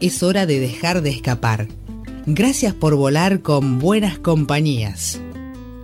[0.00, 1.68] es hora de dejar de escapar.
[2.26, 5.20] Gracias por volar con buenas compañías.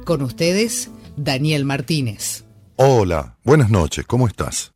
[0.04, 2.44] Con ustedes, Daniel Martínez.
[2.76, 4.72] Hola, buenas noches, ¿cómo estás?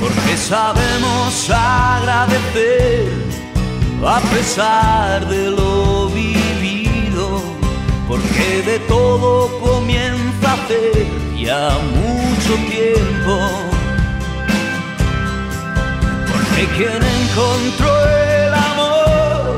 [0.00, 3.12] Porque sabemos agradecer
[4.04, 5.95] a pesar de lo
[8.08, 11.06] porque de todo comienza hace
[11.36, 13.34] ya mucho tiempo.
[16.32, 19.56] Porque quien encontró el amor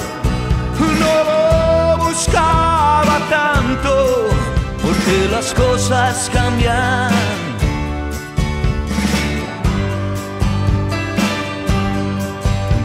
[0.81, 4.29] no lo buscaba tanto,
[4.83, 7.11] porque las cosas cambian.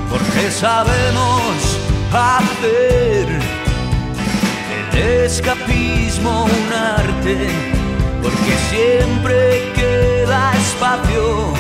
[0.10, 1.80] Porque sabemos
[2.12, 3.43] hacer
[4.96, 7.38] escapismo un arte,
[8.22, 11.54] porque siempre queda espacio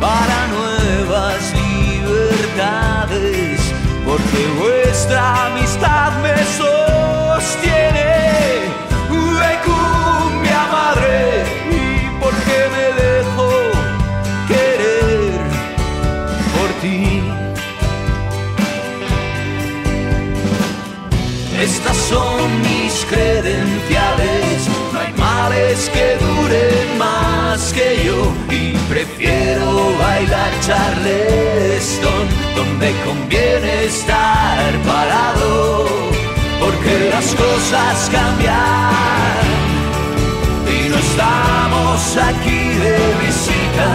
[0.00, 3.60] para nuevas libertades,
[4.04, 8.13] porque vuestra amistad me sostiene
[23.14, 32.26] credenciales, no hay males que duren más que yo y prefiero bailar charleston
[32.56, 35.86] donde conviene estar parado,
[36.60, 39.44] porque las cosas cambian.
[40.76, 43.90] Y no estamos aquí de visita.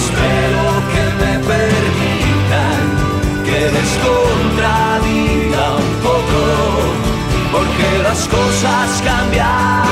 [0.00, 2.82] Espero que me permitan
[3.46, 6.69] que les contradiga un poco,
[7.52, 9.82] porque las cosas cambian.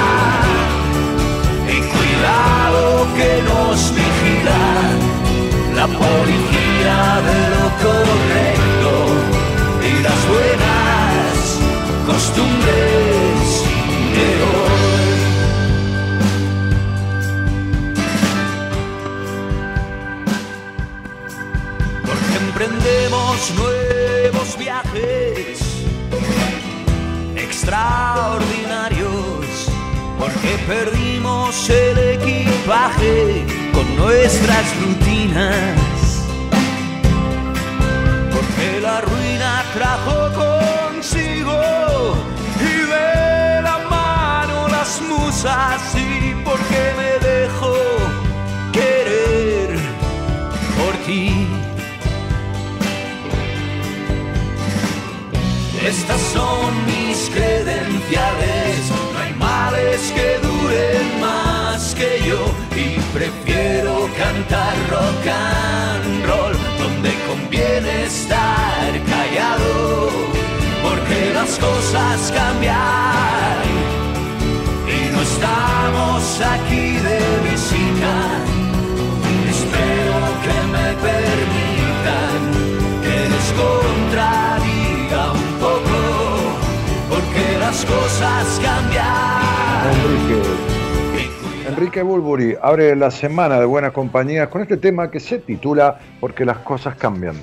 [1.69, 4.65] Y cuidado que nos vigila
[5.75, 6.99] la policía
[7.29, 8.93] de lo correcto
[9.83, 11.37] y las buenas
[12.07, 13.65] costumbres
[14.15, 14.79] de hoy.
[22.07, 25.68] Porque emprendemos nuevos viajes
[27.59, 29.67] extraordinarios,
[30.17, 36.23] porque perdimos el equipaje con nuestras rutinas,
[38.33, 42.15] porque la ruina trajo consigo
[42.61, 42.63] y
[42.95, 47.75] de la mano las musas y porque me dejo
[48.73, 49.77] querer
[50.77, 51.49] por ti.
[55.85, 56.78] Estas son
[64.49, 65.18] prefiero
[91.79, 96.45] Enrique Bulburi abre la semana de Buenas Compañías con este tema que se titula Porque
[96.45, 97.37] las cosas cambian.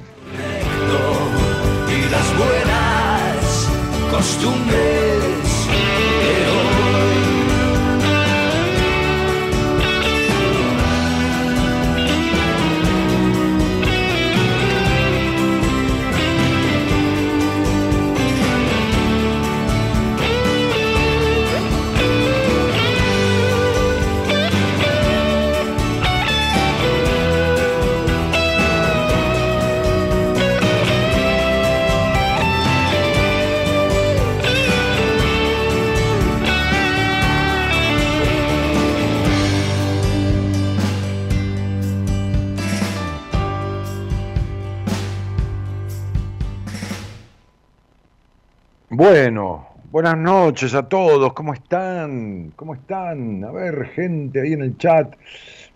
[48.97, 52.53] Bueno, Buenas noches a todos, ¿cómo están?
[52.55, 53.43] ¿Cómo están?
[53.43, 55.13] A ver, gente ahí en el chat,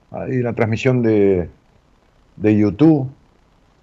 [0.09, 1.49] ahí en la transmisión de,
[2.37, 3.09] de YouTube,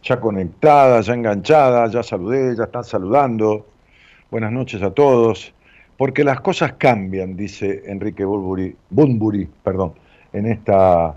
[0.03, 3.67] ya conectada, ya enganchada, ya saludé, ya están saludando.
[4.31, 5.53] Buenas noches a todos.
[5.99, 9.93] Porque las cosas cambian, dice Enrique Bunbury, perdón,
[10.33, 11.15] en esta,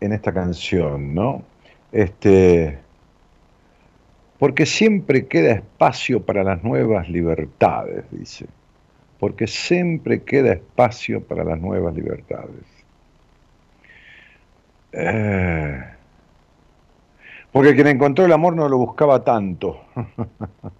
[0.00, 1.42] en esta canción, ¿no?
[1.90, 2.78] Este,
[4.38, 8.46] porque siempre queda espacio para las nuevas libertades, dice.
[9.18, 12.64] Porque siempre queda espacio para las nuevas libertades.
[14.92, 15.84] Eh,
[17.50, 19.80] porque quien encontró el amor no lo buscaba tanto.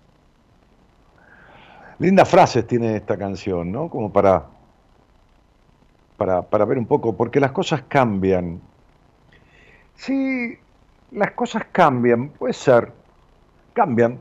[1.98, 3.88] Lindas frases tiene esta canción, ¿no?
[3.88, 4.44] Como para,
[6.18, 8.60] para, para ver un poco, porque las cosas cambian.
[9.94, 10.58] Sí,
[11.12, 12.92] las cosas cambian, puede ser,
[13.76, 14.18] cambian.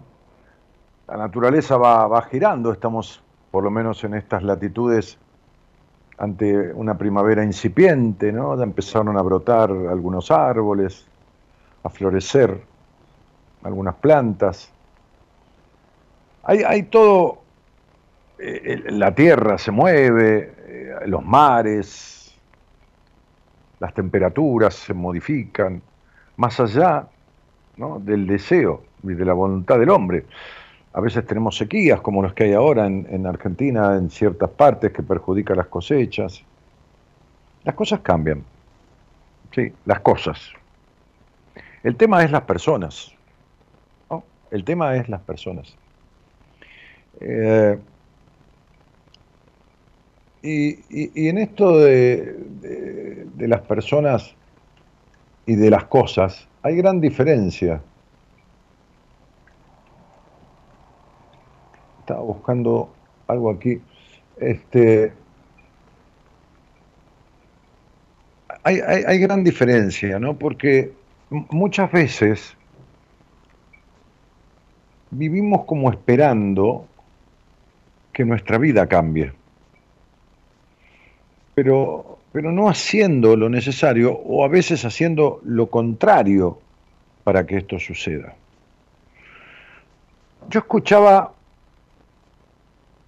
[1.07, 5.17] La naturaleza va, girando, estamos por lo menos en estas latitudes
[6.17, 8.61] ante una primavera incipiente, ¿no?
[8.61, 11.07] Empezaron a brotar algunos árboles,
[11.83, 12.61] a florecer
[13.63, 14.69] algunas plantas.
[16.43, 17.39] Hay, todo
[18.37, 22.35] eh, la tierra se mueve, eh, los mares,
[23.79, 25.81] las temperaturas se modifican,
[26.35, 27.07] más allá
[28.01, 30.25] del deseo y de la voluntad del hombre.
[30.93, 34.91] A veces tenemos sequías como las que hay ahora en, en Argentina, en ciertas partes,
[34.91, 36.43] que perjudican las cosechas.
[37.63, 38.43] Las cosas cambian.
[39.51, 40.51] Sí, las cosas.
[41.83, 43.15] El tema es las personas.
[44.51, 45.75] El tema es las personas.
[47.19, 47.77] Eh,
[50.41, 54.33] y, en esto de, las personas
[55.45, 57.81] y de las cosas, hay gran diferencia.
[62.05, 62.89] Estaba buscando
[63.27, 63.81] algo aquí.
[64.37, 65.11] Este,
[68.63, 70.37] hay, hay gran diferencia, ¿no?
[70.37, 70.93] Porque
[71.29, 72.55] muchas veces
[75.11, 76.85] vivimos como esperando
[78.13, 79.33] que nuestra vida cambie
[81.55, 86.59] pero, pero no haciendo lo necesario o a veces haciendo lo contrario
[87.23, 88.35] para que esto suceda.
[90.49, 91.33] Yo escuchaba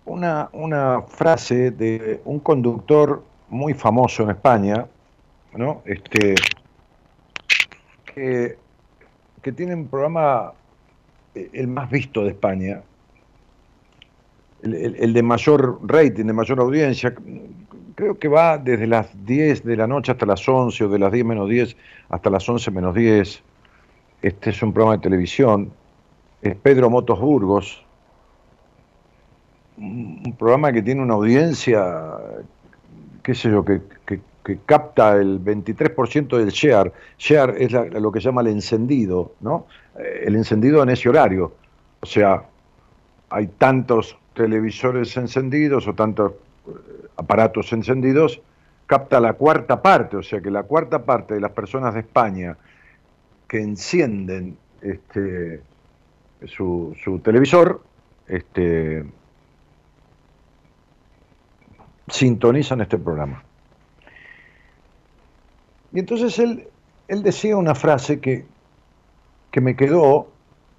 [0.08, 4.88] una, una frase de un conductor muy famoso en España,
[5.54, 5.82] ¿no?
[5.86, 6.36] Este,
[8.06, 8.58] que,
[9.56, 10.52] tiene un programa
[11.34, 12.82] eh, el más visto de España,
[14.62, 17.14] el, el, de mayor rating, de mayor audiencia,
[17.96, 21.12] creo que va desde las 10 de la noche hasta las 11 o de las
[21.12, 21.78] 10 menos 10
[22.10, 23.42] hasta las 11 menos 10.
[24.22, 25.72] Este es un programa de televisión.
[26.42, 27.87] Es Pedro Motos Burgos.
[29.78, 32.14] Un programa que tiene una audiencia,
[33.24, 33.82] qué sé yo, que,
[34.66, 36.94] capta el 23% del share.
[37.18, 39.68] Share es lo que llama el encendido, ¿no?
[40.00, 41.54] Eh, el encendido en ese horario.
[42.00, 42.44] O sea,
[43.30, 46.32] hay tantos televisores encendidos o tantos
[47.18, 48.40] aparatos encendidos,
[48.86, 52.58] capta la cuarta parte, o sea que la cuarta parte de las personas de España
[53.48, 55.62] que encienden este,
[56.46, 57.82] su, televisor,
[58.28, 59.04] este,
[62.08, 63.44] sintonizan este programa.
[65.94, 66.68] Y entonces él,
[67.08, 68.46] él decía una frase que,
[69.52, 70.28] que me quedó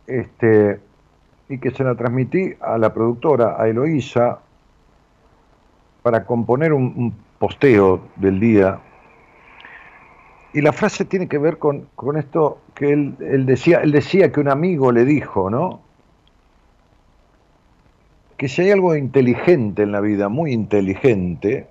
[0.06, 0.80] este,
[1.48, 4.40] y que se la transmití a la productora, a Eloísa,
[6.02, 8.80] para componer un, posteo del día.
[10.52, 14.40] Y la frase tiene que ver con, esto que él, él, decía, él decía que
[14.40, 15.80] un amigo le dijo, ¿no?
[18.38, 21.66] Que si hay algo inteligente en la vida, muy inteligente,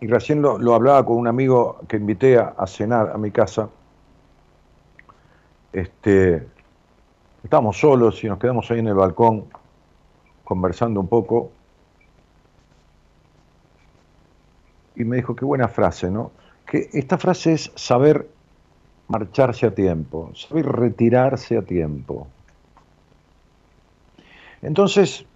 [0.00, 3.70] y recién lo, lo hablaba con un amigo que invité a, cenar a mi casa,
[5.72, 6.46] este,
[7.42, 9.46] estábamos solos y nos quedamos ahí en el balcón
[10.44, 11.50] conversando un poco,
[14.96, 16.30] y me dijo, qué buena frase, ¿no?
[16.66, 18.28] Que esta frase es saber
[19.08, 22.26] marcharse a tiempo, saber retirarse a tiempo.
[24.62, 25.26] Entonces,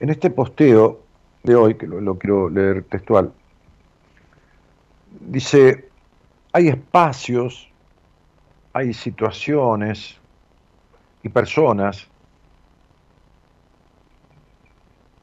[0.00, 1.02] en este posteo
[1.42, 3.32] de hoy, que lo, lo quiero leer textual,
[5.20, 5.88] dice,
[6.52, 7.70] hay espacios,
[8.72, 10.18] hay situaciones
[11.22, 12.08] y personas,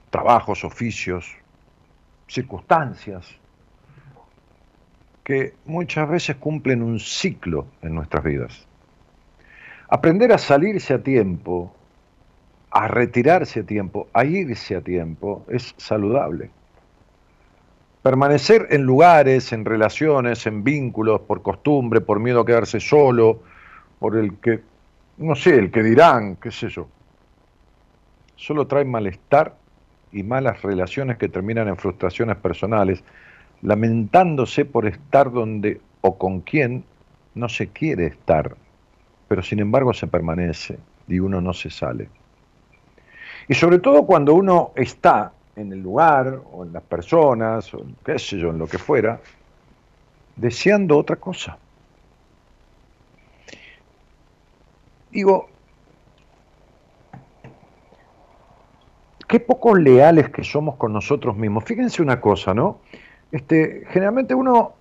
[0.09, 1.35] trabajos, oficios,
[2.27, 3.27] circunstancias
[5.23, 8.65] que muchas veces cumplen un ciclo en nuestras vidas.
[9.89, 11.73] Aprender a salirse a tiempo,
[12.71, 16.49] a retirarse a tiempo, a irse a tiempo, es saludable.
[18.03, 23.41] Permanecer en lugares, en relaciones, en vínculos, por costumbre, por miedo a quedarse solo,
[23.99, 24.61] por el que,
[25.17, 26.87] no sé, el que dirán, qué sé yo,
[28.35, 29.55] solo trae malestar
[30.11, 33.03] y malas relaciones que terminan en frustraciones personales,
[33.61, 36.85] lamentándose por estar donde o con quien
[37.35, 38.55] no se quiere estar,
[39.27, 42.09] pero sin embargo se permanece y uno no se sale.
[43.47, 48.19] Y sobre todo cuando uno está en el lugar o en las personas o qué
[48.19, 49.19] sé yo, en lo que fuera,
[50.35, 51.57] deseando otra cosa.
[55.11, 55.47] Digo,
[59.27, 61.63] qué poco leales que somos con nosotros mismos.
[61.63, 62.79] Fíjense una cosa, ¿no?
[63.31, 64.73] Este, generalmente uno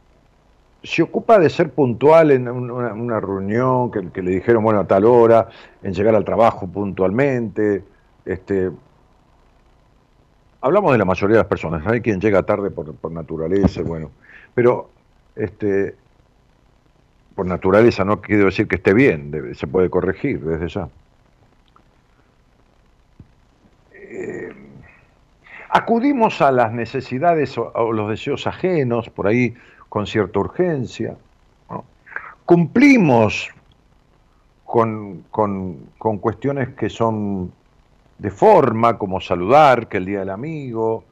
[0.83, 5.49] se ocupa de ser puntual en una, reunión que, le dijeron, bueno, a tal hora,
[5.83, 7.83] en llegar al trabajo puntualmente.
[8.27, 8.71] Este,
[10.61, 14.11] hablamos de la mayoría de las personas, hay quien llega tarde por, por naturaleza, bueno,
[14.55, 14.91] pero
[15.37, 15.95] este,
[17.37, 20.89] por naturaleza no quiero decir que esté bien, se puede corregir desde ya.
[23.93, 24.53] Eh,
[25.69, 29.55] acudimos a las necesidades o, los deseos ajenos, por ahí
[29.91, 31.17] con cierta urgencia.
[32.47, 33.51] Cumplimos
[34.65, 35.25] con,
[36.21, 37.53] cuestiones que son
[38.19, 41.05] de forma, como saludar, que el Día del Amigo,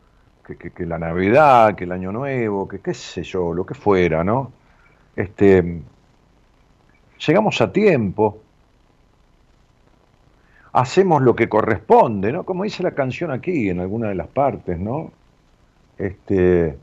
[0.45, 4.53] que, la Navidad, que el Año Nuevo, que qué sé yo, lo que fuera, ¿no?
[5.17, 5.83] Este,
[7.27, 8.41] llegamos a tiempo,
[10.73, 12.45] hacemos lo que corresponde, ¿no?
[12.45, 15.13] Como dice la canción aquí en alguna de las partes, ¿no?
[15.97, 16.77] Este,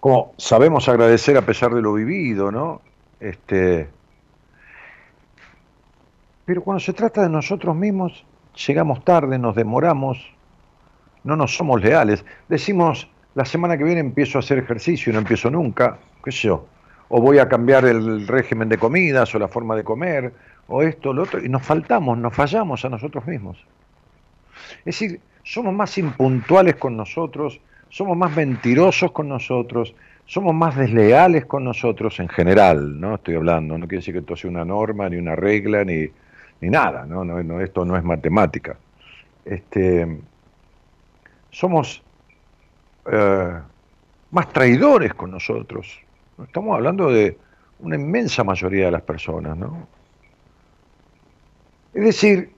[0.00, 2.80] como sabemos agradecer a pesar de lo vivido, ¿no?
[3.20, 3.88] Este,
[6.44, 8.24] pero cuando se trata de nosotros mismos,
[8.66, 10.18] llegamos tarde, nos demoramos,
[11.24, 12.24] no nos somos leales.
[12.48, 16.48] Decimos, la semana que viene empiezo a hacer ejercicio y no empiezo nunca, qué sé
[16.48, 16.66] yo
[17.08, 20.32] o voy a cambiar el régimen de comidas o la forma de comer,
[20.66, 23.58] o esto, lo otro, y nos faltamos, nos fallamos a nosotros mismos.
[24.78, 29.94] Es decir, somos más impuntuales con nosotros, somos más mentirosos con nosotros,
[30.26, 33.16] somos más desleales con nosotros en general, ¿no?
[33.16, 36.08] Estoy hablando, no quiere decir que esto sea una norma, ni una regla, ni,
[36.64, 37.24] ni nada, ¿no?
[37.24, 38.76] No, Esto no es matemática.
[39.44, 40.18] Este,
[41.50, 42.02] somos
[43.12, 43.60] eh,
[44.30, 46.00] más traidores con nosotros,
[46.42, 47.38] Estamos hablando de
[47.78, 49.86] una inmensa mayoría de las personas, ¿no?
[51.92, 52.50] Es decir,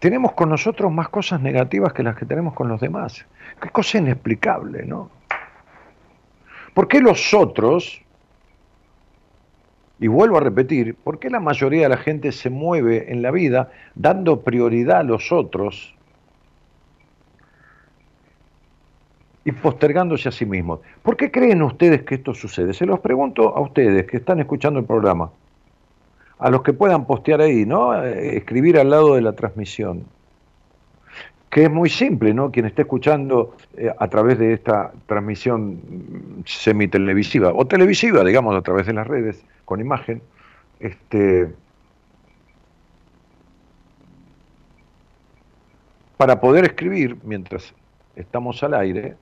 [0.00, 3.24] tenemos con nosotros más cosas negativas que las que tenemos con los demás.
[3.60, 5.08] Qué cosa inexplicable, ¿no?
[6.74, 8.01] ¿Por qué los otros,
[10.02, 13.30] y vuelvo a repetir, por qué la mayoría de la gente se mueve en la
[13.30, 15.94] vida dando prioridad a los otros
[19.44, 20.80] y postergándose a sí mismos.
[21.04, 22.74] ¿Por qué creen ustedes que esto sucede?
[22.74, 25.30] Se los pregunto a ustedes que están escuchando el programa,
[26.40, 27.94] a los que puedan postear ahí, ¿no?
[28.04, 30.04] Eh, escribir al lado de la transmisión.
[31.48, 32.50] Que es muy simple, ¿no?
[32.50, 38.86] Quien esté escuchando eh, a través de esta transmisión semitelevisiva o televisiva, digamos, a través
[38.86, 40.22] de las redes, con imagen,
[40.80, 41.50] este,
[46.16, 47.74] para poder escribir mientras
[48.16, 49.16] estamos al aire,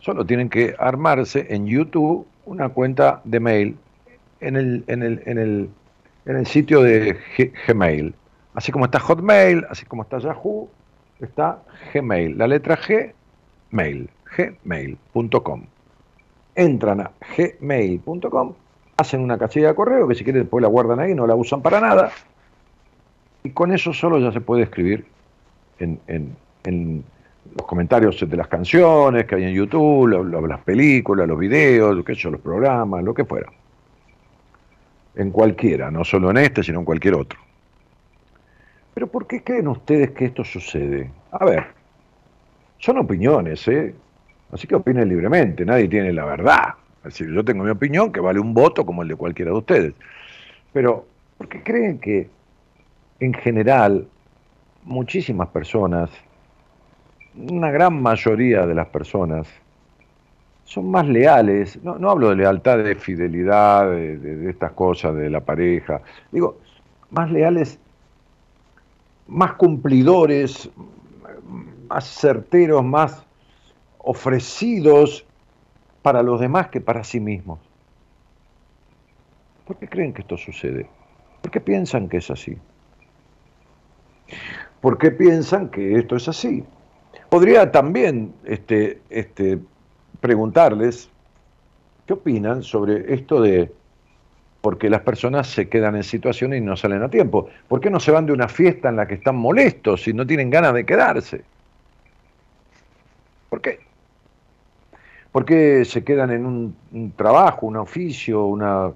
[0.00, 3.76] Solo tienen que armarse en YouTube una cuenta de mail
[4.40, 5.70] en el, en el, en el,
[6.24, 7.18] en el sitio de
[7.66, 8.14] Gmail.
[8.54, 10.68] Así como está Hotmail, así como está Yahoo,
[11.20, 11.62] está
[11.92, 12.38] Gmail.
[12.38, 13.12] La letra G,
[13.70, 15.64] mail, gmail.com.
[16.54, 18.54] Entran a gmail.com,
[18.98, 21.62] hacen una casilla de correo que si quieren después la guardan ahí, no la usan
[21.62, 22.10] para nada.
[23.44, 25.06] Y con eso solo ya se puede escribir
[25.78, 27.04] en, en, en
[27.56, 30.08] los comentarios de las canciones que hay en YouTube,
[30.48, 33.50] las películas, los videos, qué sé los programas, lo que fuera.
[35.14, 37.38] En cualquiera, no solo en este, sino en cualquier otro.
[38.94, 41.08] Pero ¿por qué creen ustedes que esto sucede?
[41.30, 41.66] A ver,
[42.78, 43.94] son opiniones, ¿eh?
[44.50, 46.74] Así que opinen libremente, nadie tiene la verdad.
[47.08, 49.56] Es decir, yo tengo mi opinión que vale un voto como el de cualquiera de
[49.56, 49.94] ustedes.
[50.74, 51.06] Pero,
[51.38, 52.28] ¿por qué creen que
[53.18, 54.06] en general
[54.84, 56.10] muchísimas personas
[57.34, 59.46] una gran mayoría de las personas
[60.64, 66.02] son más leales, no, hablo de lealtad, de fidelidad, de, estas cosas, de la pareja,
[66.30, 66.58] digo,
[67.10, 67.78] más leales,
[69.28, 70.68] más cumplidores,
[71.88, 73.24] más certeros, más
[73.96, 75.24] ofrecidos
[76.08, 77.58] para los demás que para sí mismos.
[79.66, 80.88] ¿Por qué creen que esto sucede?
[81.42, 82.56] ¿Por qué piensan que es así?
[84.80, 86.64] Porque piensan que esto es así.
[87.28, 89.58] Podría también este, este,
[90.18, 91.10] preguntarles
[92.06, 93.70] qué opinan sobre esto de
[94.62, 97.50] porque las personas se quedan en situaciones y no salen a tiempo.
[97.68, 100.26] ¿Por qué no se van de una fiesta en la que están molestos y no
[100.26, 101.44] tienen ganas de quedarse?
[103.50, 103.87] ¿Por qué?
[105.32, 108.90] ¿Por qué se quedan en un, trabajo, un oficio, una...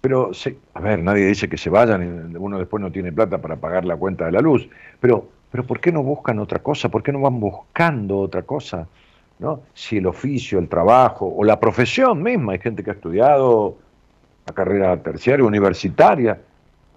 [0.00, 0.30] Pero,
[0.74, 3.84] a ver, nadie dice que se vayan y uno después no tiene plata para pagar
[3.84, 4.68] la cuenta de la luz,
[5.00, 6.88] pero, pero ¿por qué no buscan otra cosa?
[6.88, 8.86] ¿Por qué no van buscando otra cosa?
[9.40, 9.62] ¿No?
[9.74, 13.76] Si el oficio, el trabajo o la profesión misma, hay gente que ha estudiado
[14.46, 16.40] la carrera terciaria, universitaria,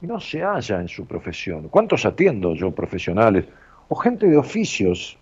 [0.02, 1.68] y no se halla en su profesión.
[1.70, 3.46] ¿Cuántos atiendo yo profesionales
[3.88, 5.18] o gente de oficios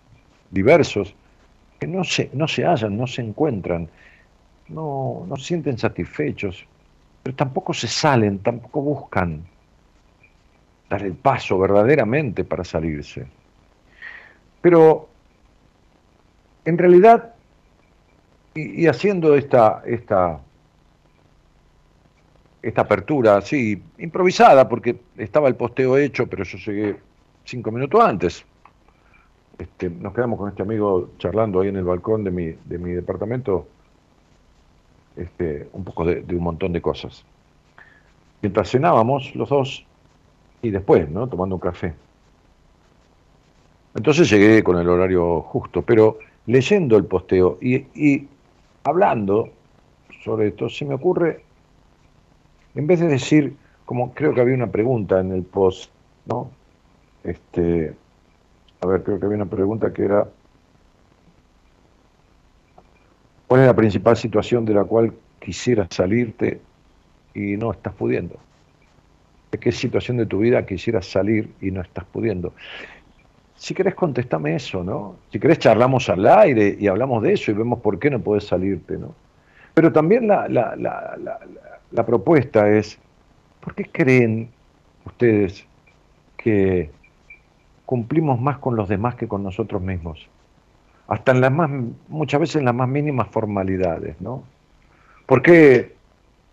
[0.50, 1.14] diversos
[1.78, 3.88] que no se, no se hallan, no se encuentran,
[4.68, 6.66] no, no sienten satisfechos,
[7.22, 9.44] pero tampoco se salen, tampoco buscan
[10.88, 13.26] dar el paso verdaderamente para salirse.
[14.60, 15.08] Pero
[16.64, 17.34] en realidad,
[18.54, 20.40] y, haciendo esta, esta,
[22.62, 26.96] esta apertura así, improvisada, porque estaba el posteo hecho, pero yo llegué
[27.44, 28.44] cinco minutos antes,
[29.58, 32.92] este, nos quedamos con este amigo charlando ahí en el balcón de mi, de mi
[32.92, 33.66] departamento
[35.16, 37.24] este, un poco de, un montón de cosas.
[38.40, 39.84] Mientras cenábamos los dos
[40.62, 41.26] y después, ¿no?
[41.26, 41.92] Tomando un café.
[43.96, 48.28] Entonces llegué con el horario justo, pero leyendo el posteo y, y
[48.84, 49.50] hablando
[50.24, 51.42] sobre esto, se me ocurre,
[52.76, 55.90] en vez de decir, como creo que había una pregunta en el post,
[56.26, 56.50] ¿no?
[57.24, 57.94] Este,
[58.80, 60.28] a ver, creo que había una pregunta que era,
[63.46, 66.60] ¿cuál es la principal situación de la cual quisieras salirte
[67.34, 68.36] y no estás pudiendo?
[69.50, 72.52] ¿De qué situación de tu vida quisieras salir y no estás pudiendo?
[73.56, 75.16] Si querés, contestame eso, ¿no?
[75.32, 78.44] Si querés, charlamos al aire y hablamos de eso y vemos por qué no puedes
[78.44, 79.14] salirte, ¿no?
[79.74, 81.18] Pero también la, la, la,
[81.90, 82.98] la propuesta es,
[83.60, 84.50] ¿por qué creen
[85.04, 85.66] ustedes
[86.36, 86.90] que
[87.88, 90.28] cumplimos más con los demás que con nosotros mismos.
[91.06, 91.70] Hasta en las más,
[92.08, 94.42] muchas veces en las más mínimas formalidades, ¿no?
[95.24, 95.94] ¿Por qué,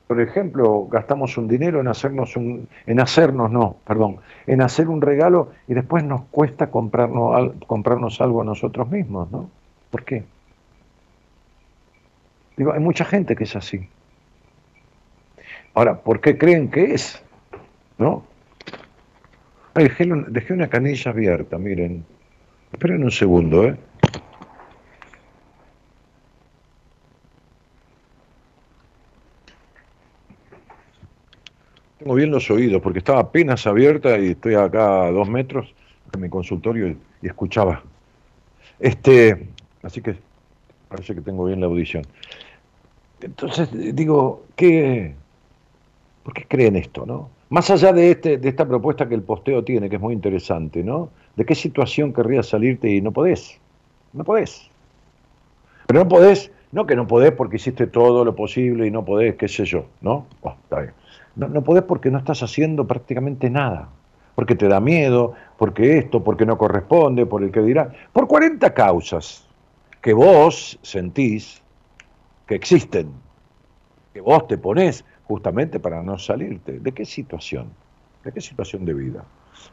[0.07, 5.01] por ejemplo, gastamos un dinero en hacernos un, en hacernos, no, perdón, en hacer un
[5.01, 9.49] regalo y después nos cuesta comprarnos, comprarnos algo a nosotros mismos, ¿no?
[9.91, 10.23] ¿Por qué?
[12.55, 13.89] Digo, hay mucha gente que es así.
[15.73, 17.21] Ahora, ¿por qué creen que es?
[17.97, 18.23] ¿No?
[19.83, 22.05] Dejé, una canilla abierta, miren.
[22.71, 23.75] Esperen un segundo, ¿eh?
[31.99, 35.73] Tengo bien los oídos porque estaba apenas abierta y estoy acá a dos metros
[36.13, 37.83] en mi consultorio y, y escuchaba.
[38.79, 39.47] Este,
[39.81, 40.15] así que
[40.87, 42.05] parece que tengo bien la audición.
[43.21, 45.15] Entonces digo, ¿qué,
[46.23, 47.34] ¿por qué creen esto, no?
[47.49, 50.83] Más allá de, este, de esta propuesta que el posteo tiene, que es muy interesante,
[50.83, 51.09] ¿no?
[51.35, 53.59] ¿De qué situación querrías salirte y no podés?
[54.13, 54.69] No podés.
[55.85, 59.35] Pero no podés, no que no podés porque hiciste todo lo posible y no podés,
[59.35, 60.25] qué sé yo, ¿no?
[60.43, 60.93] Está bien.
[61.35, 63.89] No, no podés porque no estás haciendo prácticamente nada.
[64.33, 67.91] Porque te da miedo, porque esto, porque no corresponde, por el que dirá.
[68.11, 69.47] Por 40 causas
[70.01, 71.61] que vos sentís
[72.47, 73.11] que existen,
[74.13, 76.79] que vos te ponés justamente para no salirte.
[76.79, 77.69] ¿De qué situación?
[78.23, 79.23] ¿De qué situación de vida?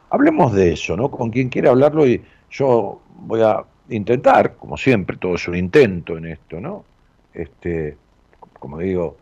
[0.09, 1.09] Hablemos de eso, ¿no?
[1.09, 6.17] Con quien quiera hablarlo y yo voy a intentar, como siempre, todo es un intento
[6.17, 6.85] en esto, ¿no?
[7.33, 7.97] Este,
[8.59, 9.17] como digo,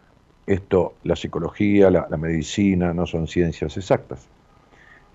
[0.46, 4.28] esto, la psicología, la, medicina, no son ciencias exactas.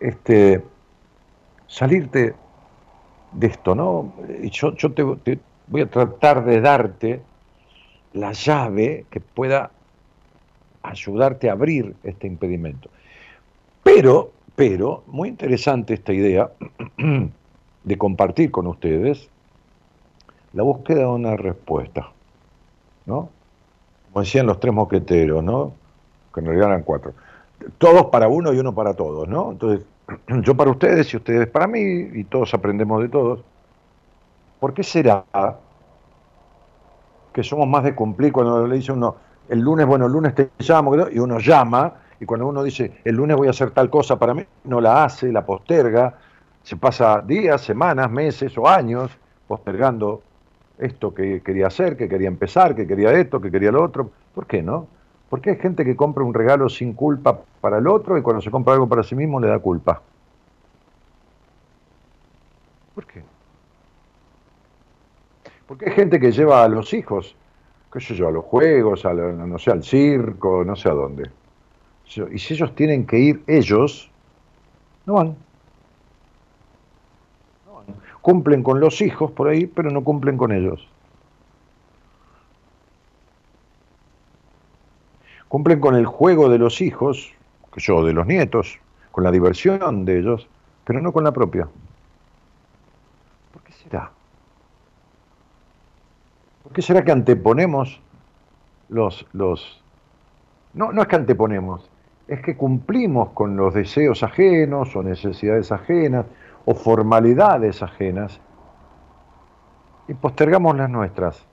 [0.00, 0.62] Este,
[1.66, 2.34] salirte
[3.32, 4.14] de esto, ¿no?
[4.50, 5.02] Yo, yo te
[5.66, 7.22] voy a tratar de darte
[8.12, 9.70] la llave que pueda
[10.88, 12.90] ayudarte a abrir este impedimento.
[13.82, 16.50] Pero, pero, muy interesante esta idea
[17.84, 19.28] de compartir con ustedes
[20.52, 22.10] la búsqueda de una respuesta,
[23.04, 23.28] ¿no?
[24.12, 25.72] Como decían los tres mosqueteros, ¿no?
[26.34, 27.12] Que en realidad eran cuatro.
[27.78, 29.52] Todos para uno y uno para todos, ¿no?
[29.52, 29.86] Entonces,
[30.42, 33.44] yo para ustedes y ustedes para mí, y todos aprendemos de todos.
[34.58, 35.24] ¿Por qué será
[37.32, 39.16] que somos más de cumplir cuando le dice uno,
[39.48, 43.16] el lunes, bueno, el lunes te llamo, y uno llama, y cuando uno dice, el
[43.16, 46.14] lunes voy a hacer tal cosa para mí, no la hace, la posterga,
[46.62, 49.10] se pasa días, semanas, meses o años
[49.46, 50.22] postergando
[50.78, 54.10] esto que quería hacer, que quería empezar, que quería esto, que quería lo otro.
[54.34, 54.88] ¿Por qué no?
[55.30, 58.50] Porque hay gente que compra un regalo sin culpa para el otro y cuando se
[58.50, 60.02] compra algo para sí mismo le da culpa.
[62.94, 63.22] ¿Por qué?
[65.66, 67.34] Porque hay gente que lleva a los hijos,
[67.96, 71.30] qué sé yo, a los juegos, a no sé, al circo, no sé a dónde.
[72.30, 74.10] Y si ellos tienen que ir ellos,
[75.06, 75.34] no van.
[77.64, 77.86] no van.
[78.20, 80.86] Cumplen con los hijos por ahí, pero no cumplen con ellos.
[85.48, 87.32] Cumplen con el juego de los hijos,
[87.72, 88.78] que yo, de los nietos,
[89.10, 90.46] con la diversión de ellos,
[90.84, 91.66] pero no con la propia.
[93.54, 94.10] ¿Por qué será?
[96.62, 98.02] ¿Por qué será que anteponemos
[98.90, 99.82] los, los...
[100.74, 101.88] No, no es que anteponemos,
[102.28, 106.26] es que cumplimos con los deseos ajenos o necesidades ajenas
[106.66, 108.42] o formalidades ajenas
[110.06, 111.46] y postergamos las nuestras.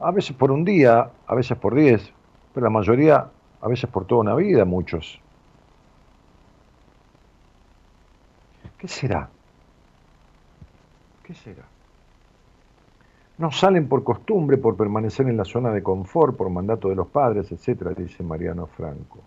[0.00, 2.12] A veces por un día, a veces por diez,
[2.52, 3.28] pero la mayoría,
[3.60, 5.20] a veces por toda una vida, muchos.
[8.78, 9.28] ¿Qué será?
[11.22, 11.69] ¿Qué será?
[13.40, 17.08] No salen por costumbre, por permanecer en la zona de confort, por mandato de los
[17.08, 19.18] padres, etcétera, dice Mariano Franco.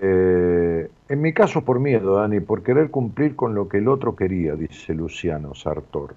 [0.00, 4.16] Eh, en mi caso por miedo, Dani, por querer cumplir con lo que el otro
[4.16, 6.16] quería, dice Luciano Sartor.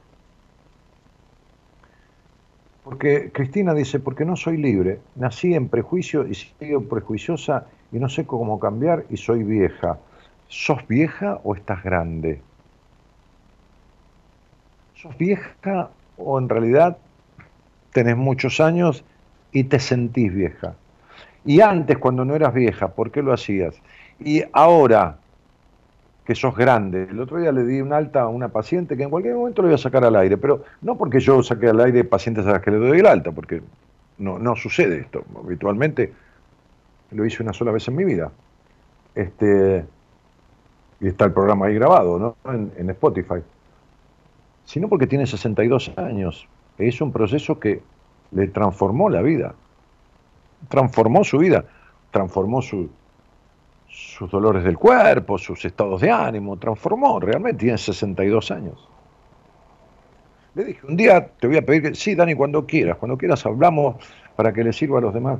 [2.84, 8.10] Porque Cristina dice, porque no soy libre, nací en prejuicio y sigo prejuiciosa y no
[8.10, 10.00] sé cómo cambiar y soy vieja.
[10.48, 12.42] ¿Sos vieja o estás grande?
[15.06, 16.98] Sos vieja o en realidad
[17.92, 19.04] tenés muchos años
[19.52, 20.76] y te sentís vieja.
[21.46, 23.76] Y antes, cuando no eras vieja, ¿por qué lo hacías?
[24.20, 25.18] Y ahora
[26.26, 29.12] que sos grande, el otro día le di un alta a una paciente que en
[29.12, 32.04] cualquier momento le voy a sacar al aire, pero no porque yo saque al aire
[32.04, 33.62] pacientes a las que le doy el alta, porque
[34.18, 35.24] no, no sucede esto.
[35.38, 36.12] Habitualmente
[37.12, 38.32] lo hice una sola vez en mi vida.
[39.14, 39.86] Este,
[41.00, 42.36] y está el programa ahí grabado, ¿no?
[42.52, 43.42] en Spotify
[44.66, 46.48] sino porque tiene 62 años.
[46.78, 47.82] Es un proceso que
[48.32, 49.56] le transformó la vida,
[50.68, 51.66] transformó su vida,
[52.12, 52.90] transformó sus
[54.30, 58.90] dolores del cuerpo, sus estados de ánimo, transformó, realmente tiene 62 años.
[60.56, 63.46] Le dije, un día te voy a pedir que, sí, Dani, cuando quieras, cuando quieras
[63.46, 63.98] hablamos
[64.36, 65.40] para que le sirva a los demás.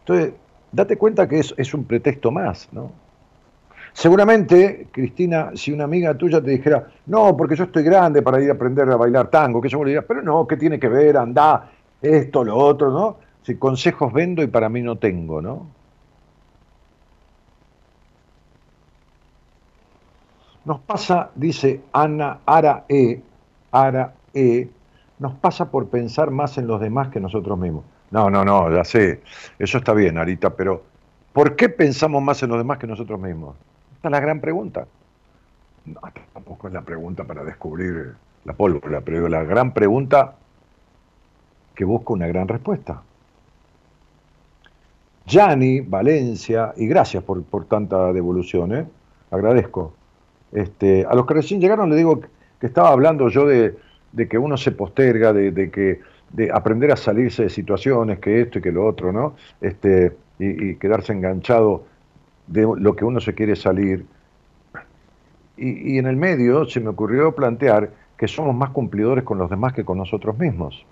[0.00, 0.34] Entonces,
[0.72, 2.90] date cuenta que es, es un pretexto más, ¿no?
[3.98, 8.48] Seguramente, Cristina, si una amiga tuya te dijera, no, porque yo estoy grande para ir
[8.48, 11.16] a aprender a bailar tango, que yo le diría, pero no, ¿qué tiene que ver?
[11.16, 11.68] Anda,
[12.00, 13.16] esto, lo otro, ¿no?
[13.42, 15.66] Si consejos vendo y para mí no tengo, ¿no?
[20.64, 23.20] Nos pasa, dice Ana Ara E,
[23.72, 24.68] Ara E,
[25.18, 27.82] nos pasa por pensar más en los demás que nosotros mismos.
[28.12, 29.22] No, no, no, ya sé,
[29.58, 30.84] eso está bien, Arita, pero
[31.32, 33.56] ¿por qué pensamos más en los demás que nosotros mismos?
[33.98, 34.86] Esta es la gran pregunta.
[35.86, 36.00] No,
[36.32, 40.36] tampoco es la pregunta para descubrir la pólvora, pero la gran pregunta
[41.74, 43.02] que busca una gran respuesta.
[45.26, 48.86] Gianni, Valencia, y gracias por, tanta devolución, ¿eh?
[49.32, 49.94] agradezco.
[50.52, 53.76] Este, a los que recién llegaron le digo que estaba hablando yo de,
[54.30, 58.62] que uno se posterga, de, que de aprender a salirse de situaciones, que esto y
[58.62, 59.34] que lo otro, ¿no?
[59.60, 61.87] Este, y quedarse enganchado
[62.48, 64.04] de lo que uno se quiere salir.
[65.56, 69.72] Y, en el medio se me ocurrió plantear que somos más cumplidores con los demás
[69.72, 70.84] que con nosotros mismos.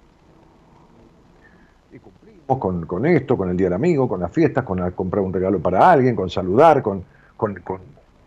[1.92, 5.24] Y cumplimos con, con esto, con el Día del Amigo, con las fiestas, con comprar
[5.24, 7.04] un regalo para alguien, con saludar, con,
[7.36, 7.56] con,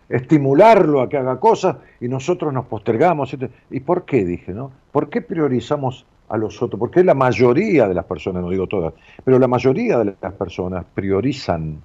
[0.08, 3.36] estimularlo a que haga cosas y nosotros nos postergamos.
[3.70, 4.26] ¿Y por qué?
[4.26, 4.72] Dije, ¿no?
[4.92, 6.80] ¿Por qué priorizamos a los otros?
[6.80, 10.86] Porque la mayoría de las personas, no digo todas, pero la mayoría de las personas
[10.94, 11.82] priorizan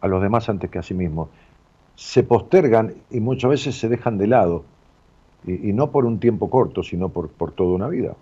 [0.00, 1.28] a los demás antes que a sí mismos.
[1.94, 4.64] Se postergan y muchas veces se dejan de lado,
[5.44, 8.14] y, no por un tiempo corto, sino por, por toda una vida.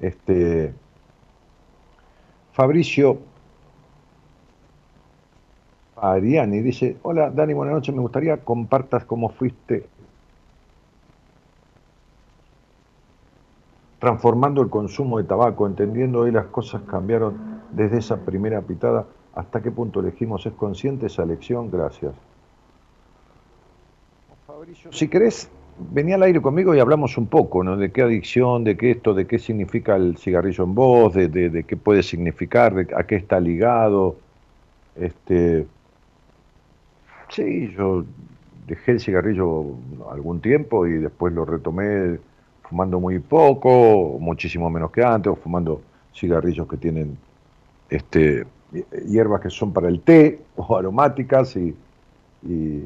[0.00, 0.72] Este,
[2.52, 3.18] Fabricio
[5.96, 9.86] Ariani dice, hola Dani, buenas noches, me gustaría compartas cómo fuiste
[14.00, 19.62] transformando el consumo de tabaco, entendiendo hoy las cosas cambiaron desde esa primera pitada, ¿hasta
[19.62, 20.44] qué punto elegimos?
[20.46, 21.70] ¿Es consciente esa elección?
[21.70, 22.14] Gracias.
[24.46, 27.76] Fabricio, si querés, venía al aire conmigo y hablamos un poco, ¿no?
[27.76, 31.64] De qué adicción, de qué esto, de qué significa el cigarrillo en voz, de, de,
[31.64, 34.16] qué puede significar, de a qué está ligado.
[34.96, 35.66] Este,
[37.28, 38.04] sí, yo
[38.66, 39.76] dejé el cigarrillo
[40.10, 42.18] algún tiempo y después lo retomé
[42.62, 45.82] fumando muy poco, muchísimo menos que antes, o fumando
[46.14, 47.16] cigarrillos que tienen
[47.90, 48.46] este,
[49.06, 51.76] hierbas que son para el té o aromáticas y,
[52.42, 52.82] y,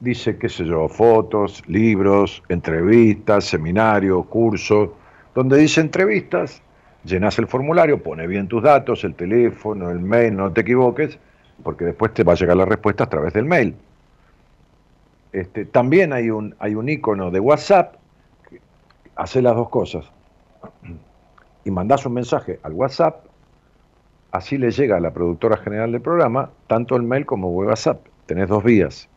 [0.00, 4.90] dice, qué sé yo, fotos, libros, entrevistas, seminarios, cursos,
[5.34, 6.62] donde dice entrevistas,
[7.08, 11.18] llenas el formulario, pone bien tus datos, el teléfono, el mail, no te equivoques,
[11.62, 13.74] porque después te va a llegar la respuesta a través del mail.
[15.32, 17.96] Este, también hay un, hay un icono de WhatsApp,
[18.48, 18.60] que
[19.16, 20.10] hace las dos cosas.
[21.64, 23.24] Y mandás un mensaje al WhatsApp,
[24.30, 28.00] así le llega a la productora general del programa, tanto el mail como WhatsApp.
[28.26, 29.08] Tenés dos vías.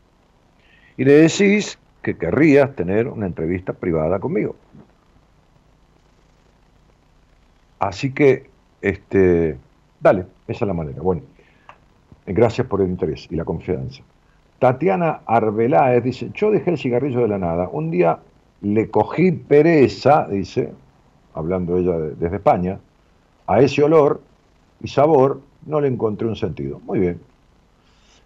[0.98, 4.56] Y le decís que querrías tener una entrevista privada conmigo.
[7.82, 8.48] Así que,
[8.80, 9.58] este,
[10.00, 11.02] dale, esa es la manera.
[11.02, 11.24] Bueno,
[12.28, 14.04] gracias por el interés y la confianza.
[14.60, 17.68] Tatiana Arbeláez dice, yo dejé el cigarrillo de la nada.
[17.72, 18.20] Un día
[18.62, 20.72] le cogí pereza, dice,
[21.34, 22.78] hablando ella desde España,
[23.48, 24.22] a ese olor
[24.84, 26.80] y sabor no le encontré un sentido.
[26.86, 27.20] Muy bien.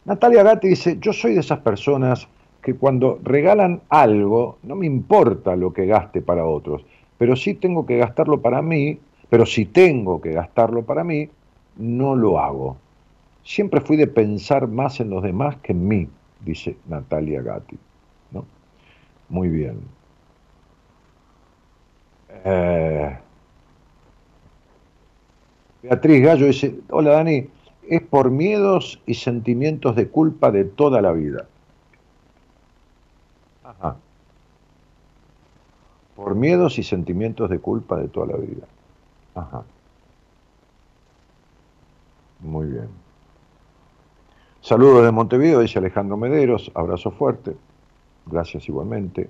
[0.03, 2.27] Natalia Gatti dice, yo soy de esas personas
[2.61, 6.85] que cuando regalan algo, no me importa lo que gaste para otros,
[7.17, 11.29] pero sí tengo que gastarlo para mí pero si tengo que gastarlo para mí,
[11.77, 12.77] no lo hago.
[13.43, 16.07] Siempre fui de pensar más en los demás que en mí,
[16.41, 17.77] dice Natalia Gatti.
[18.31, 18.45] ¿no?
[19.29, 19.79] Muy bien.
[22.43, 23.17] Eh,
[25.83, 27.47] Beatriz Gallo dice, hola Dani,
[27.87, 31.47] es por miedos y sentimientos de culpa de toda la vida.
[33.63, 33.97] Ajá.
[36.15, 38.65] Por miedos y sentimientos de culpa de toda la vida.
[39.35, 39.63] Ajá.
[42.39, 42.89] Muy bien.
[44.61, 46.71] Saludos de Montevideo, dice Alejandro Mederos.
[46.73, 47.55] Abrazo fuerte.
[48.25, 49.29] Gracias igualmente.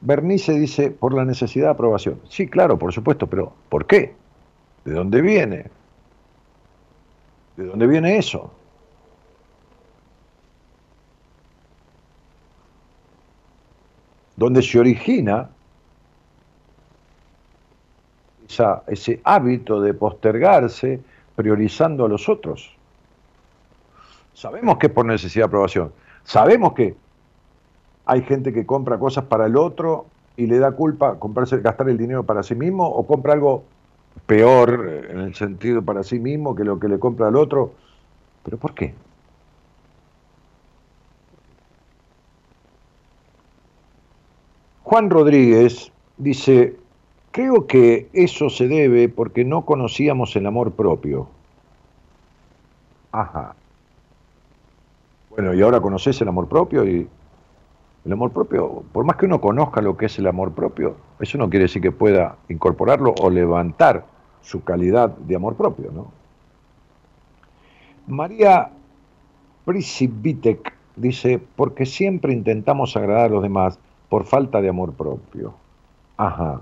[0.00, 2.20] Bernice dice, por la necesidad de aprobación.
[2.28, 4.14] Sí, claro, por supuesto, pero ¿por qué?
[4.84, 5.70] ¿De dónde viene?
[7.56, 8.50] ¿De dónde viene eso?
[14.36, 15.50] ¿Dónde se origina
[18.86, 21.00] ese hábito de postergarse
[21.36, 22.74] priorizando a los otros.
[24.34, 25.92] Sabemos que es por necesidad de aprobación.
[26.24, 26.94] Sabemos que
[28.06, 31.96] hay gente que compra cosas para el otro y le da culpa comprarse, gastar el
[31.96, 33.64] dinero para sí mismo o compra algo
[34.26, 37.72] peor eh, en el sentido para sí mismo que lo que le compra al otro.
[38.42, 38.94] ¿Pero por qué?
[44.82, 46.76] Juan Rodríguez dice,
[47.34, 51.26] Creo que eso se debe porque no conocíamos el amor propio.
[53.10, 53.56] Ajá.
[55.30, 57.08] Bueno, y ahora conoces el amor propio y
[58.04, 61.36] el amor propio, por más que uno conozca lo que es el amor propio, eso
[61.36, 64.04] no quiere decir que pueda incorporarlo o levantar
[64.40, 66.12] su calidad de amor propio, ¿no?
[68.06, 68.70] María
[69.64, 75.54] Prisibitek dice, porque siempre intentamos agradar a los demás por falta de amor propio.
[76.16, 76.60] Ajá.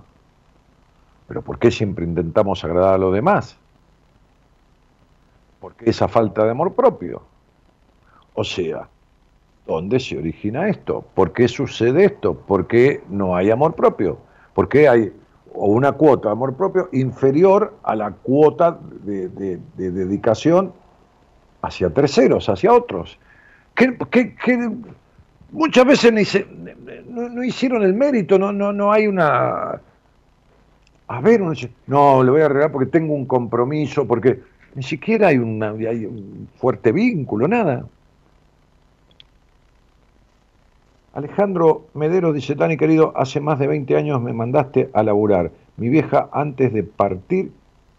[1.32, 3.56] Pero ¿por qué siempre intentamos agradar a los demás?
[5.60, 7.22] Porque esa falta de amor propio.
[8.34, 8.86] O sea,
[9.66, 11.02] ¿dónde se origina esto?
[11.14, 12.34] ¿Por qué sucede esto?
[12.34, 14.18] ¿Por qué no hay amor propio?
[14.52, 15.10] ¿Por qué hay
[15.54, 20.74] una cuota de amor propio inferior a la cuota de, dedicación
[21.62, 23.18] hacia terceros, hacia otros?
[23.74, 23.96] Que,
[25.50, 26.44] muchas veces
[27.08, 29.80] no, no, hicieron el mérito, no, no, no hay una
[31.12, 34.40] a ver, uno dice, no, le voy a arreglar porque tengo un compromiso, porque
[34.74, 37.84] ni siquiera hay, un fuerte vínculo, nada.
[41.12, 45.50] Alejandro Medero dice, Dani querido, hace más de 20 años me mandaste a laburar.
[45.76, 47.52] Mi vieja antes de partir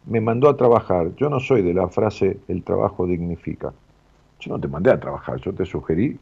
[0.08, 1.14] me mandó a trabajar.
[1.16, 3.74] Yo no soy de la frase el trabajo dignifica.
[4.40, 6.18] Yo no te mandé a trabajar, yo te sugerí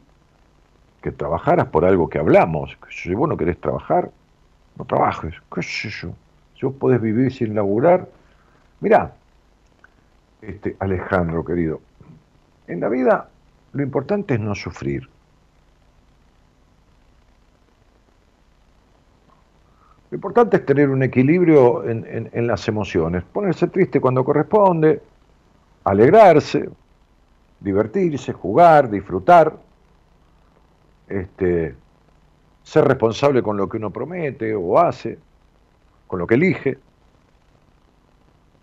[1.00, 2.76] que trabajaras por algo que hablamos.
[2.90, 4.10] Si vos no querés trabajar,
[4.76, 5.34] no trabajes.
[5.52, 6.12] ¿Qué sé
[6.62, 6.72] yo?
[6.72, 8.08] Podés vivir sin laburar,
[8.80, 9.12] mirá,
[10.40, 11.80] este, Alejandro querido,
[12.66, 13.28] En la vida
[13.72, 15.08] lo importante es no sufrir.
[20.10, 25.00] Lo importante es tener un equilibrio en, las emociones, ponerse triste cuando corresponde,
[25.84, 26.68] alegrarse,
[27.60, 29.56] divertirse, jugar, disfrutar,
[31.08, 31.74] este,
[32.62, 35.18] ser responsable con lo que uno promete o hace,
[36.12, 36.76] con lo que elige.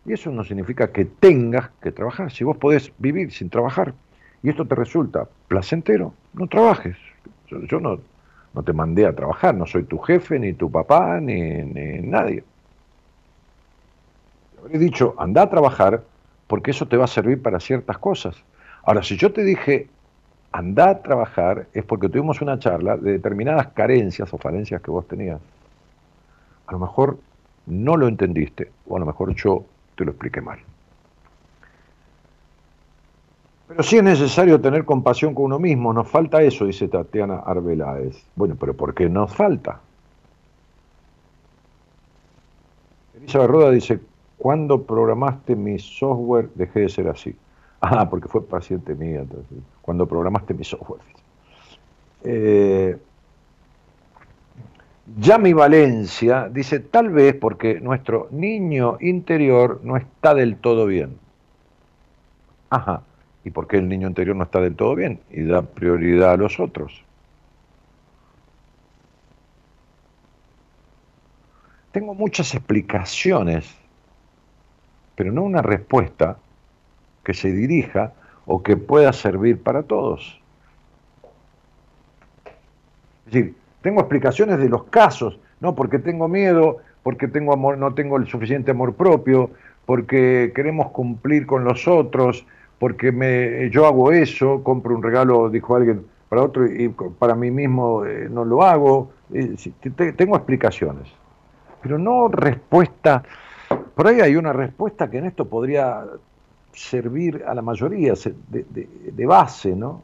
[0.06, 2.32] Y eso no significa que tengas que trabajar.
[2.32, 3.96] Si vos podés vivir sin trabajar
[4.44, 6.96] y esto te resulta placentero, no trabajes.
[7.48, 8.02] Yo, no,
[8.54, 12.44] no te mandé a trabajar, no soy tu jefe, ni tu papá, ni, ni nadie.
[14.54, 16.04] Te habré dicho, anda a trabajar
[16.46, 18.36] porque eso te va a servir para ciertas cosas.
[18.84, 19.88] Ahora, si yo te dije,
[20.52, 25.08] anda a trabajar, es porque tuvimos una charla de determinadas carencias o falencias que vos
[25.08, 25.42] tenías.
[26.68, 27.18] A lo mejor
[27.70, 29.64] no lo entendiste, o a lo mejor yo
[29.96, 30.60] te lo expliqué mal.
[33.68, 38.26] Pero sí es necesario tener compasión con uno mismo, nos falta eso, dice Tatiana Arbeláez.
[38.36, 39.80] Bueno, pero ¿por qué nos falta?
[43.16, 44.00] Elisa Roda dice,
[44.38, 47.36] ¿cuándo programaste mi software dejé de ser así?
[47.82, 49.24] Ah, porque fue paciente mía,
[49.82, 51.00] cuando programaste mi software.
[52.26, 52.98] Eh,
[55.18, 61.18] Yami Valencia dice, tal vez porque nuestro niño interior no está del todo bien.
[62.70, 63.02] Ajá,
[63.44, 65.20] ¿y por qué el niño interior no está del todo bien?
[65.32, 67.04] Y da prioridad a los otros.
[71.92, 73.76] Tengo muchas explicaciones,
[75.16, 76.38] pero no una respuesta
[77.24, 78.14] que se dirija
[78.46, 80.40] o que pueda servir para todos.
[83.26, 87.94] Es decir, tengo explicaciones de los casos, no porque tengo miedo, porque tengo amor, no
[87.94, 89.52] tengo el suficiente amor propio,
[89.86, 92.46] porque queremos cumplir con los otros,
[92.78, 97.50] porque me, yo hago eso, compro un regalo, dijo alguien, para otro y para mí
[97.50, 99.12] mismo eh, no lo hago.
[100.16, 101.08] Tengo explicaciones,
[101.82, 103.24] pero no respuesta.
[103.96, 106.04] Por ahí hay una respuesta que en esto podría
[106.72, 108.14] servir a la mayoría
[108.48, 108.66] de,
[109.12, 110.04] de base, ¿no?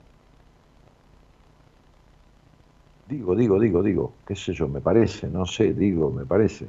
[3.08, 6.66] Digo, digo, digo, digo, qué sé yo, me parece, no sé, digo, me parece.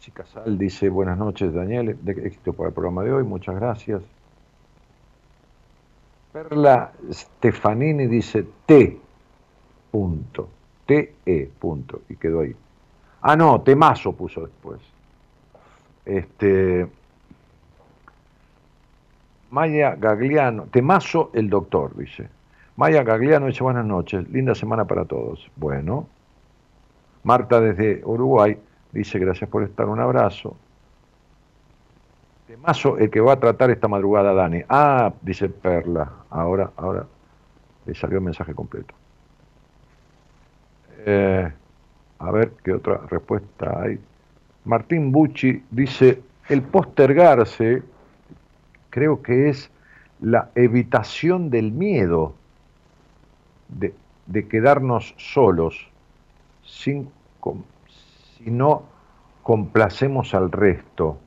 [0.00, 4.02] Chicasal dice, buenas noches Daniel, éxito para el programa de hoy, muchas gracias.
[6.32, 8.98] Perla Stefanini dice T,
[9.92, 10.48] punto,
[10.86, 12.56] T-E, punto, y quedó ahí.
[13.20, 14.80] Ah, no, Temazo puso después.
[16.04, 16.88] Este,
[19.52, 22.26] Maya Gagliano, Temazo el doctor, dice.
[22.76, 25.50] Maya Gagliano dice buenas noches, linda semana para todos.
[25.56, 26.08] Bueno.
[27.22, 28.58] Marta desde Uruguay
[28.92, 30.56] dice gracias por estar, un abrazo.
[32.46, 34.62] Temazo el que va a tratar esta madrugada Dani.
[34.70, 37.04] Ah, dice Perla, ahora, ahora
[37.84, 38.94] le salió el mensaje completo.
[41.04, 41.52] Eh,
[42.20, 44.00] a ver qué otra respuesta hay.
[44.64, 47.82] Martín Bucci dice, el postergarse
[48.92, 49.70] creo que es
[50.20, 52.34] la evitación del miedo
[53.68, 53.94] de,
[54.48, 55.88] quedarnos solos
[56.62, 57.08] si
[58.44, 58.82] no
[59.42, 61.18] complacemos al resto,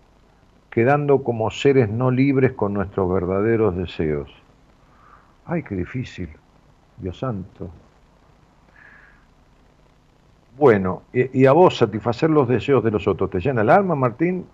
[0.69, 4.31] quedando como seres no libres con nuestros verdaderos deseos.
[5.45, 6.29] Ay, qué difícil,
[6.97, 7.69] Dios santo.
[10.57, 13.95] Bueno, y, y a vos satisfacer los deseos de los otros, ¿te llena el alma,
[13.95, 14.45] Martín?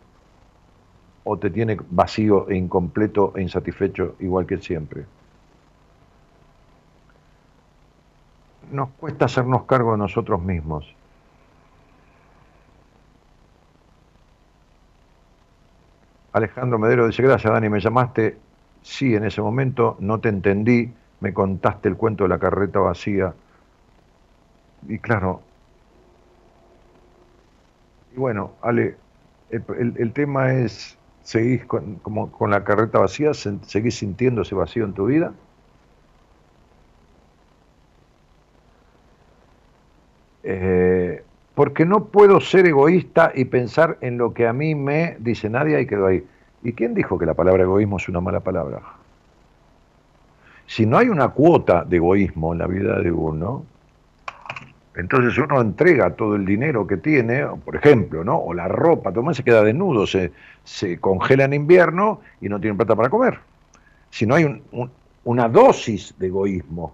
[1.23, 5.05] O te tiene vacío e incompleto e insatisfecho igual que siempre.
[8.71, 10.95] Nos cuesta hacernos cargo de nosotros mismos.
[16.33, 18.37] Alejandro Medero dice, gracias Dani, me llamaste,
[18.81, 23.33] sí, en ese momento no te entendí, me contaste el cuento de la carreta vacía.
[24.87, 25.41] Y claro,
[28.15, 28.95] y bueno, Ale,
[29.49, 33.33] el tema es ¿Seguís con, como, con la carreta vacía?
[33.33, 35.33] ¿Seguís sintiendo ese vacío en tu vida?
[40.43, 45.49] Eh, porque no puedo ser egoísta y pensar en lo que a mí me dice
[45.49, 46.25] nadie y quedó ahí.
[46.63, 48.81] ¿Y quién dijo que la palabra egoísmo es una mala palabra?
[50.65, 53.65] Si no hay una cuota de egoísmo en la vida de uno,
[54.95, 58.37] entonces uno entrega todo el dinero que tiene, por ejemplo, ¿no?
[58.37, 60.31] O la ropa, Tomás se queda desnudo, se,
[60.63, 63.39] se congela en invierno y no tiene plata para comer.
[64.09, 64.61] Si no hay
[65.23, 66.93] una dosis de egoísmo.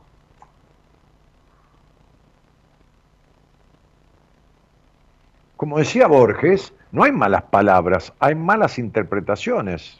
[5.55, 9.99] Como decía Borges, no hay malas palabras, hay malas interpretaciones.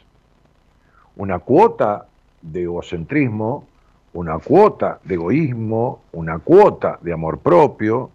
[1.16, 2.06] Una cuota
[2.42, 3.66] de egocentrismo,
[4.12, 8.10] una cuota de egoísmo, una cuota de amor propio,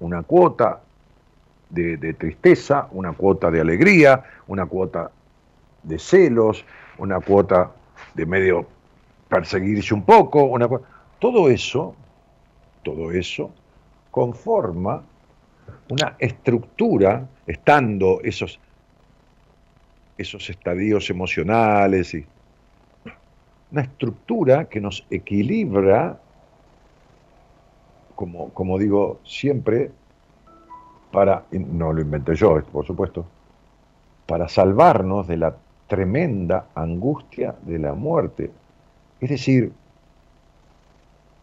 [0.00, 0.80] una cuota
[1.68, 5.10] de, tristeza, una cuota de alegría, una cuota
[5.82, 6.64] de celos,
[6.98, 7.70] una cuota
[8.14, 8.66] de medio
[9.28, 10.68] perseguirse un poco, una
[11.18, 11.94] todo eso,
[12.82, 13.50] todo eso
[14.10, 15.02] conforma
[15.88, 18.58] una estructura, estando esos,
[20.18, 22.26] esos estadios emocionales y
[23.72, 26.18] una estructura que nos equilibra,
[28.14, 29.90] como, digo siempre,
[31.12, 33.24] para, no lo inventé yo, por supuesto,
[34.26, 35.56] para salvarnos de la
[35.86, 38.50] tremenda angustia de la muerte.
[39.20, 39.72] Es decir,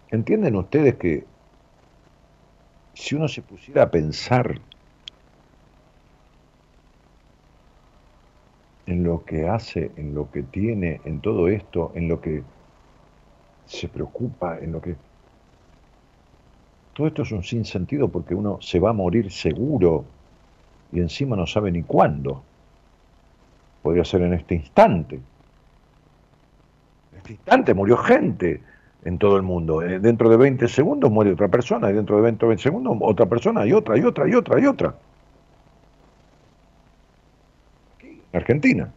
[0.09, 1.25] ¿entienden ustedes que
[2.93, 4.59] si uno se pusiera a pensar
[8.87, 12.41] en lo que hace, en lo que tiene, en todo esto, en lo que
[13.65, 14.95] se preocupa, en lo que...
[16.93, 20.05] Todo esto es un sinsentido porque uno se va a morir seguro
[20.91, 22.41] y encima no sabe ni cuándo.
[23.83, 25.15] Podría ser en este instante.
[27.11, 28.61] En este instante murió gente
[29.03, 29.83] en todo el mundo.
[29.83, 33.25] Eh, dentro de 20 segundos muere otra persona y dentro de 20, 20 segundos otra
[33.25, 34.95] persona y otra y otra y otra y otra.
[38.37, 38.91] Argentina.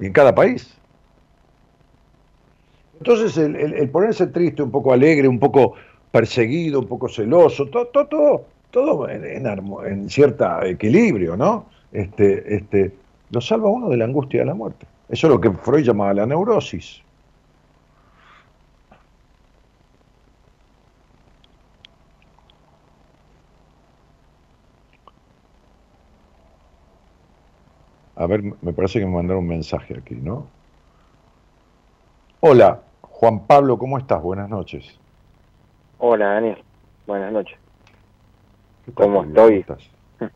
[0.00, 0.78] Y en cada país.
[2.98, 5.74] Entonces el, ponerse triste, un poco alegre, un poco
[6.10, 11.66] perseguido, un poco celoso, todo, todo, todo, en, en, cierto equilibrio, ¿no?
[11.92, 12.92] Este, este,
[13.30, 14.86] lo salva uno de la angustia de la muerte.
[15.08, 17.02] Eso es lo que Freud llamaba la neurosis.
[28.18, 30.48] A ver, me parece que me mandaron un mensaje aquí, ¿no?
[32.40, 34.20] Hola, Juan Pablo, ¿cómo estás?
[34.20, 34.98] Buenas noches.
[35.98, 36.58] Hola, Daniel.
[37.06, 37.56] Buenas noches.
[38.94, 39.64] ¿Cómo estoy?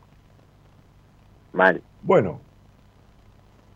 [1.51, 1.81] Mal.
[2.03, 2.39] Bueno,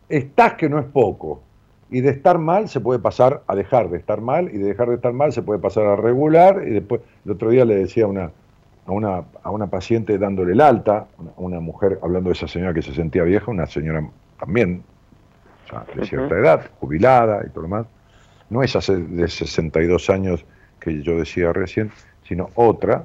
[0.08, 1.42] estás que no es poco.
[1.90, 4.88] Y de estar mal se puede pasar a dejar de estar mal, y de dejar
[4.88, 8.08] de estar mal se puede pasar a regular, y después, el otro día le decía
[8.08, 8.32] una,
[8.88, 12.82] a una, a una paciente dándole el alta, una, mujer, hablando de esa señora que
[12.82, 14.10] se sentía vieja, una señora
[14.40, 14.82] también
[15.94, 17.86] de cierta edad, jubilada y todo lo demás,
[18.50, 20.46] no esa de 62 años
[20.80, 21.92] que yo decía recién,
[22.24, 23.04] sino otra,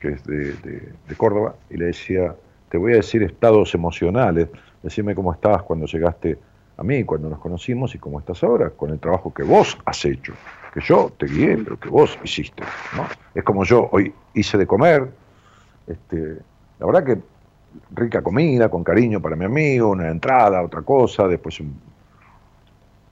[0.00, 2.34] que es de, de, Córdoba, y le decía,
[2.68, 4.48] te voy a decir estados emocionales,
[4.82, 6.36] decime cómo estabas cuando llegaste
[6.76, 10.04] a mí, cuando nos conocimos, y cómo estás ahora, con el trabajo que vos has
[10.04, 10.34] hecho
[10.76, 12.62] que yo te guié, pero que vos hiciste.
[12.94, 13.06] ¿no?
[13.34, 15.10] Es como yo hoy hice de comer,
[15.86, 16.36] este,
[16.78, 17.18] la verdad que
[17.94, 21.62] rica comida, con cariño para mi amigo, una entrada, otra cosa, después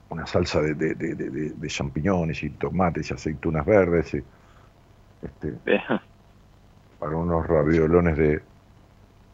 [0.09, 5.53] una salsa de, champiñones y tomates y aceitunas verdes, este,
[6.99, 8.41] para unos raviolones de,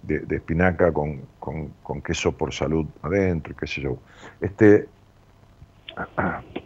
[0.04, 3.98] de, espinaca con, con, queso por salud adentro, qué sé yo.
[4.40, 4.88] Este,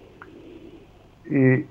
[1.29, 1.65] y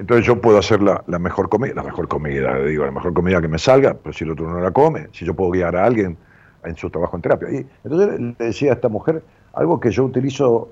[0.00, 3.48] entonces yo puedo hacer la, mejor comida, la mejor comida, digo, la mejor comida que
[3.48, 6.16] me salga, pero si el otro no la come, si yo puedo guiar a alguien
[6.64, 7.50] en su trabajo en terapia.
[7.50, 9.22] Y entonces le decía a esta mujer
[9.52, 10.70] algo que yo utilizo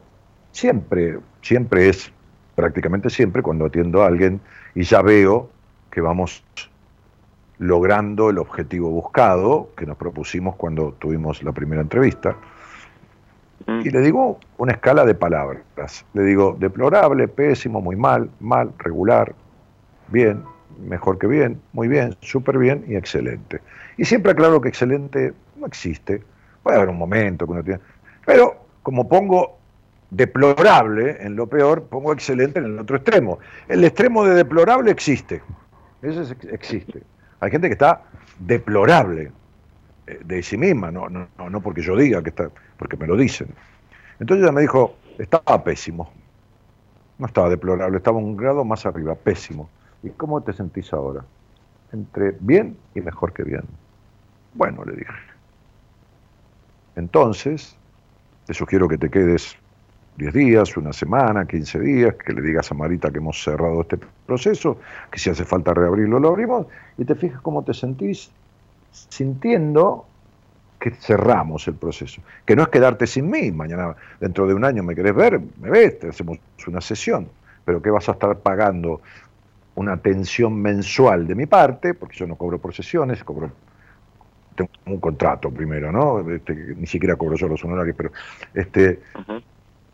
[0.50, 2.10] siempre, siempre es,
[2.54, 4.40] prácticamente siempre, cuando atiendo a alguien
[4.74, 5.50] y ya veo
[5.90, 6.42] que vamos
[7.58, 12.34] logrando el objetivo buscado que nos propusimos cuando tuvimos la primera entrevista
[13.68, 16.04] y le digo una escala de palabras.
[16.14, 19.34] Le digo deplorable, pésimo, muy mal, mal, regular,
[20.08, 20.42] bien,
[20.78, 23.60] mejor que bien, muy bien, súper bien y excelente.
[23.98, 26.22] Y siempre aclaro que excelente no existe.
[26.62, 27.80] Puede haber un momento que uno tiene.
[28.24, 29.58] Pero como pongo
[30.10, 33.38] deplorable en lo peor, pongo excelente en el otro extremo.
[33.68, 35.42] El extremo de deplorable existe.
[36.00, 37.02] Eso existe.
[37.40, 38.02] Hay gente que está
[38.38, 39.30] deplorable
[40.24, 43.48] de sí misma, no, no, no porque yo diga que está porque me lo dicen.
[44.20, 46.10] Entonces ella me dijo, estaba pésimo.
[47.18, 49.68] No estaba deplorable, estaba un grado más arriba, pésimo.
[50.02, 51.24] ¿Y cómo te sentís ahora?
[51.92, 53.62] Entre bien y mejor que bien.
[54.54, 55.12] Bueno, le dije.
[56.94, 57.76] Entonces,
[58.46, 59.56] te sugiero que te quedes
[60.16, 63.98] 10 días, una semana, 15 días, que le digas a Marita que hemos cerrado este
[64.26, 64.78] proceso,
[65.10, 68.30] que si hace falta reabrirlo, lo abrimos, y te fijas cómo te sentís
[68.90, 70.06] sintiendo
[70.78, 72.22] que cerramos el proceso.
[72.44, 75.70] Que no es quedarte sin mí, mañana, dentro de un año me querés ver, me
[75.70, 77.28] ves, te hacemos una sesión,
[77.64, 79.00] pero que vas a estar pagando
[79.74, 83.50] una atención mensual de mi parte, porque yo no cobro por sesiones, cobro
[84.58, 86.28] tengo un contrato primero, ¿no?
[86.30, 88.10] Este, ni siquiera cobro yo los honorarios, pero
[88.54, 89.00] este,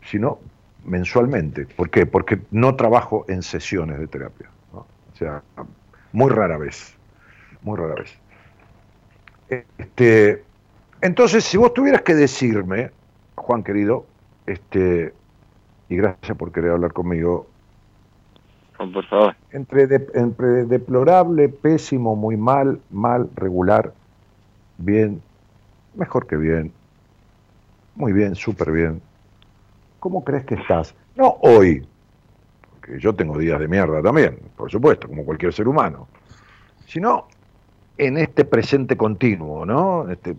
[0.01, 0.39] sino
[0.85, 1.67] mensualmente.
[1.67, 2.05] ¿Por qué?
[2.05, 4.49] Porque no trabajo en sesiones de terapia.
[4.73, 4.85] O
[5.17, 5.43] sea,
[6.11, 6.95] muy rara vez,
[7.61, 8.17] muy rara vez.
[9.49, 10.43] Este,
[11.01, 12.91] entonces, si vos tuvieras que decirme,
[13.35, 14.05] Juan querido,
[14.45, 15.13] este,
[15.89, 17.47] y gracias por querer hablar conmigo,
[18.77, 19.35] por favor.
[19.51, 19.83] Entre,
[20.15, 23.93] entre deplorable, pésimo, muy mal, mal, regular,
[24.77, 25.21] bien,
[25.95, 26.73] mejor que bien,
[27.95, 29.01] muy bien, súper bien.
[29.99, 30.93] ¿Cómo crees que estás?
[31.15, 31.87] No hoy,
[32.71, 36.07] porque yo tengo días de mierda también, por supuesto, como cualquier ser humano,
[36.85, 37.27] sino
[37.97, 40.09] en este presente continuo, ¿no?
[40.09, 40.35] Este,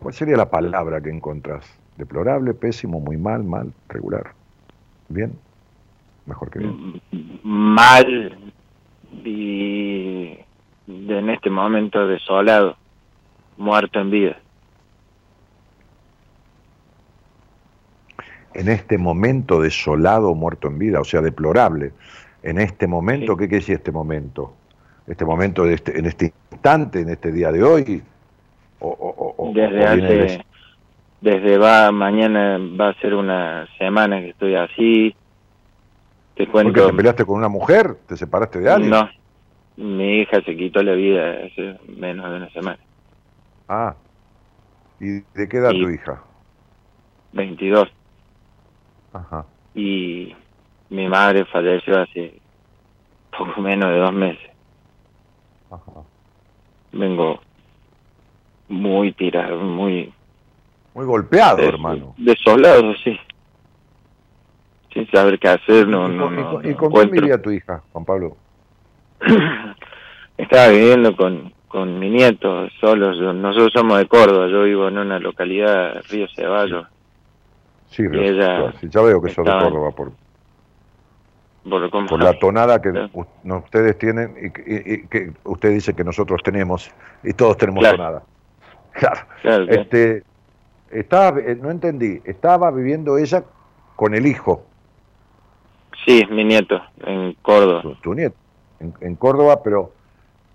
[0.00, 1.64] ¿Cuál sería la palabra que encontrás?
[1.96, 4.32] Deplorable, pésimo, muy mal, mal, regular.
[5.08, 5.32] ¿Bien?
[6.26, 7.02] mejor que bien.
[7.42, 8.38] Mal
[9.24, 10.38] y
[10.86, 12.76] en este momento desolado,
[13.56, 14.36] muerto en vida.
[18.54, 21.92] En este momento desolado, muerto en vida, o sea, deplorable.
[22.42, 24.54] En este momento, ¿qué quiere decir este momento?
[25.06, 28.02] ¿Este momento de este, en este instante, en este día de hoy?
[28.80, 30.44] O, desde hace,
[31.20, 35.14] desde va, mañana va a ser una semana que estoy así,
[36.34, 36.72] te cuento.
[36.72, 37.96] ¿Porque te peleaste con una mujer?
[38.06, 38.90] ¿Te separaste de alguien?
[38.90, 39.08] No,
[39.76, 42.78] mi hija se quitó la vida hace menos de una semana.
[43.68, 43.94] Ah,
[45.00, 46.22] ¿y de qué edad tu hija?
[47.32, 47.88] 22.
[49.12, 49.46] Ajá.
[49.74, 50.34] Y
[50.90, 52.40] mi madre falleció hace
[53.36, 54.51] poco menos de dos meses.
[55.72, 56.02] Ajá.
[56.92, 57.40] Vengo
[58.68, 60.12] muy tirado, muy...
[60.94, 62.14] Muy golpeado, hermano.
[62.18, 63.18] Desolado, sí
[64.92, 65.88] sin saber qué hacer.
[65.88, 68.36] No, ¿Y, no, ¿y, con quién vivía tu hija, Juan Pablo?
[70.36, 73.18] Estaba viviendo con, con mi nieto, solos.
[73.34, 76.86] Nosotros somos de Córdoba, yo vivo en una localidad, Río Ceballos.
[77.90, 80.12] Sí, Río sí, ya veo que sos de Córdoba por,
[81.68, 82.92] por, la tonada que
[83.44, 84.50] ustedes tienen y,
[85.06, 86.90] que usted dice que nosotros tenemos
[87.22, 88.22] y todos tenemos tonada.
[88.94, 89.22] Claro.
[89.70, 90.22] este,
[90.90, 93.42] estaba, eh, no entendí, estaba viviendo ella
[93.96, 94.66] con el hijo.
[96.04, 97.82] Sí, mi nieto, en Córdoba.
[98.02, 98.36] Tu, nieto,
[99.00, 99.92] en, Córdoba, pero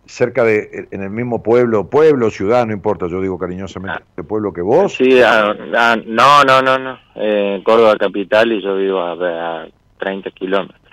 [0.05, 4.08] cerca de, en el mismo pueblo, pueblo, ciudad, no importa, yo digo cariñosamente, ah.
[4.16, 4.93] ¿de pueblo que vos?
[4.93, 10.30] Sí, ah, ah, no, no, no, no, eh, Córdoba capital y yo vivo a, 30
[10.32, 10.87] kilómetros.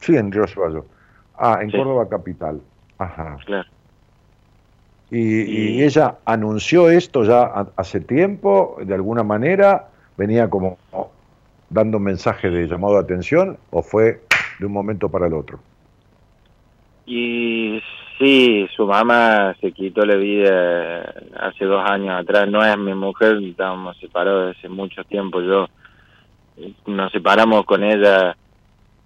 [0.00, 0.84] Sí, en Río Ceballos.
[1.38, 2.60] Ah, en Córdoba capital.
[2.98, 3.36] Ajá.
[3.44, 3.68] Claro.
[5.10, 10.78] Y, y, ella anunció esto ya hace tiempo, de alguna manera, venía como
[11.70, 14.20] dando un mensaje de llamado de atención o fue
[14.58, 15.60] de un momento para el otro?
[17.06, 17.80] Y
[18.18, 22.48] sí, su mamá se quitó la vida hace dos años atrás.
[22.48, 25.40] No es mi mujer, estábamos separados hace mucho tiempo.
[25.40, 25.68] Yo
[26.86, 28.36] nos separamos con ella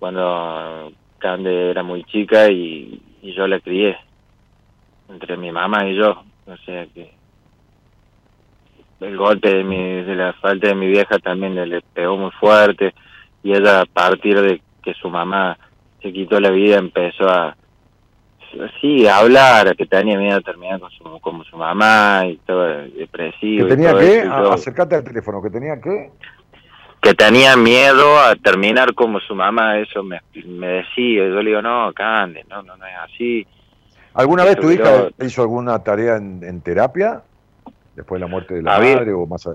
[0.01, 3.97] cuando Cande era muy chica y, y yo la crié
[5.09, 6.25] entre mi mamá y yo.
[6.47, 7.13] O sea que
[9.01, 12.95] el golpe de, mi, de la falta de mi vieja también le, pegó muy fuerte
[13.43, 15.59] y ella a partir de que su mamá
[16.03, 17.57] se quitó la vida empezó a
[18.81, 22.65] sí a hablar que tenía miedo a terminar con su, como su mamá y todo
[22.67, 24.23] depresivo ¿Que tenía qué?
[24.23, 26.11] acercate al teléfono que tenía qué
[27.01, 31.63] que tenía miedo a terminar como su mamá eso me, me decía yo le digo
[31.63, 33.47] no Cande no no no es así
[34.13, 37.23] ¿Alguna vez tu hija hizo alguna tarea en terapia?
[38.01, 39.49] después de la muerte de la madre o más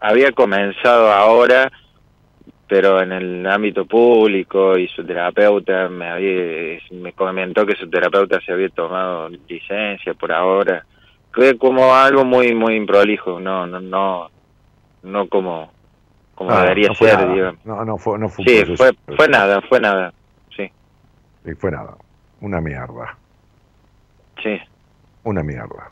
[0.00, 1.70] Había comenzado ahora,
[2.68, 8.40] pero en el ámbito público y su terapeuta me, había, me comentó que su terapeuta
[8.44, 10.84] se había tomado licencia por ahora.
[11.32, 14.30] Fue como algo muy muy improlijo, no no no
[15.02, 15.72] no como
[16.34, 17.64] como ah, debería ser, digamos.
[17.64, 20.12] No, no fue no fue Sí, fue, fue nada, fue nada.
[20.56, 20.70] Sí.
[21.44, 21.96] Y fue nada.
[22.40, 23.16] Una mierda.
[24.42, 24.60] Sí.
[25.24, 25.90] Una mierda.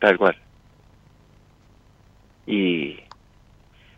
[0.00, 0.36] Tal cual.
[2.46, 2.98] Y,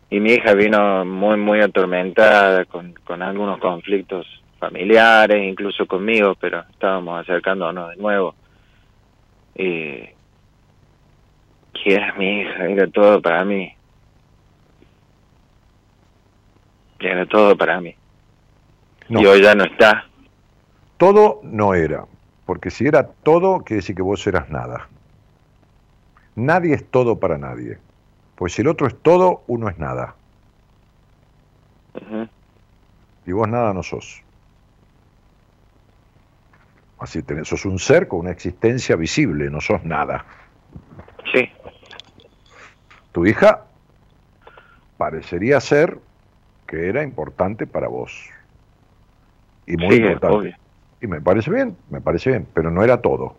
[0.09, 4.27] y mi hija vino muy, muy atormentada con, con algunos conflictos
[4.59, 8.35] familiares, incluso conmigo, pero estábamos acercándonos de nuevo.
[9.55, 10.09] Y,
[11.73, 13.73] que era mi hija, era todo para mí.
[17.01, 17.95] Era todo para mí.
[19.09, 20.05] Y hoy ya no está.
[20.97, 22.05] Todo no era,
[22.45, 24.87] porque si era todo, quiere decir que vos eras nada.
[26.35, 27.79] Nadie es todo para nadie.
[28.35, 30.15] Pues si el otro es todo, uno es nada.
[33.25, 34.21] Y vos nada no sos.
[36.99, 40.23] Así tenés, sos un ser con una existencia visible, no sos nada.
[41.33, 41.49] Sí.
[43.11, 43.65] Tu hija
[44.97, 45.97] parecería ser
[46.71, 48.29] que era importante para vos.
[49.67, 50.37] Y muy Sí, importante.
[50.37, 50.55] obvio.
[51.01, 53.35] Y me parece bien, me parece bien, pero no era todo.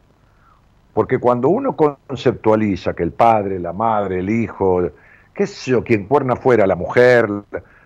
[0.93, 4.91] Porque cuando uno conceptualiza que el padre, la madre, el hijo,
[5.33, 7.27] qué sé yo, quien cuerna fuera, la mujer,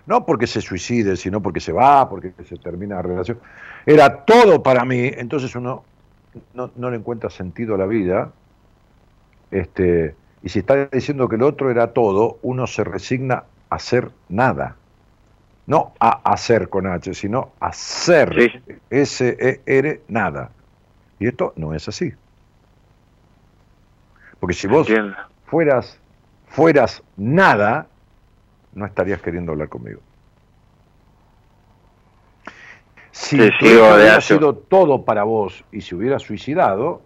[0.06, 3.38] no porque se suicide, sino porque se va, porque se termina la relación,
[3.86, 5.84] era todo para mí, entonces uno
[6.54, 8.32] no, no le encuentra sentido a la vida,
[9.52, 14.10] este, y si está diciendo que el otro era todo, uno se resigna a hacer
[14.28, 14.74] nada.
[15.66, 18.74] No a hacer con H, sino a ser Sí.
[18.90, 20.50] S-E-R nada.
[21.18, 22.12] Y esto no es así.
[24.38, 25.16] Porque si vos Entiendo.
[25.46, 25.98] fueras,
[26.46, 27.86] fueras nada,
[28.74, 30.00] no estarías queriendo hablar conmigo.
[33.10, 33.48] Si Te
[33.80, 37.00] hubiera sido todo para vos y se hubiera suicidado,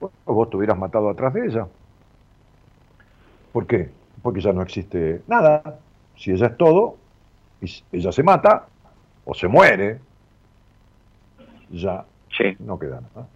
[0.00, 1.66] bueno, vos te hubieras matado atrás de ella.
[3.52, 3.90] ¿Por qué?
[4.22, 5.78] Porque ya no existe nada.
[6.16, 6.96] Si ella es todo,
[7.92, 8.66] ella se mata
[9.24, 9.98] o se muere,
[11.70, 12.04] ya
[12.36, 12.56] Sí.
[12.60, 13.26] no queda nada.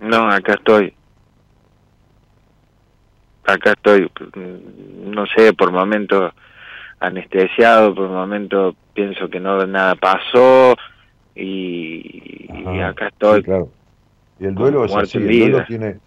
[0.00, 0.92] No, acá estoy.
[3.44, 4.02] Acá estoy,
[4.34, 6.32] mm, no sé, por momentos
[7.00, 10.74] anestesiado, por momentos pienso que no nada pasó
[11.34, 12.48] y,
[12.82, 13.38] acá estoy.
[13.40, 13.68] sí, claro.
[14.38, 15.98] Y el duelo es así, el duelo tiene,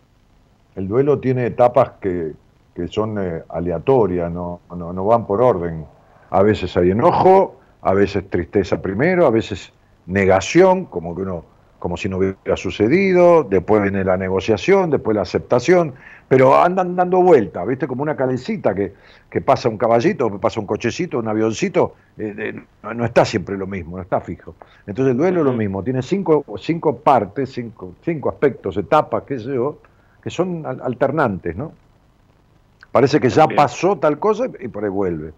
[0.76, 2.34] el duelo tiene etapas que,
[2.80, 5.86] que son eh, aleatorias, no, no, no van por orden.
[6.30, 9.72] A veces hay enojo, a veces tristeza primero, a veces
[10.06, 11.44] negación, como que uno,
[11.80, 15.94] como si no hubiera sucedido, después viene la negociación, después la aceptación,
[16.28, 17.88] pero andan dando vueltas, ¿viste?
[17.88, 18.94] Como una calecita que,
[19.30, 23.26] que pasa un caballito, que pasa un cochecito, un avioncito, eh, eh, no, no está
[23.26, 24.56] siempre lo mismo, no está fijo.
[24.86, 29.40] Entonces el duelo es lo mismo, tiene cinco, cinco partes, cinco, cinco aspectos, etapas, qué
[29.40, 29.78] sé yo,
[30.22, 31.72] que son al- alternantes, ¿no?
[32.92, 35.32] Parece que ya pasó tal cosa y por ahí vuelve.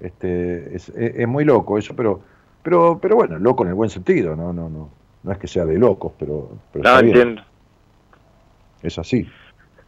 [0.00, 2.20] Este, es, es- es muy loco eso, pero,
[2.62, 4.88] pero, pero bueno, loco en el buen sentido, no, no, no,
[5.22, 7.42] no es que sea de locos, pero, pero No, está bien, entiendo,
[8.82, 9.28] es así.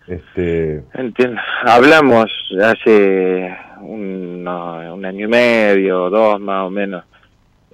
[0.07, 1.41] Este, entiendo.
[1.65, 2.31] Hablamos
[2.63, 7.05] hace un, no, un año y medio, dos más o menos.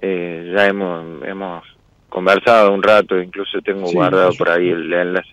[0.01, 1.63] Eh, ya hemos, hemos
[2.07, 5.29] conversado un rato, incluso tengo Sí, guardado por ahí el enlace,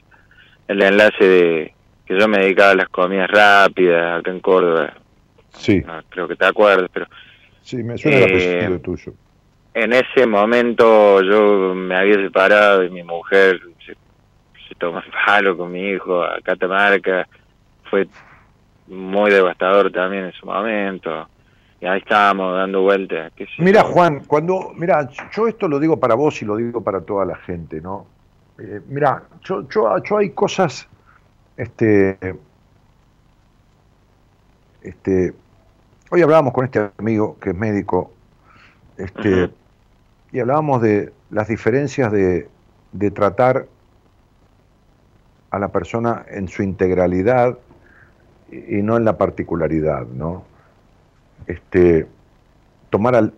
[0.67, 1.75] el enlace de
[2.07, 4.93] que yo me dedicaba a las comidas rápidas acá en Córdoba.
[5.53, 7.07] sí, No, creo que te acuerdas, pero
[7.63, 9.13] sí, me suena el Eh, apellido tuyo.
[9.75, 13.95] en ese momento yo me había separado y mi mujer se,
[14.69, 17.27] se tomó el palo con mi hijo a Catamarca.
[17.91, 18.07] Fue
[18.89, 21.29] muy devastador también en su momento.
[21.81, 23.33] Y ahí estábamos dando vueltas.
[23.59, 23.83] Mira.
[23.83, 27.37] Juan, cuando, mira, yo esto lo digo para vos y lo digo para toda la
[27.37, 28.07] gente, ¿no?
[28.59, 30.89] Eh, mira, yo, yo, yo hay cosas,
[31.57, 32.19] este,
[34.83, 35.35] este,
[36.11, 38.13] hoy hablábamos con este amigo que es médico,
[38.99, 39.51] este,
[40.33, 42.49] y hablábamos de las diferencias de,
[42.93, 43.67] de tratar
[45.51, 47.59] a la persona en su integralidad
[48.51, 50.45] y, y no en la particularidad, ¿no?
[51.47, 52.07] Este,
[52.91, 53.35] tomar al-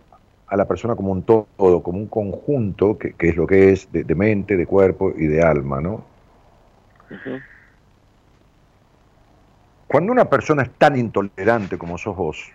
[0.47, 3.93] a la persona como un todo, como un conjunto, que, que es lo que es,
[3.93, 6.03] de, de mente, de cuerpo y de alma, ¿no?
[9.89, 12.47] Cuando una persona es tan intolerante como sos vos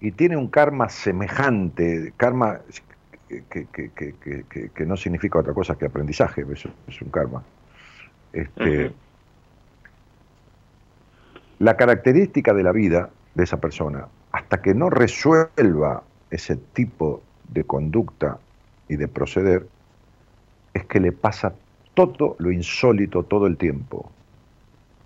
[0.00, 2.60] y tiene un karma semejante, karma
[3.28, 7.42] que, no significa otra cosa que aprendizaje, eso es un karma.
[8.32, 8.92] Este.
[11.58, 17.64] La característica de la vida de esa persona, hasta que no resuelva ese tipo de
[17.64, 18.38] conducta
[18.88, 19.66] y de proceder,
[20.72, 21.52] es que le pasa
[21.94, 24.10] todo lo insólito todo el tiempo,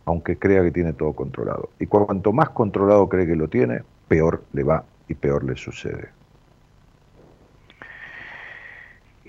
[0.05, 1.71] aunque crea que tiene todo controlado.
[1.79, 6.09] Y cuanto más controlado cree que lo tiene, peor le va y peor le sucede.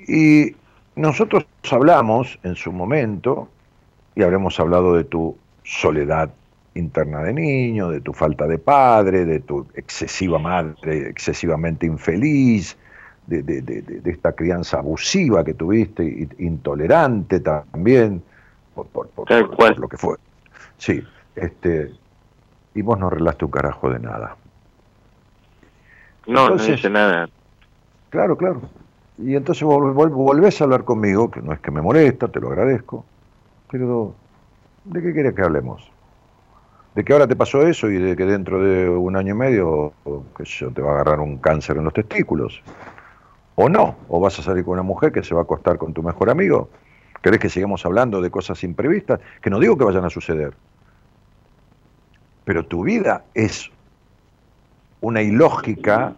[0.08, 0.56] Y
[0.96, 3.50] nosotros hablamos en su momento,
[4.16, 6.30] y habremos hablado de tu soledad
[6.76, 12.76] interna de niño, de tu falta de padre, de tu excesiva madre, excesivamente infeliz,
[13.28, 18.22] de, de- de- de- esta crianza abusiva que tuviste, intolerante también,
[18.76, 20.18] por, por- por lo que fue.
[20.78, 21.04] Sí,
[21.36, 21.92] este,
[22.76, 24.36] y vos no arreglaste un carajo de nada.
[26.28, 27.30] No, Entonces- no hice nada.
[28.10, 28.62] Claro, claro.
[29.18, 32.40] Y entonces vol- vol- volvés a hablar conmigo, que no es que me molesta, te
[32.40, 33.06] lo agradezco,
[33.70, 34.16] pero
[34.86, 35.90] ¿de qué querés que hablemos?
[36.96, 39.94] ¿De que ahora te pasó eso y de que dentro de un año y medio,
[40.44, 42.62] yo, te va a agarrar un cáncer en los testículos?
[43.56, 45.94] o no, o vas a salir con una mujer que se va a acostar con
[45.94, 46.70] tu mejor amigo.
[47.24, 49.22] ¿Querés que sigamos hablando de cosas imprevistas?
[49.42, 50.54] Que no digo que vayan a suceder.
[52.44, 53.72] Pero tu vida es
[55.00, 56.16] una ilógica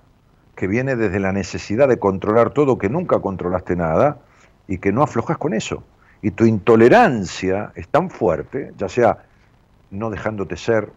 [0.55, 4.17] que viene desde la necesidad de controlar todo, que nunca controlaste nada
[4.67, 5.83] y que no aflojas con eso.
[6.23, 9.19] Y tu intolerancia es tan fuerte, ya sea
[9.91, 10.89] no dejándote ser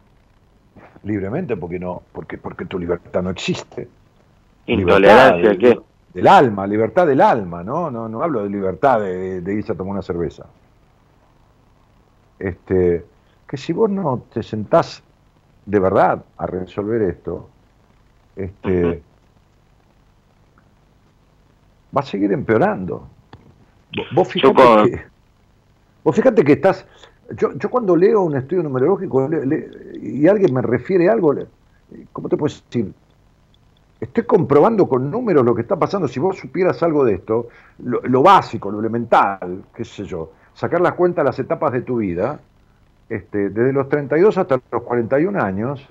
[1.03, 3.89] libremente, porque no, porque, porque tu libertad no existe.
[4.67, 5.79] ¿Intolerancia qué?
[6.19, 7.91] Del alma, libertad del alma, ¿no?
[7.91, 10.47] No, no hablo de libertad de, de irse a tomar una cerveza.
[12.39, 13.05] Este,
[13.49, 15.03] que si vos no te sentás
[15.67, 17.49] de verdad a resolver esto,
[18.37, 19.03] este,
[21.97, 23.07] va a seguir empeorando.
[24.15, 25.03] Vos fíjate, que,
[26.05, 26.87] vos fíjate que estás...
[27.37, 29.29] Yo, yo cuando leo un estudio numerológico
[30.01, 31.35] y alguien me refiere algo,
[32.13, 32.93] ¿cómo te puedo decir?
[34.01, 36.07] Estoy comprobando con números lo que está pasando.
[36.07, 40.95] Si vos supieras algo de esto, lo, básico, lo elemental, qué sé yo, sacar las
[40.95, 42.41] cuentas de las etapas de tu vida,
[43.09, 45.89] este, desde los 32 hasta los 41 años,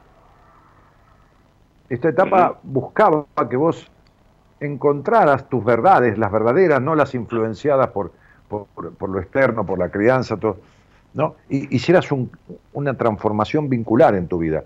[1.89, 3.89] esta etapa buscaba que vos
[4.59, 8.11] encontraras tus verdades, las verdaderas, no las influenciadas por,
[8.47, 10.57] por, lo externo, por la crianza, todo,
[11.13, 11.35] ¿no?
[11.49, 12.07] Y hicieras
[12.73, 14.63] una transformación vincular en tu vida.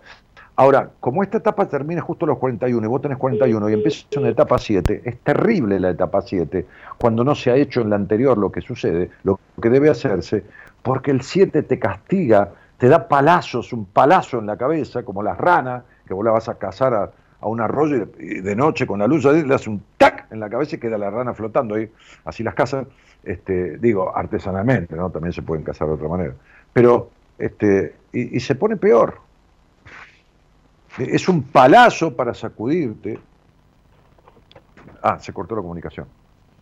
[0.62, 4.06] Ahora, como esta etapa termina justo a los 41 y vos tenés 41 y empiezas
[4.16, 6.68] una etapa 7, es terrible la etapa 7
[7.00, 10.44] cuando no se ha hecho en la anterior lo que sucede, lo que debe hacerse,
[10.84, 15.36] porque el 7 te castiga, te da palazos, un palazo en la cabeza, como las
[15.36, 19.00] ranas, que vos la vas a cazar a, a un arroyo y de noche con
[19.00, 21.90] la luz le hace un tac en la cabeza y queda la rana flotando ahí,
[22.24, 22.86] así las cazan,
[23.24, 25.10] este, digo, artesanalmente, ¿no?
[25.10, 26.36] También se pueden cazar de otra manera.
[26.72, 27.10] Pero,
[27.40, 29.31] este, y, se pone peor.
[30.98, 33.20] Es un palazo para sacudirte.
[35.02, 36.08] Ah, se cortó la comunicación.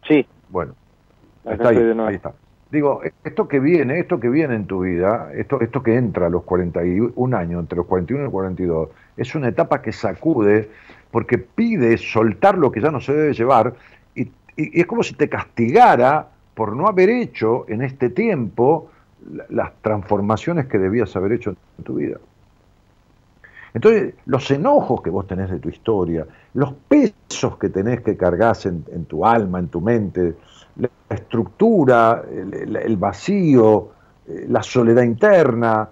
[0.07, 0.25] Sí.
[0.49, 0.73] Bueno,
[1.45, 2.33] está ahí, ahí está.
[2.71, 6.29] Digo, esto que viene, esto que viene en tu vida, esto, esto que entra a
[6.29, 10.69] los 41 años, entre los 41 y los 42, es una etapa que sacude
[11.09, 13.73] porque pide soltar lo que ya no se debe llevar
[14.13, 18.91] y, es como si te castigara por no haber hecho en este tiempo
[19.49, 22.17] las transformaciones que debías haber hecho en tu vida.
[23.73, 28.57] Entonces, los enojos que vos tenés de tu historia, los pesos que tenés que cargar
[28.63, 30.35] en, en tu alma, en tu mente,
[30.79, 33.89] la estructura, el, vacío,
[34.27, 35.89] eh, la soledad interna,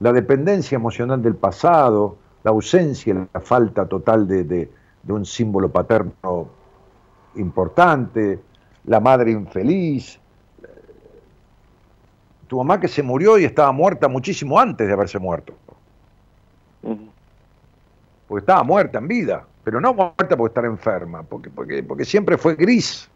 [0.00, 4.70] la dependencia emocional del pasado, la ausencia, la falta total de,
[5.08, 6.48] un símbolo paterno
[7.36, 8.40] importante,
[8.84, 10.18] la madre infeliz,
[12.46, 15.54] tu mamá que se murió y estaba muerta muchísimo antes de haberse muerto.
[18.30, 22.38] Porque estaba muerta en vida, pero no muerta porque estar enferma, porque, porque, porque siempre
[22.38, 23.10] fue gris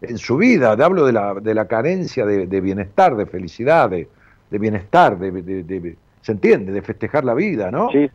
[0.00, 4.06] en su vida, te hablo de la, de la carencia de, bienestar, de felicidad, de,
[4.48, 6.70] bienestar, de, ¿se entiende?
[6.70, 7.90] De festejar la vida, ¿no?
[7.90, 8.08] Sí.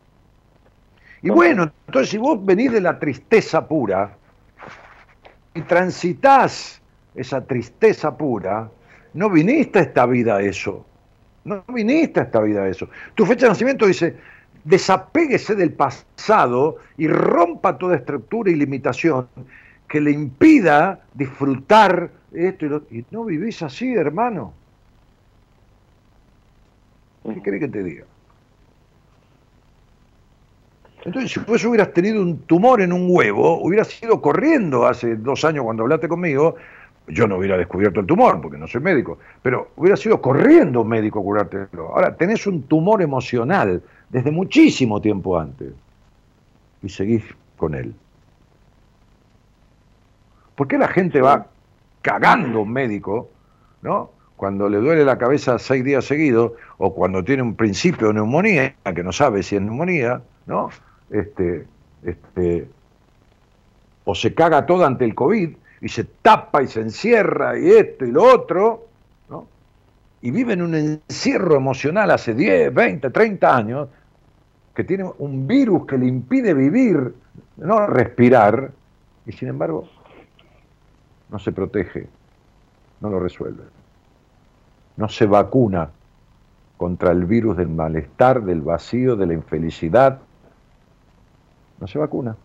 [1.23, 4.15] Y bueno, entonces si vos venís de la tristeza pura
[5.53, 6.81] y transitas
[7.15, 8.69] esa tristeza pura,
[9.13, 10.85] no viniste a esta vida a eso.
[11.43, 12.87] No viniste a esta vida a eso.
[13.13, 14.15] Tu fecha de nacimiento dice,
[14.65, 19.27] desapéguese del pasado y rompa toda estructura y limitación
[19.87, 24.53] que le impida disfrutar esto y lo y no vivís así, hermano.
[27.23, 28.05] ¿Qué querés que te diga?
[31.05, 35.45] Entonces, si vos hubieras tenido un tumor en un huevo, hubieras ido corriendo hace dos
[35.45, 36.55] años cuando hablaste conmigo,
[37.07, 40.87] yo no hubiera descubierto el tumor, porque no soy médico, pero hubiera sido corriendo un
[40.87, 41.89] médico a curártelo.
[41.89, 43.83] Ahora, tenés un tumor emocional
[44.15, 45.73] desde muchísimo tiempo antes
[46.81, 47.21] y seguís
[47.57, 47.93] con él.
[50.55, 51.47] ¿Por qué la gente va
[52.01, 53.29] cagando a un médico,
[53.81, 54.11] ¿no?
[54.37, 58.75] Cuando le duele la cabeza seis días seguidos, o cuando tiene un principio de neumonía,
[58.95, 60.69] que no sabe si es neumonía, ¿no?
[61.09, 61.67] Este,
[62.03, 62.69] este,
[64.05, 65.49] o se caga todo ante el COVID
[65.81, 68.87] y se tapa y se encierra y esto y lo otro,
[69.29, 69.45] ¿no?
[70.21, 73.89] Y vive en un encierro emocional hace 10, 20, 30 años,
[74.75, 77.15] que tiene un virus que le impide vivir,
[77.57, 78.71] no respirar,
[79.25, 79.87] y sin embargo
[81.29, 82.07] no se protege,
[82.99, 83.63] no lo resuelve.
[84.97, 85.89] No se vacuna
[86.77, 90.19] contra el virus del malestar, del vacío, de la infelicidad.
[91.79, 92.35] No se vacuna.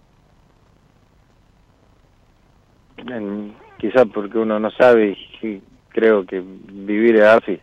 [3.78, 7.60] Quizás porque uno no sabe y creo que vivir es así.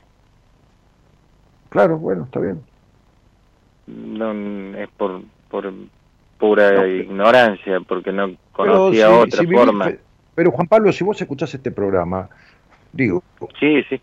[1.70, 2.62] Claro, bueno, está bien.
[3.88, 4.32] No
[4.78, 5.72] es por, por
[6.38, 9.94] pura ignorancia, porque no conocía otra forma
[10.36, 12.30] Pero Juan Pablo, si vos escuchás este programa,
[12.92, 13.24] digo,
[13.60, 14.00] Sí, sí.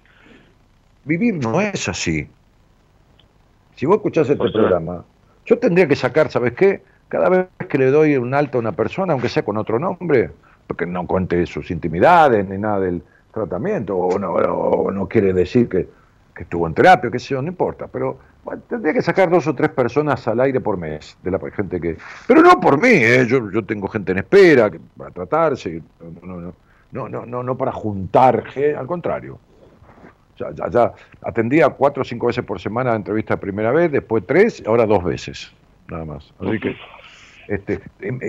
[1.04, 2.26] vivir no es así.
[3.76, 5.04] Si vos escuchás este Por programa,
[5.46, 6.82] yo tendría que sacar, ¿sabes qué?
[7.08, 10.30] Cada vez que le doy un alto a una persona, aunque sea con otro nombre,
[10.66, 15.68] porque no cuente sus intimidades ni nada del tratamiento, o no, o no quiere decir
[15.68, 15.88] que,
[16.34, 18.18] que estuvo en terapia, qué sé yo, no importa, pero
[18.68, 21.96] tendría que sacar dos o tres personas al aire por mes, de la gente que...
[22.26, 23.26] Pero no por mí, ¿eh?
[23.26, 26.54] yo, yo tengo gente en espera que, para tratarse, no,
[27.08, 29.38] no, no, no, para juntar, ge- al contrario.
[30.36, 30.92] Ya, ya, ya
[31.22, 35.04] atendía cuatro o cinco veces por semana la entrevista primera vez, después tres, ahora dos
[35.04, 35.52] veces,
[35.88, 36.32] nada más.
[36.38, 36.76] Así que
[37.48, 37.80] este,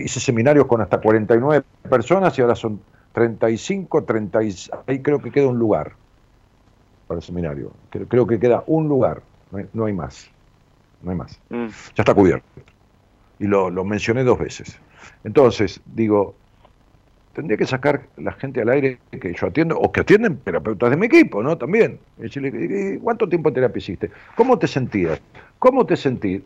[0.04, 2.80] hice seminarios con hasta 49 personas y ahora son
[3.12, 4.54] 35, 30, y-
[4.88, 5.94] ahí creo que queda un lugar
[7.08, 7.72] para el seminario.
[7.90, 9.22] Creo, creo que queda un lugar,
[9.52, 10.30] no hay, no hay más,
[11.02, 11.40] no hay más.
[11.50, 11.68] Mm.
[11.68, 12.46] Ya está cubierto.
[13.40, 14.80] Y lo, lo mencioné dos veces.
[15.24, 16.36] Entonces, digo,
[17.34, 20.98] tendría que sacar la gente al aire que yo atiendo, o que atienden terapeutas de
[20.98, 21.58] mi equipo, ¿no?
[21.58, 22.00] También.
[22.18, 24.10] Y Decirle, "¿Y ¿cuánto tiempo de terapia hiciste?
[24.36, 25.22] ¿Cómo te sentías?
[25.60, 26.42] ¿Cómo te sentís?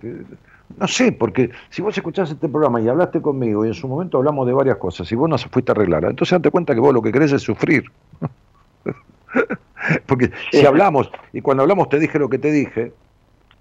[0.78, 4.18] No sé, porque si vos escuchás este programa y hablaste conmigo y en su momento
[4.18, 6.80] hablamos de varias cosas y vos no se fuiste a arreglar, entonces date cuenta que
[6.80, 7.86] vos lo que querés es sufrir.
[10.08, 12.94] porque si hablamos, y cuando hablamos te dije lo que te dije,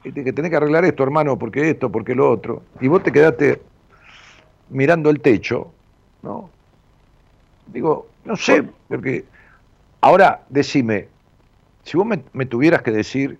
[0.05, 3.03] y te- que tenés que arreglar esto, hermano, porque esto, porque lo otro, y vos
[3.03, 3.61] te quedaste
[4.71, 5.73] mirando el techo,
[6.23, 6.51] ¿no?
[7.67, 9.25] Digo, no sé, porque
[10.01, 11.09] ahora decime,
[11.85, 13.39] si vos me, me tuvieras que decir,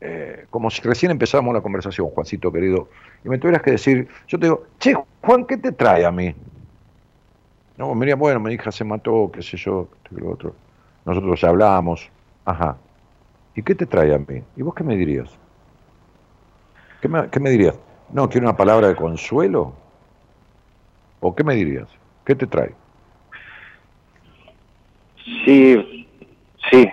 [0.00, 2.88] eh, como si recién empezamos la conversación, Juancito querido,
[3.24, 6.34] y me tuvieras que decir, yo te digo, che, Juan, ¿qué te trae a mí?
[7.80, 10.54] No, dirías, bueno, mi hija se mató, qué sé yo, y lo otro.
[11.06, 12.10] Nosotros hablamos,
[12.44, 12.76] ajá.
[13.56, 14.42] ¿Y qué te trae a mí?
[14.54, 15.30] ¿Y vos qué me dirías?
[17.00, 17.78] ¿Qué me, qué me dirías?
[18.12, 19.72] No, quiero una palabra de consuelo.
[21.20, 21.88] ¿O qué me dirías?
[22.26, 22.74] ¿Qué te trae?
[25.46, 26.06] Sí,
[26.70, 26.86] sí,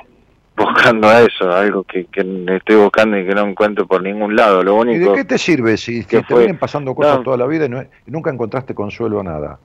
[0.56, 4.64] buscando eso, algo que, que estoy buscando y que no encuentro por ningún lado.
[4.64, 7.18] Lo ¿Y de único, qué te sirve si, si que te fue- vienen pasando cosas
[7.18, 7.24] No.
[7.24, 9.60] toda la vida y, no- y nunca encontraste consuelo a nada?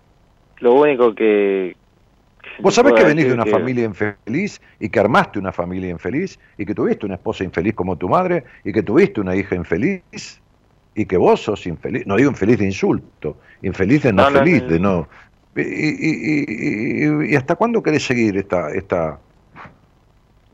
[0.62, 1.76] Lo único que...
[2.60, 6.38] Vos sabés que venís de una que- familia infeliz y que armaste una familia infeliz
[6.56, 10.02] y que tuviste una esposa infeliz como tu madre y que tuviste una hija infeliz
[10.94, 14.38] y que vos sos infeliz, no digo infeliz de insulto, infeliz de no, No, no,
[14.40, 14.68] feliz, no.
[14.68, 15.08] de no.
[15.56, 19.18] Y, y- y- y- y hasta cuándo querés seguir esta, esta,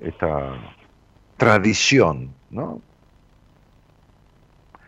[0.00, 0.54] esta
[1.36, 2.80] tradición, no?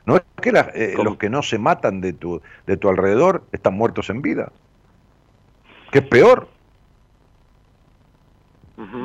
[0.06, 3.44] No es que la- eh, los que no se matan de tu, de tu alrededor
[3.52, 4.50] están muertos en vida.
[5.92, 6.48] Que es peor.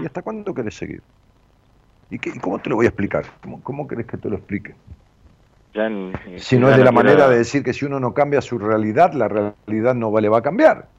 [0.02, 1.02] ¿Y hasta cuándo querés seguir?
[2.10, 3.26] ¿Y, qué- y cómo te lo voy a explicar?
[3.42, 4.76] ¿Cómo, cómo querés que te lo explique?
[5.74, 8.42] Ya n- Si no es de la manera de decir que si uno no cambia
[8.42, 10.90] su realidad, la realidad no le va a cambiar,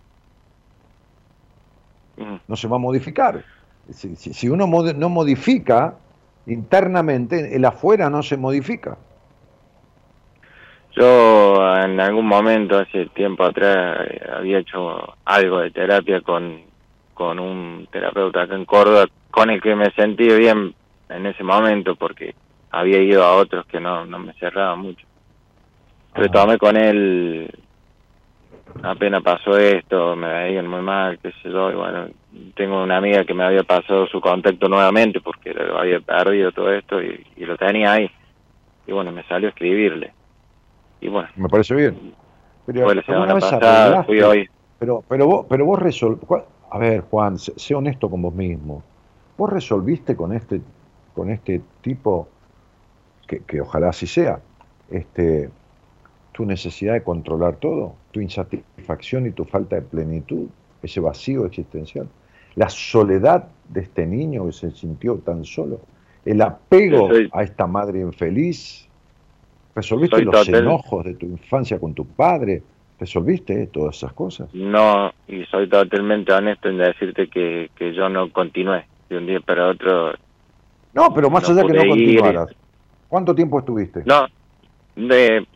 [2.48, 3.44] no se va a modificar.
[3.90, 5.98] Si, si- si uno mod- no modifica
[6.46, 8.98] internamente, el afuera no se modifica.
[10.96, 13.98] Yo en algún momento, hace tiempo atrás,
[14.34, 16.62] había hecho algo de terapia con,
[17.12, 20.74] con un terapeuta acá en Córdoba, con el que me sentí bien
[21.10, 22.34] en ese momento, porque
[22.70, 25.06] había ido a otros que no, no me cerraban mucho.
[26.14, 27.50] Retomé con él,
[28.82, 32.06] apenas pasó esto, me veían muy mal, qué sé yo, y bueno,
[32.54, 36.72] tengo una amiga que me había pasado su contacto nuevamente porque lo había perdido todo
[36.72, 38.10] esto y, y lo tenía ahí.
[38.86, 40.15] Y bueno, me salió a escribirle.
[41.00, 42.14] Y bueno, Me parece bien.
[42.64, 42.86] Pero,
[44.28, 44.48] hoy.
[44.78, 46.18] Pero, pero vos, pero vos resol...
[46.70, 48.82] A ver, Juan, sé, sé honesto con vos mismo.
[49.38, 50.60] ¿Vos resolviste con este,
[51.14, 52.28] con este tipo,
[53.26, 54.40] que, que ojalá así sea,
[54.90, 55.48] este,
[56.32, 60.48] tu necesidad de controlar todo, tu insatisfacción y tu falta de plenitud,
[60.82, 62.08] ese vacío existencial,
[62.56, 65.80] la soledad de este niño que se sintió tan solo,
[66.24, 68.85] el apego soy- a esta madre infeliz,
[69.76, 72.62] resolviste los total- enojos de tu infancia con tu padre,
[72.98, 74.52] resolviste eh, todas esas cosas.
[74.54, 79.40] No, y soy totalmente honesto en decirte que, que yo no continué de un día
[79.40, 80.14] para otro.
[80.94, 81.88] No, pero más No allá que no ir.
[81.90, 82.48] continuaras.
[83.08, 84.02] ¿Cuánto tiempo estuviste?
[84.06, 84.26] No,
[84.96, 85.46] de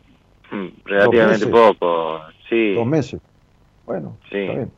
[0.51, 2.75] mm, relativamente poco, sí.
[2.75, 3.19] Dos meses.
[3.85, 4.37] Bueno, Sí.
[4.37, 4.71] está bien.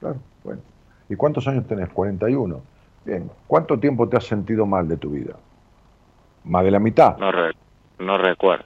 [0.00, 0.60] Claro, bueno.
[1.08, 1.88] ¿Y cuántos años tenés?
[1.90, 2.60] 41.
[3.04, 3.30] Bien.
[3.46, 5.36] ¿Cuánto tiempo te has sentido mal de tu vida?
[6.44, 7.16] Más de la mitad.
[7.18, 7.30] No,
[7.98, 8.64] no recuerdo.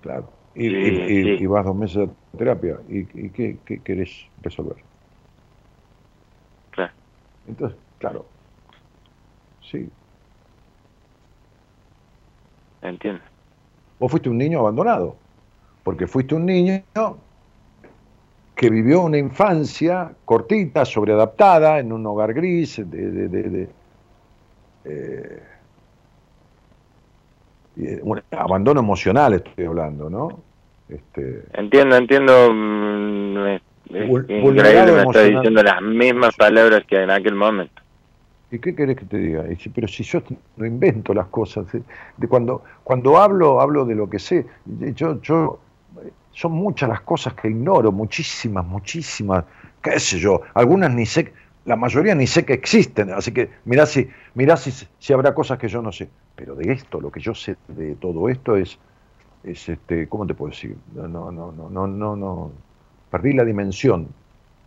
[0.00, 0.32] Claro.
[0.54, 1.42] Y, Sí, y- y- sí.
[1.44, 2.78] y vas dos meses de terapia.
[2.88, 4.76] ¿Y, y qué, qué querés resolver?
[6.70, 6.92] Claro.
[7.46, 8.26] Entonces, claro.
[9.60, 9.88] Sí.
[18.56, 23.68] que vivió una infancia cortita, sobreadaptada, en un hogar gris, de, de,
[24.84, 25.42] eh,
[28.30, 30.40] abandono emocional estoy hablando, ¿no?
[30.88, 32.52] Este, entiendo, entiendo.
[32.52, 37.82] Mm, es, increíble, me está diciendo las mismas palabras que en aquel momento.
[38.50, 39.44] ¿Y qué querés que te diga?
[39.74, 40.22] pero si yo
[40.56, 44.46] no invento las cosas, de cuando, cuando hablo, hablo de lo que sé.
[44.94, 45.60] Yo, yo,
[46.32, 49.44] son muchas las cosas que ignoro, muchísimas, muchísimas,
[49.82, 51.32] qué sé yo, algunas ni sé,
[51.66, 55.58] la mayoría ni sé que existen, así que mirá si, mirá si, si habrá cosas
[55.58, 56.08] que yo no sé.
[56.38, 58.78] Pero de esto, lo que yo sé de todo esto es,
[59.44, 60.76] es este, ¿cómo te puedo decir?
[60.94, 62.52] No, no, no, no, no, no,
[63.10, 64.08] perdí la dimensión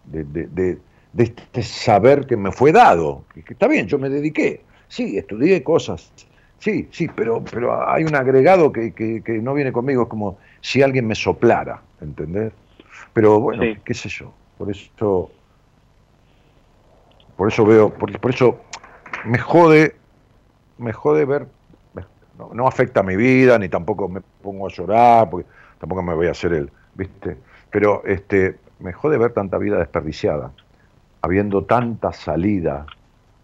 [0.05, 0.77] de, de
[1.13, 3.23] de este saber que me fue dado.
[3.33, 6.11] Que, está bien, yo me dediqué, sí, estudié cosas,
[6.59, 10.81] sí, sí, pero, pero hay un agregado que, que, no viene conmigo, es como si
[10.81, 12.53] alguien me soplara, ¿entendés?
[13.13, 15.31] Pero bueno, qué sé yo, por eso,
[17.35, 18.61] por eso veo, por, por eso
[19.25, 19.95] me jode,
[20.77, 21.47] me jode ver,
[22.53, 25.47] no, afecta a mi vida, ni tampoco me pongo a llorar, porque
[25.79, 27.37] tampoco me voy a hacer el, ¿viste?
[27.69, 30.51] Pero este, me jode ver tanta vida desperdiciada
[31.21, 32.85] habiendo tanta salida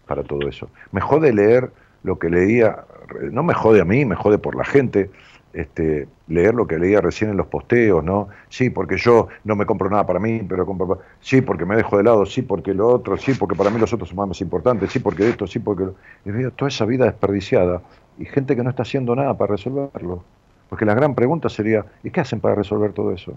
[0.06, 0.68] para todo eso.
[0.92, 1.70] Me jode leer
[2.02, 2.84] lo que leía,
[3.30, 5.10] no me jode a mí, me jode por la gente,
[5.52, 8.28] este, leer lo que leía recién en los posteos, ¿no?
[8.48, 11.00] Sí, porque yo no me compro nada para mí, pero compro...
[11.20, 13.92] Sí, porque me dejo de lado, sí, porque lo otro, sí, porque para mí los
[13.92, 15.88] otros son más importantes, sí, porque esto, sí, porque...
[16.24, 17.80] Y veo toda esa vida desperdiciada
[18.18, 20.24] y gente que no está haciendo nada para resolverlo.
[20.68, 23.34] Porque la gran pregunta sería, ¿y qué hacen para resolver todo eso?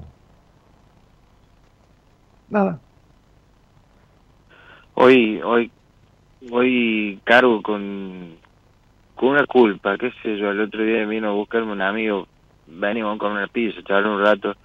[2.49, 2.79] Nada
[5.01, 5.71] hoy, hoy,
[6.51, 8.35] hoy cargo con,
[9.15, 12.27] con una culpa, qué sé yo, el otro día vino a buscarme un amigo,
[12.67, 14.55] venimos con una pizza, echar un rato,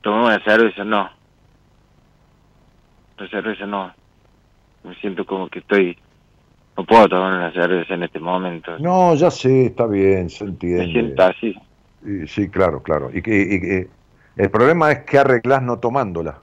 [0.00, 1.10] tomamos una cerveza, no,
[3.18, 3.92] la cerveza no,
[4.84, 5.98] me siento como que estoy,
[6.76, 8.78] no puedo tomar una cerveza en este momento.
[8.78, 10.86] No, ya sé, está bien, se entiende.
[10.86, 11.56] Me siento así.
[12.26, 13.10] sí, claro, claro.
[13.12, 13.88] Y, y,
[14.36, 16.38] el problema es que arreglás no tomándola.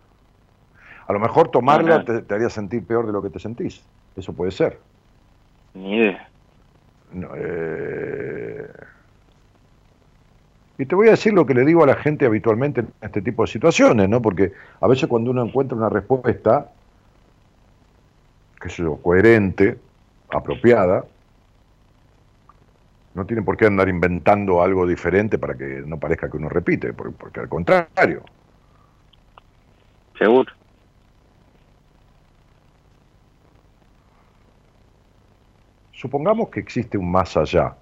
[1.06, 3.84] A lo mejor tomarla te, haría sentir peor de lo que te sentís.
[4.16, 4.80] Eso puede ser.
[5.76, 6.28] Ni idea.
[7.36, 8.68] Eh,
[10.80, 13.22] y te voy a decir lo que le digo a la gente habitualmente en este
[13.22, 14.22] tipo de situaciones, ¿no?
[14.22, 16.72] Porque a veces cuando uno encuentra una respuesta,
[18.60, 19.78] que es coherente,
[20.34, 21.06] apropiada,
[23.14, 26.94] no tiene por qué andar inventando algo diferente para que no parezca que uno repite,
[26.94, 28.24] porque, porque al contrario.
[30.18, 30.52] Seguro.
[35.92, 37.76] Supongamos que existe un más allá,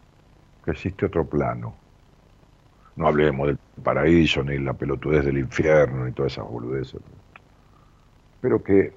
[0.63, 1.73] que existe otro plano.
[2.95, 7.01] No hablemos del paraíso, ni la pelotudez del infierno, ni todas esas boludeces.
[8.41, 8.93] Pero que,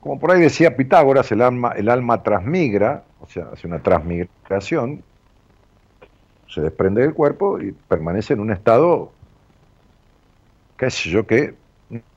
[0.00, 5.02] como por ahí decía Pitágoras, el alma, el alma transmigra, o sea, hace una transmigración,
[6.48, 9.12] se desprende del cuerpo y permanece en un estado,
[10.76, 11.54] qué sé yo qué,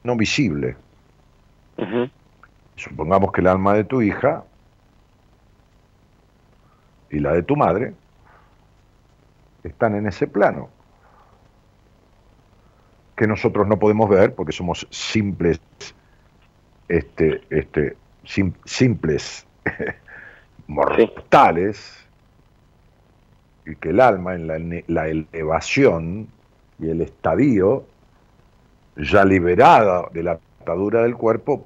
[0.03, 0.75] no visible.
[2.75, 4.43] Supongamos que el alma de tu hija
[7.09, 7.93] y la de tu madre
[9.63, 10.69] están en ese plano
[13.15, 15.59] que nosotros no podemos ver porque somos simples
[16.91, 17.95] este este
[18.65, 19.45] simples
[20.67, 22.05] mortales
[23.65, 26.27] y que el alma en la, la elevación
[26.79, 27.85] y el estadio
[28.97, 31.65] ya liberada de la atadura del cuerpo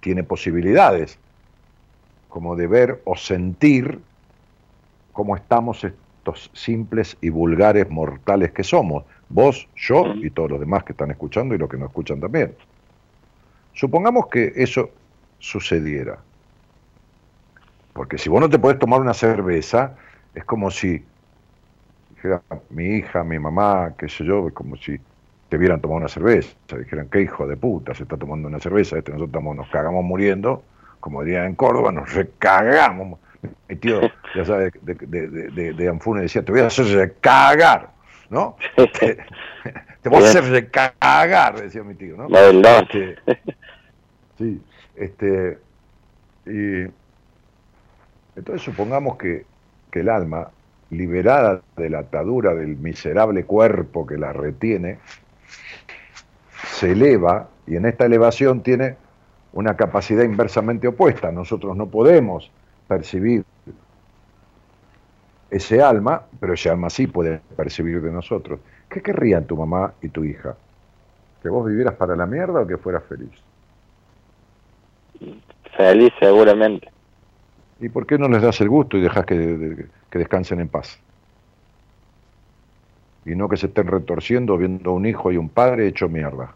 [0.00, 1.18] tiene posibilidades
[2.28, 4.00] como de ver o sentir
[5.12, 10.82] cómo estamos estos simples y vulgares mortales que somos, vos, yo y todos los demás
[10.84, 12.54] que están escuchando y los que no escuchan también.
[13.74, 14.90] Supongamos que eso
[15.38, 16.18] sucediera.
[17.92, 19.96] Porque si vos no te podés tomar una cerveza,
[20.34, 21.04] es como si
[22.10, 24.98] dijera mi hija, mi mamá, qué sé yo, es como si
[25.48, 28.96] te vieran tomar una cerveza, dijeran, qué hijo de puta, se está tomando una cerveza,
[28.96, 30.62] este nosotros nos cagamos muriendo,
[31.00, 33.18] como dirían en Córdoba, nos recagamos.
[33.68, 34.00] Mi tío,
[34.34, 37.90] ya sabes, de, de, de, de Anfune decía, te voy a hacer cagar,
[38.32, 38.56] ¿no?
[40.02, 42.28] te, voy a hacer cagar, decía mi tío, ¿no?
[42.28, 42.88] La verdad.
[42.90, 43.18] Este,
[44.38, 44.60] sí,
[44.96, 45.58] este,
[46.46, 46.90] y
[48.34, 49.44] entonces supongamos que,
[49.90, 50.50] que el alma,
[50.88, 54.98] liberada de la atadura del miserable cuerpo que la retiene,
[56.70, 58.96] se eleva y en esta elevación tiene
[59.52, 61.30] una capacidad inversamente opuesta.
[61.30, 62.50] Nosotros no podemos
[62.88, 63.44] percibir
[65.52, 68.58] ese alma, pero ese alma sí puede percibir de nosotros.
[68.88, 70.56] ¿Qué querrían tu mamá y tu hija?
[71.42, 73.30] ¿Que vos vivieras para la mierda o que fueras feliz?
[75.76, 76.88] Feliz seguramente.
[77.80, 80.98] ¿Y por qué no les das el gusto y dejas que, que descansen en paz?
[83.24, 86.54] Y no que se estén retorciendo viendo un hijo y un padre hecho mierda.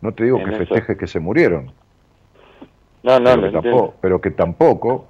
[0.00, 1.72] No te digo En que eso- festejes que se murieron,
[3.02, 5.06] No, no, pero, que tampoco, pero que tampoco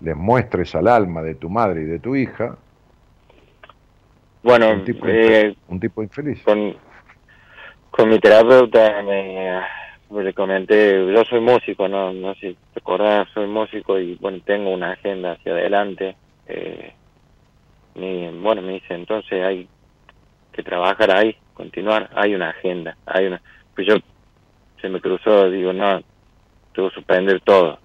[0.00, 2.56] les muestres al alma de tu madre y de tu hija
[4.42, 6.42] Bueno, un tipo, eh, infe- un tipo infeliz.
[6.44, 6.76] con,
[7.90, 9.60] con mi terapeuta me,
[10.22, 14.38] le comenté, yo soy músico, no, no sé si te acordás, soy músico y bueno,
[14.44, 16.16] tengo una agenda hacia adelante.
[16.46, 16.92] Eh,
[17.94, 19.68] y, bueno, me dice, entonces hay
[20.52, 23.42] que trabajar ahí, continuar, hay una agenda, hay una...
[23.74, 23.96] Pues yo
[24.80, 26.00] se me cruzó, digo, no,
[26.72, 27.78] tengo que suspender todo.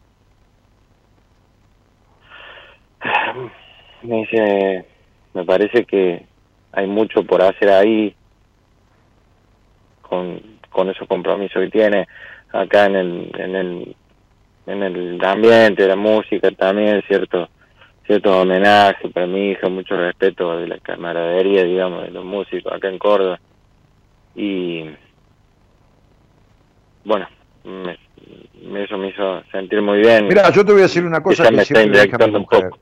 [4.04, 4.86] Me dice,
[5.34, 6.26] me parece que
[6.72, 8.16] hay mucho por hacer ahí
[10.02, 12.08] con, con esos compromisos que tiene.
[12.52, 13.96] Acá en el, en el
[14.68, 17.50] en el ambiente la música también cierto
[18.06, 22.90] ciertos homenajes para mi hija mucho respeto de la camaradería digamos de los músicos acá
[22.90, 23.40] en Córdoba.
[24.36, 24.86] Y
[27.06, 27.28] bueno
[27.64, 27.98] me-
[28.64, 30.28] me- eso me hizo sentir muy bien.
[30.28, 32.46] Mira, yo te voy a decir una cosa que me está siempre mi inyectando un
[32.46, 32.78] poco.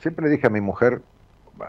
[0.00, 1.02] Siempre le dije a mi mujer,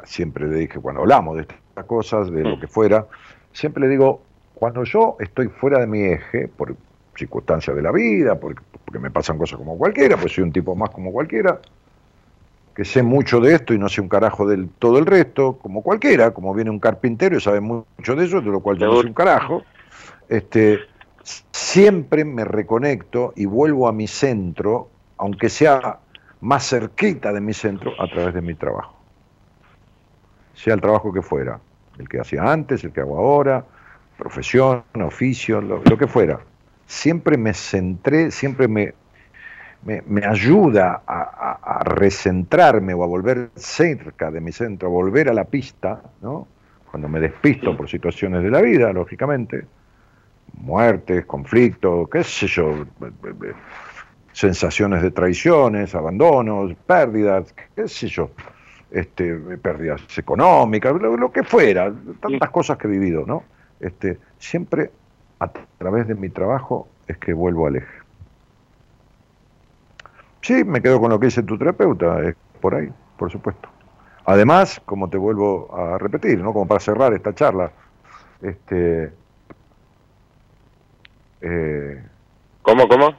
[0.05, 2.59] siempre le dije cuando hablamos de estas cosas, de lo Mm.
[2.61, 3.07] que fuera,
[3.51, 4.21] siempre le digo,
[4.55, 6.75] cuando yo estoy fuera de mi eje, por
[7.15, 10.75] circunstancias de la vida, porque, porque me pasan cosas como cualquiera, pues soy un tipo
[10.75, 11.59] más como cualquiera,
[12.73, 15.83] que sé mucho de esto y no sé un carajo del todo el resto, como
[15.83, 19.01] cualquiera, como viene un carpintero y sabe mucho de eso, de lo cual yo no
[19.01, 19.61] sé un carajo,
[20.29, 20.79] este,
[21.51, 25.99] siempre me reconecto y vuelvo a mi centro, aunque sea
[26.41, 28.95] más cerquita de mi centro, a través de mi trabajo.
[30.55, 31.59] Sea el trabajo que fuera,
[31.97, 33.63] el que hacía antes, el que hago ahora,
[34.17, 36.39] profesión, oficio, lo, que fuera.
[36.85, 38.93] Siempre me centré, siempre me,
[39.83, 45.29] me, ayuda a, a- a recentrarme o a volver cerca de mi centro, a volver
[45.29, 46.47] a la pista, ¿no?
[46.91, 49.65] Cuando me despisto por situaciones de la vida, lógicamente,
[50.53, 52.85] muertes, conflictos, qué sé yo,
[54.33, 58.31] sensaciones de traiciones, abandonos, pérdidas, qué sé yo,
[58.91, 63.43] este, pérdidas económicas, lo, lo que fuera, tantas cosas que he vivido, ¿no?
[63.79, 64.91] Este, siempre
[65.39, 68.01] a través de mi trabajo es que vuelvo al eje.
[70.41, 73.69] Sí, me quedo con lo que dice tu terapeuta, es por ahí, por supuesto.
[74.25, 76.53] Además, como te vuelvo a repetir, ¿no?
[76.53, 77.71] Como para cerrar esta charla,
[78.41, 79.11] este,
[81.41, 82.03] eh,
[82.61, 83.15] ¿Cómo, cómo?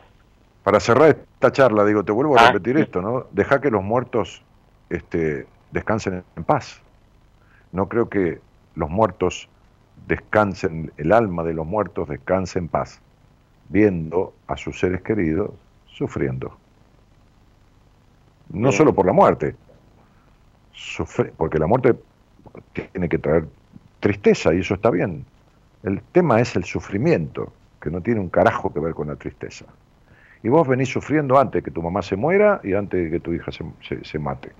[0.63, 2.53] Para cerrar esta charla, digo, te vuelvo a Ah.
[2.53, 3.27] repetir esto, ¿no?
[3.33, 4.43] Deja que los muertos
[4.91, 6.81] este, descansen en paz.
[7.73, 8.41] No creo que
[8.75, 9.49] los muertos
[10.07, 13.01] descansen, el alma de los muertos descanse en paz,
[13.69, 15.51] viendo a sus seres queridos
[15.87, 16.57] sufriendo.
[18.51, 19.57] No solo por la muerte,
[20.75, 21.95] sufre- porque la muerte
[22.93, 23.47] tiene que traer
[24.01, 25.25] tristeza y eso está bien.
[25.83, 29.65] El tema es el sufrimiento, que no tiene un carajo que ver con la tristeza.
[30.43, 33.33] Y vos venís sufriendo antes que tu mamá se muera y antes de que tu
[33.33, 33.65] hija se,
[34.05, 34.53] se- mate.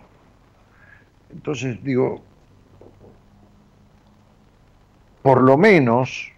[1.31, 2.23] Entonces digo,
[5.23, 6.31] por lo menos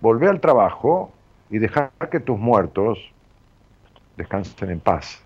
[0.00, 1.12] volvé al trabajo
[1.48, 2.98] y dejar que tus muertos
[4.16, 5.20] descansen en paz.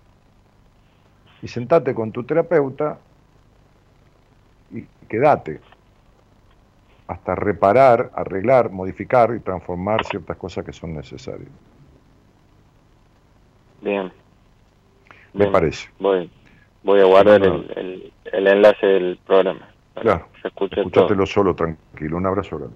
[1.41, 2.99] Y sentate con tu terapeuta
[4.69, 5.61] y quédate
[7.07, 11.51] hasta reparar, arreglar, modificar y transformar ciertas cosas que son necesarias.
[13.81, 14.11] Bien.
[15.33, 15.89] Me parece.
[15.99, 16.29] Voy,
[16.83, 17.55] voy a guardar No, no.
[17.55, 19.69] el, el, el enlace del programa.
[19.95, 20.27] Claro.
[20.43, 22.17] Escúchatelo solo, tranquilo.
[22.17, 22.75] Un abrazo grande.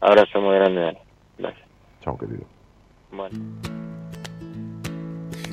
[0.00, 0.98] Abrazo muy grande.
[1.38, 1.68] Gracias.
[2.00, 2.44] Chao, querido.
[3.12, 3.38] Bueno.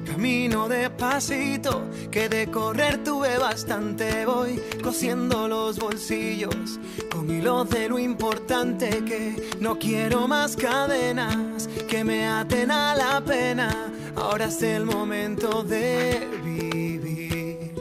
[0.10, 4.26] Camino despacito, que de correr tuve bastante.
[4.26, 6.80] Voy cosiendo los bolsillos
[7.12, 13.22] con hilos de lo importante que no quiero más cadenas que me aten a la
[13.22, 13.70] pena.
[14.16, 17.74] Ahora es el momento de vivir.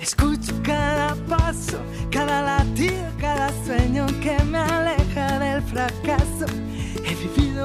[0.00, 1.78] Escucho cada paso,
[2.12, 6.46] cada latido, cada sueño que me aleja del fracaso.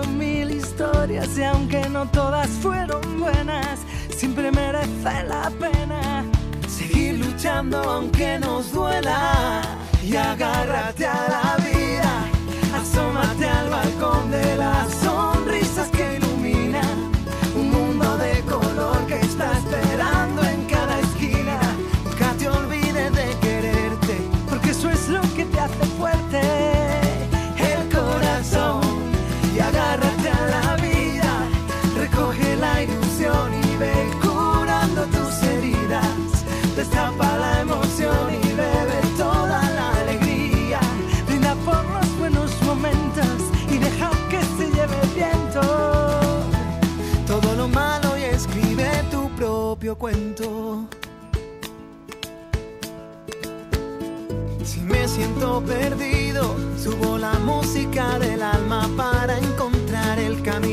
[0.07, 3.79] Mil historias y aunque no todas fueron buenas,
[4.15, 6.25] siempre merece la pena
[6.67, 9.61] seguir luchando aunque nos duela.
[10.03, 12.25] Y agárrate a la vida,
[12.75, 17.11] asómate al balcón de las sonrisas que iluminan
[17.55, 20.50] un mundo de color que está esperando
[49.95, 50.87] cuento.
[54.63, 60.70] Si me siento perdido, subo la música del alma para encontrar el camino.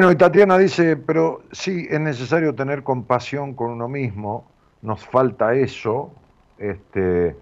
[0.00, 4.50] Bueno, y Tatiana dice, pero sí, es necesario tener compasión con uno mismo,
[4.80, 6.10] nos falta eso.
[6.56, 7.36] Este,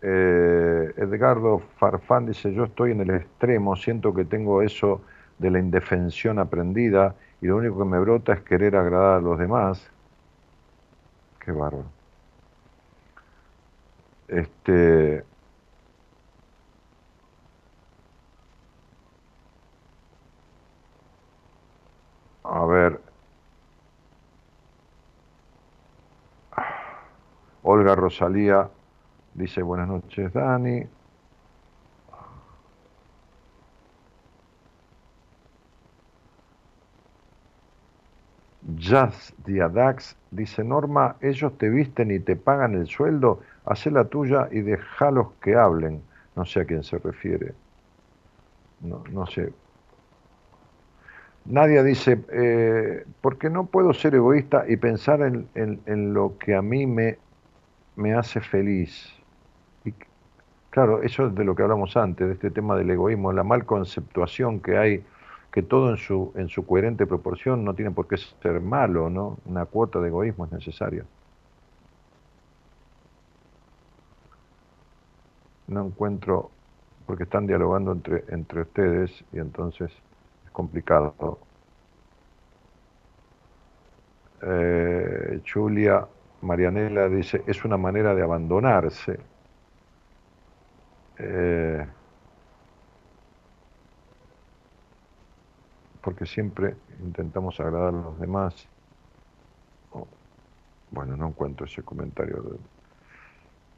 [0.00, 5.02] eh, Edgardo Farfán dice, yo estoy en el extremo, siento que tengo eso
[5.38, 9.38] de la indefensión aprendida y lo único que me brota es querer agradar a los
[9.38, 9.86] demás.
[11.40, 11.90] Qué bárbaro.
[14.28, 15.24] Este,
[22.46, 23.00] A ver.
[27.62, 28.70] Olga Rosalía
[29.34, 30.82] dice buenas noches, Dani.
[38.76, 44.48] Jazz Diadax dice Norma, ellos te visten y te pagan el sueldo, haz la tuya
[44.52, 46.06] y dejalos que hablen.
[46.34, 47.56] No sé a quién se refiere.
[48.80, 49.44] No, no sé,
[51.46, 56.54] Nadia dice, eh, porque no puedo ser egoísta y pensar en, en- en lo que
[56.54, 57.20] a mí me,
[57.96, 59.08] me hace feliz?
[59.84, 59.94] Y,
[60.70, 63.66] claro, eso es de lo que hablamos antes, de este tema del egoísmo, la mal
[63.66, 65.06] conceptuación que hay,
[65.52, 69.40] que todo en su, en su coherente proporción no tiene por qué ser malo, ¿no?
[69.44, 71.06] Una cuota de egoísmo es necesaria.
[75.68, 76.56] No encuentro,
[77.04, 80.02] porque están dialogando entre, entre ustedes y entonces es
[80.56, 81.38] complicado.
[84.40, 86.06] Eh, Julia
[86.40, 89.20] Marianela dice, es una manera de abandonarse.
[91.18, 91.86] Eh,
[96.00, 98.66] porque siempre intentamos agradar a los demás.
[99.92, 100.06] Oh,
[100.90, 102.58] bueno, no encuentro ese comentario.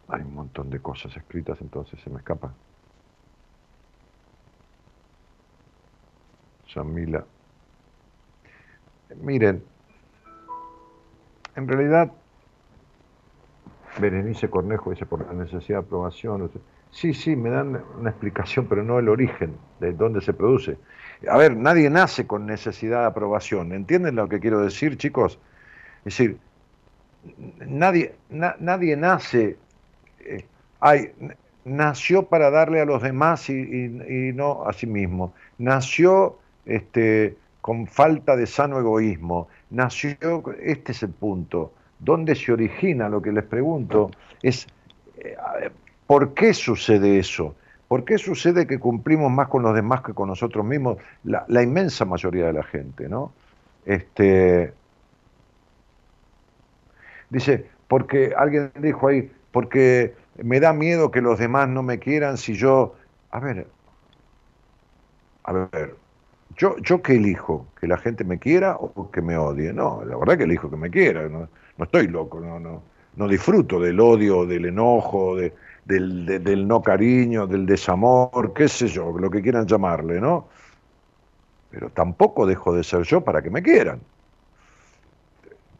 [0.06, 2.52] Hay un montón de cosas escritas, entonces se me escapa.
[6.74, 7.24] Yamila.
[9.22, 9.62] Miren,
[11.56, 12.12] en realidad,
[13.98, 16.50] Berenice Cornejo dice por la necesidad de aprobación.
[16.90, 20.78] Sí, sí, me dan una explicación, pero no el origen de dónde se produce.
[21.28, 23.72] A ver, nadie nace con necesidad de aprobación.
[23.72, 25.38] ¿Entienden lo que quiero decir, chicos?
[25.98, 26.38] Es decir,
[27.66, 29.56] nadie, na- nadie nace,
[30.20, 30.46] eh,
[30.80, 35.34] ay, n- nació para darle a los demás y, y- y no a sí mismo.
[35.58, 36.38] Nació
[36.68, 39.48] este, con falta de sano egoísmo.
[39.70, 40.16] Nació,
[40.62, 41.72] este es el punto.
[41.98, 43.08] ¿Dónde se origina?
[43.08, 44.12] Lo que les pregunto
[44.42, 44.68] es
[46.06, 47.54] ¿por qué sucede eso?
[47.88, 50.98] ¿Por qué sucede que cumplimos más con los demás que con nosotros mismos?
[51.24, 53.32] La, la inmensa mayoría de la gente, ¿no?
[53.86, 54.72] Este,
[57.30, 62.36] dice, porque alguien dijo ahí, porque me da miedo que los demás no me quieran
[62.36, 62.94] si yo...
[63.30, 63.66] A ver,
[65.44, 65.94] a ver,
[66.58, 69.72] yo, yo qué elijo, que la gente me quiera o que me odie.
[69.72, 72.82] No, la verdad que elijo que me quiera, no, no estoy loco, no, no,
[73.16, 75.54] no disfruto del odio, del enojo, de,
[75.84, 80.48] del, del no cariño, del desamor, qué sé yo, lo que quieran llamarle, ¿no?
[81.70, 84.00] Pero tampoco dejo de ser yo para que me quieran.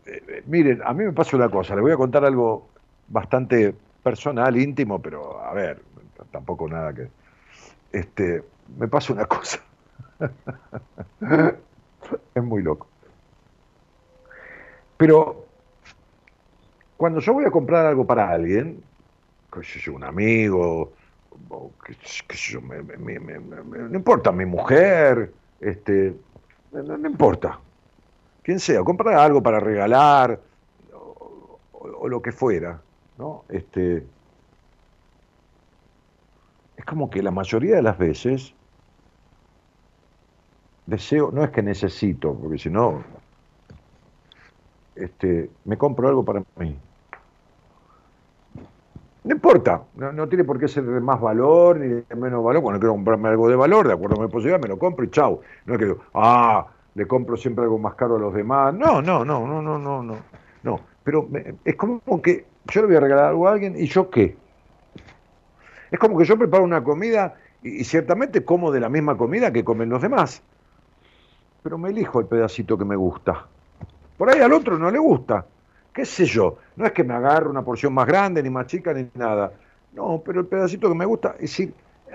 [0.06, 2.68] Eh, eh, miren, a mí me pasa una cosa, les voy a contar algo
[3.08, 5.82] bastante personal, íntimo, pero a ver,
[6.30, 7.08] tampoco nada que...
[7.92, 8.42] Este,
[8.78, 9.60] me pasa una cosa.
[12.34, 12.86] es muy loco.
[14.96, 15.44] Pero
[16.96, 18.82] cuando yo voy a comprar algo para alguien,
[19.52, 20.92] que sé un amigo,
[21.48, 21.72] o
[22.30, 26.14] yo, no importa, mi mujer, este,
[26.72, 27.60] no, importa,
[28.42, 30.40] quien sea, comprar algo para regalar
[30.92, 32.80] o lo que fuera.
[33.18, 33.44] ¿no?
[33.48, 34.06] Este,
[36.76, 38.54] es como que la mayoría de las veces
[40.88, 43.02] deseo, no es que necesito, porque si no,
[44.96, 46.76] este, me compro algo para mí.
[49.24, 52.62] No importa, no, tiene por qué ser de más valor ni de menos valor.
[52.62, 55.10] Cuando quiero comprarme algo de valor, de acuerdo a mi posibilidad, me lo compro y
[55.10, 55.40] chau.
[55.66, 58.72] No es que, ah, le compro siempre algo más caro a los demás.
[58.72, 60.16] No, no, no, no, no, no, no.
[60.62, 61.28] No, pero
[61.64, 64.34] es como que yo le voy a regalar algo a alguien y yo qué.
[65.90, 69.62] Es como que yo preparo una comida y, ciertamente como de la misma comida que
[69.62, 70.42] comen los demás.
[71.68, 73.44] Pero me elijo el pedacito que me gusta.
[74.16, 75.44] Por ahí al otro no le gusta.
[75.92, 76.56] ¿Qué sé yo?
[76.76, 79.52] No es que me agarre una porción más grande, ni más chica, ni nada.
[79.92, 81.74] No, pero el pedacito que me gusta, es decir,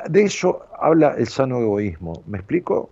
[0.10, 2.24] de eso habla el sano egoísmo.
[2.26, 2.90] ¿Me explico?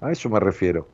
[0.00, 0.86] A eso me refiero.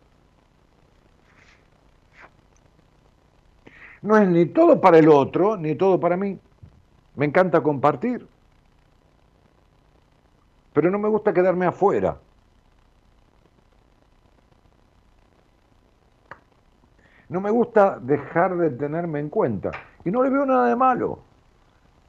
[4.01, 6.39] No es ni todo para el otro, ni todo para mí.
[7.16, 8.27] Me encanta compartir.
[10.73, 12.16] Pero no me gusta quedarme afuera.
[17.29, 19.71] No me gusta dejar de tenerme en cuenta.
[20.05, 21.21] Y no le veo nada de malo.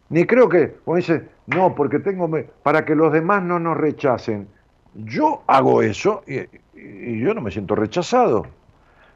[0.09, 2.29] Ni creo que, como dice, no, porque tengo,
[2.63, 4.47] para que los demás no nos rechacen.
[4.95, 6.39] Yo hago eso y,
[6.79, 8.45] y yo no me siento rechazado.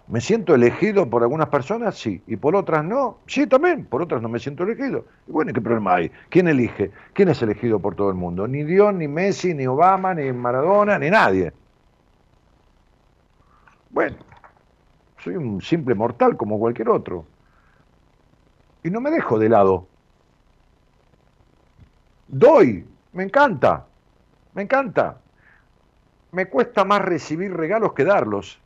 [0.08, 1.96] ¿Me siento elegido por algunas personas?
[1.98, 2.22] Sí.
[2.28, 3.20] ¿Y por otras no?
[3.26, 3.86] Sí, también.
[3.86, 5.06] Por otras no me siento elegido.
[5.28, 6.12] Y bueno, ¿qué problema hay?
[6.30, 6.92] ¿Quién elige?
[7.14, 8.48] ¿Quién es elegido por todo el mundo?
[8.48, 11.54] Ni Dios, ni Messi, ni Obama, ni Maradona, ni nadie.
[13.92, 14.18] Bueno,
[15.24, 17.26] soy un simple mortal como cualquier otro.
[18.84, 19.88] Y no me dejo de lado.
[22.28, 23.86] Doy, me encanta,
[24.54, 25.18] me encanta.
[26.32, 28.60] Me cuesta más recibir regalos que darlos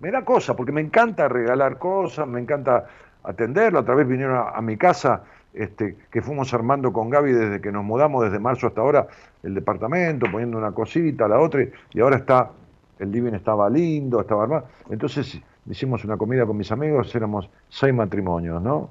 [0.00, 2.86] me, da cosa, porque me encanta regalar cosas, me encanta
[3.22, 3.80] atenderlo.
[3.80, 7.84] Otra vez vinieron a, mi casa, este, que fuimos armando con Gaby desde que nos
[7.84, 9.06] mudamos, desde marzo hasta ahora,
[9.42, 12.50] el departamento, poniendo una cosita, la otra, y ahora está,
[12.98, 14.68] el living estaba lindo, estaba armado.
[14.88, 18.90] Entonces hicimos una comida con mis amigos, éramos seis matrimonios, ¿no?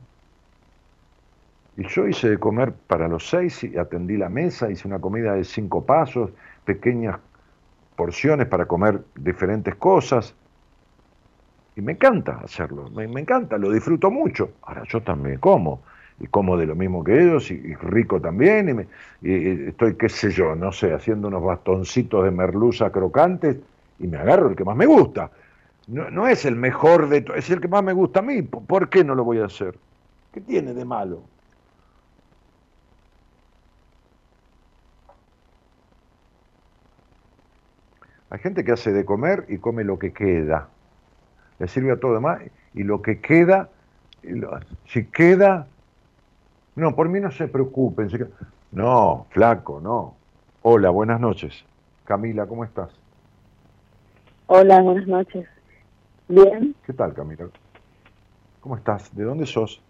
[1.77, 5.33] Y yo hice de comer para los seis y atendí la mesa, hice una comida
[5.35, 6.31] de cinco pasos,
[6.65, 7.17] pequeñas
[7.95, 10.35] porciones para comer diferentes cosas.
[11.75, 14.51] Y me encanta hacerlo, me, encanta, lo disfruto mucho.
[14.63, 15.81] Ahora yo también como,
[16.19, 18.87] y como de lo mismo que ellos, y, rico también,
[19.21, 23.55] y, estoy, qué sé yo, no sé, haciendo unos bastoncitos de merluza crocantes,
[23.99, 25.31] y me agarro el que más me gusta.
[25.89, 28.41] No, no es el mejor de es el que más me gusta a mí.
[28.41, 29.77] ¿Por qué no lo voy a hacer?
[30.31, 31.21] ¿Qué tiene de malo?
[38.29, 40.69] Hay gente que hace de comer y come lo que queda
[41.59, 42.41] le sirve a todo demás
[42.73, 43.69] y lo que queda,
[44.87, 45.67] si queda,
[46.75, 48.09] no, por mí no se preocupen.
[48.71, 50.15] No, flaco, no.
[50.61, 51.65] Hola, buenas noches.
[52.05, 52.89] Camila, ¿cómo estás?
[54.47, 55.47] Hola, buenas noches.
[56.29, 56.75] Bien.
[56.85, 57.47] ¿Qué tal, Camila?
[58.61, 59.13] ¿Cómo estás?
[59.15, 59.81] ¿De dónde sos?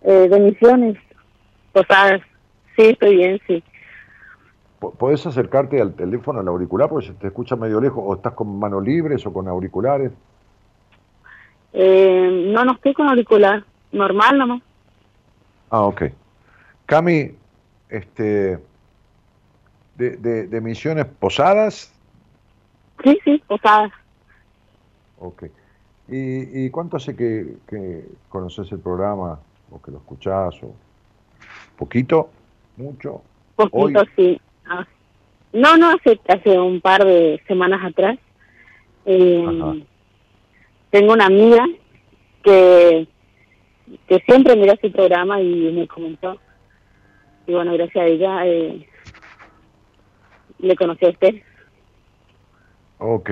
[0.00, 0.98] Eh, de Misiones,
[1.72, 2.22] Posadas.
[2.74, 3.62] Sí, estoy bien, sí.
[4.98, 8.02] ¿Podés acercarte al teléfono, al auricular, porque se te escucha medio lejos?
[8.04, 10.10] ¿O estás con manos libres o con auriculares?
[11.74, 13.64] Eh, no, no estoy con auricular.
[13.92, 14.62] Normal nomás.
[15.70, 16.04] Ah, ok.
[16.86, 17.30] Cami,
[17.90, 18.58] este,
[19.96, 21.92] de, de, Misiones Posadas.
[23.04, 23.92] Sí, sí, Posadas.
[25.22, 25.44] Ok.
[26.08, 29.38] ¿Y, y cuánto hace que, que conoces el programa
[29.70, 30.60] o que lo escuchás?
[30.62, 30.74] O...
[31.78, 32.30] ¿Poquito?
[32.76, 33.22] ¿Mucho?
[33.54, 34.08] Poquito, Hoy.
[34.16, 34.40] sí.
[34.66, 34.86] Ah,
[35.52, 38.18] No, no, hace, hace un par de semanas atrás.
[39.04, 39.84] eh,
[40.90, 41.64] tengo una amiga
[42.42, 43.06] que,
[44.08, 46.38] que siempre mira su programa y me comentó.
[47.46, 48.86] Y bueno, gracias a ella eh,
[50.58, 51.36] le conocí a usted.
[52.98, 53.30] Ok.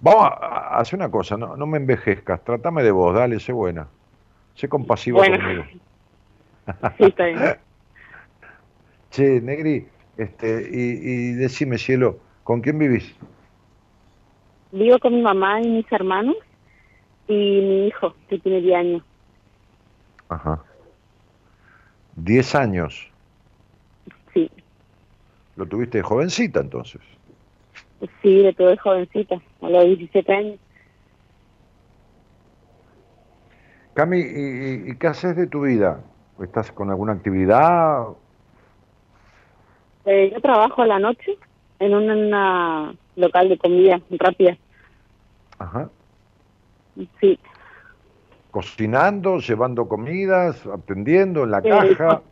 [0.00, 3.88] Vamos a, hacer una cosa, no, no me envejezcas, trátame de vos, dale, sé buena.
[4.54, 5.36] Sé compasiva Bueno.
[5.36, 5.64] conmigo.
[6.98, 7.38] Sí, está bien.
[9.10, 9.88] Che, Negri,
[10.18, 13.16] este, y, y decime, cielo, ¿con quién vivís?
[14.70, 16.36] Vivo con mi mamá y mis hermanos
[17.26, 19.02] y mi hijo, que tiene 10 años.
[20.28, 20.62] Ajá.
[22.16, 23.10] Diez años.
[24.34, 24.50] Sí,
[25.56, 27.00] Lo tuviste de jovencita entonces.
[28.22, 30.58] Sí, de todo jovencita, a los 17 años.
[33.94, 36.04] Cami, ¿y, qué haces de tu vida?
[36.40, 38.06] ¿Estás con alguna actividad?
[40.04, 41.36] Eh, yo trabajo a la noche
[41.80, 44.56] en una, una local de comida rápida.
[45.58, 45.90] Ajá.
[47.20, 47.38] Sí,
[48.50, 52.22] Cocinando, llevando comidas, atendiendo en la caja.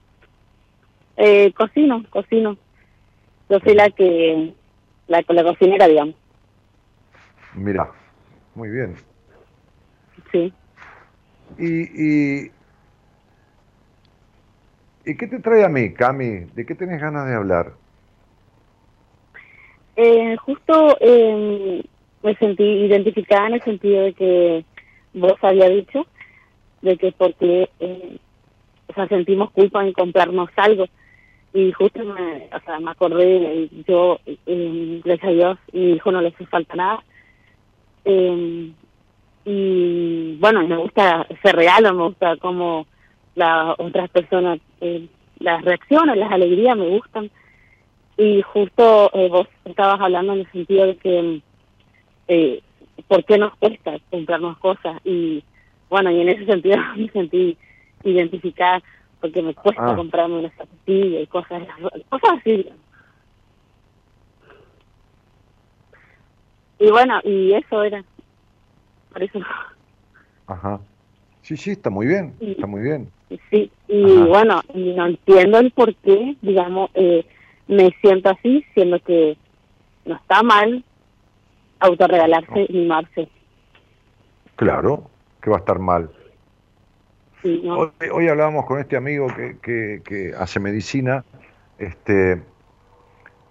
[1.17, 2.57] eh, cocino, cocino.
[3.49, 4.55] Yo soy la que,
[5.07, 6.15] la, la cocinera, digamos.
[7.55, 7.91] Mira,
[8.55, 8.97] muy bien.
[10.33, 10.53] Sí.
[11.59, 11.83] ¿Y,
[12.45, 12.51] y,
[15.05, 16.47] ¿Y qué te trae a mí, Cami?
[16.55, 17.73] ¿De qué tenés ganas de hablar?
[19.95, 21.83] Eh, justo eh,
[22.23, 24.65] me sentí identificada en el sentido de que
[25.15, 26.07] vos había dicho
[26.83, 28.19] de que porque eh,
[28.89, 30.87] o sea, sentimos culpa en comprarnos algo
[31.57, 36.21] y justo me, o sea, me acordé yo eh, gracias a Dios mi hijo no
[36.21, 37.03] le hace falta nada.
[38.05, 38.73] Eh,
[39.47, 42.87] y bueno me gusta ese regalo me gusta como
[43.37, 45.07] las otras personas eh,
[45.39, 47.31] las reacciones las alegrías me gustan.
[48.19, 51.41] Y justo eh, vos estabas hablando en el sentido de que
[52.29, 52.63] eh,
[53.09, 55.43] por qué nos cuesta comprarnos cosas y
[55.89, 57.57] bueno y en ese sentido me sentí
[58.05, 58.83] identificada
[59.21, 59.97] porque me cuesta Ah.
[59.97, 61.63] comprarme una zapatilla y cosas
[62.09, 62.71] cosas así
[66.79, 68.05] y bueno y eso era
[69.13, 69.39] por eso
[70.49, 70.81] Ajá.
[71.43, 73.11] Sí, sí, está muy bien, está muy bien.
[73.51, 74.25] Sí, y Ajá.
[74.27, 77.25] bueno, y no entiendo el por qué, digamos, eh,
[77.67, 79.37] me siento así, siendo que
[80.05, 80.85] no está mal
[81.81, 83.29] autorregalarse, mimarse.
[84.57, 85.11] Claro,
[85.43, 86.11] que va a estar mal.
[87.47, 87.79] Sí, ¿no?
[87.79, 91.25] Hoy, hoy hablábamos con este amigo que, que, que hace medicina,
[91.79, 92.43] este,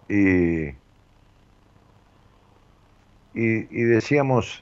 [0.10, 0.76] y, y,
[3.34, 4.62] y decíamos,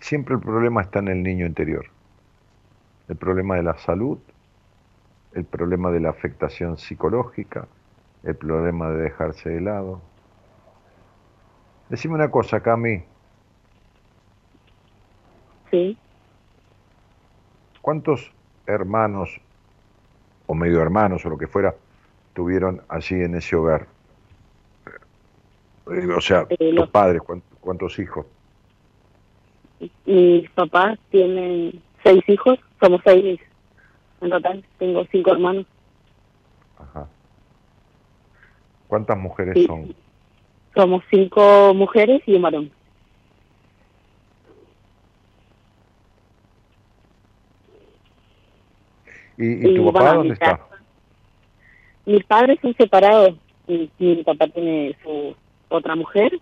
[0.00, 1.84] siempre el problema está en el niño interior.
[3.10, 4.16] El problema de la salud,
[5.34, 7.68] el problema de la afectación psicológica,
[8.22, 10.00] el problema de dejarse de lado.
[11.90, 13.02] Decime una cosa, Cami,
[15.70, 15.98] Sí,
[17.84, 18.32] ¿Cuántos
[18.66, 19.28] hermanos
[20.46, 21.74] o medio hermanos o lo que fuera
[22.32, 23.86] tuvieron allí en ese hogar?
[25.90, 28.24] Eh, O sea, Eh, los los- padres, ¿cuán- ¿cuántos hijos?
[30.06, 33.38] mis papás tienen seis hijos, somos seis
[34.22, 35.66] en total, tengo cinco hermanos.
[36.78, 37.06] Ajá.
[38.88, 39.66] ¿Cuántas mujeres Sí.
[39.66, 39.94] son?
[40.74, 42.70] Somos cinco mujeres y un varón.
[49.36, 50.60] ¿Y, y tu papá bueno, dónde mi está?
[52.06, 53.34] Mis padres son separados.
[53.66, 55.34] y mi papá tiene su
[55.70, 56.32] otra mujer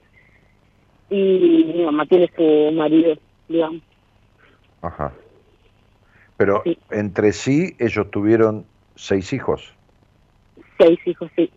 [1.08, 3.16] y mi mamá tiene su marido,
[3.48, 3.82] digamos.
[4.82, 5.12] Ajá.
[6.36, 6.76] Pero Sí.
[6.90, 8.66] entre sí ellos tuvieron
[8.96, 9.72] seis hijos.
[10.78, 11.50] Seis hijos, sí.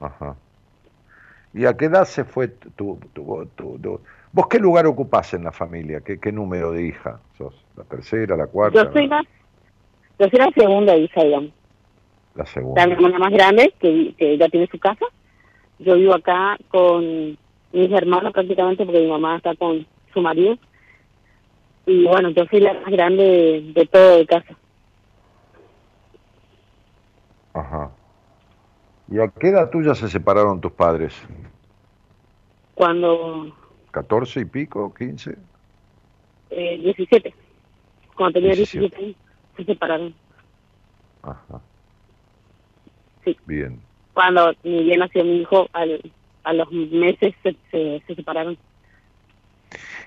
[0.00, 0.34] Ajá.
[1.52, 4.00] ¿Y a qué edad se fue tu, tu, tu- tu- tu-
[4.32, 6.00] ¿Vos qué lugar ocupás en la familia?
[6.00, 7.54] ¿Qué, qué número de hija sos?
[7.76, 8.82] ¿La tercera, la cuarta?
[8.84, 9.22] Yo soy la,
[10.18, 11.50] yo soy la segunda hija, digamos.
[12.34, 12.82] La La segunda.
[12.82, 15.06] hermana más grande, que, que ya tiene su casa.
[15.78, 17.36] Yo vivo acá con
[17.72, 20.56] mis hermanos prácticamente porque mi mamá está con su marido.
[21.86, 24.56] Y bueno, yo soy la más grande de, de todo de casa.
[27.52, 27.90] Ajá.
[29.08, 31.14] ¿Y a qué edad tuya se separaron tus padres?
[32.74, 33.54] Cuando
[33.92, 34.92] ¿14 y pico?
[34.94, 35.36] ¿15?
[36.50, 37.34] eh, 17,
[38.16, 38.80] cuando tenía 17.
[38.80, 39.16] 17 años,
[39.56, 40.14] se separaron.
[41.22, 41.60] Ajá.
[43.24, 43.36] Sí.
[43.46, 43.80] Bien.
[44.12, 46.00] Cuando ni bien nació mi hijo, al,
[46.44, 48.56] a los meses se, se, se separaron.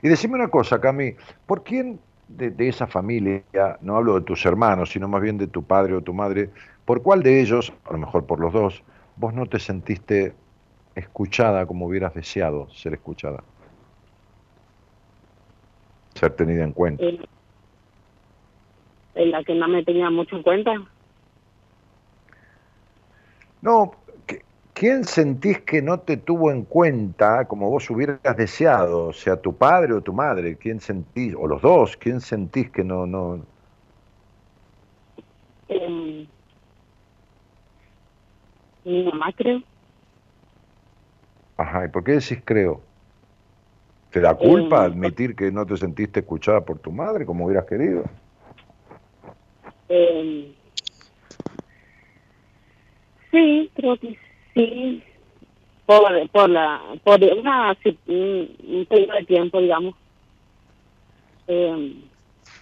[0.01, 1.15] Y decime una cosa, Cami,
[1.45, 3.43] ¿por quién de, de, esa familia,
[3.81, 6.51] no hablo de tus hermanos, sino más bien de tu padre o tu madre,
[6.85, 8.83] ¿por cuál de ellos, a lo mejor por los dos,
[9.15, 10.33] vos no te sentiste
[10.95, 13.43] escuchada como hubieras deseado ser escuchada?
[16.15, 17.03] Ser tenida en cuenta.
[17.03, 17.19] Eh,
[19.17, 20.71] en la que no me tenía mucho en cuenta.
[23.61, 23.91] No,
[24.73, 29.11] ¿quién sentís que no te tuvo en cuenta como vos hubieras deseado?
[29.11, 33.07] Sea tu padre o tu madre, ¿quién sentís, o los dos, quién sentís que no...
[33.07, 33.45] no...
[35.69, 36.27] Eh,
[38.85, 39.61] mi mamá creo.
[41.57, 42.83] Ajá, ¿y por qué decís creo?
[44.11, 47.65] ¿Te da culpa eh, admitir que no te sentiste escuchada por tu madre como hubieras
[47.65, 48.03] querido?
[49.89, 50.55] Eh,
[53.31, 54.17] sí, creo que
[54.53, 55.03] sí.
[55.85, 57.77] Por, por la por una
[58.07, 59.95] un periodo de tiempo, digamos.
[61.47, 61.93] Eh,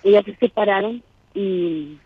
[0.04, 1.02] ellas se separaron
[1.34, 1.98] y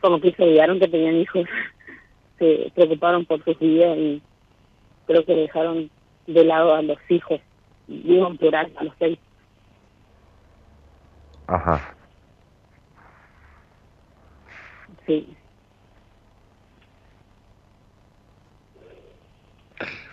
[0.00, 1.46] como que se olvidaron que tenían hijos.
[2.38, 4.22] se preocuparon por sus vidas y
[5.06, 5.90] creo que dejaron
[6.26, 7.40] de lado a los hijos.
[7.86, 9.18] Digo en plural, a los seis.
[11.46, 11.94] Ajá.
[15.12, 15.36] Sí.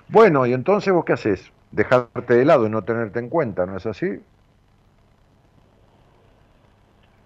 [0.09, 1.51] Bueno, y entonces vos qué haces?
[1.71, 4.19] Dejarte de lado y no tenerte en cuenta, ¿no es así?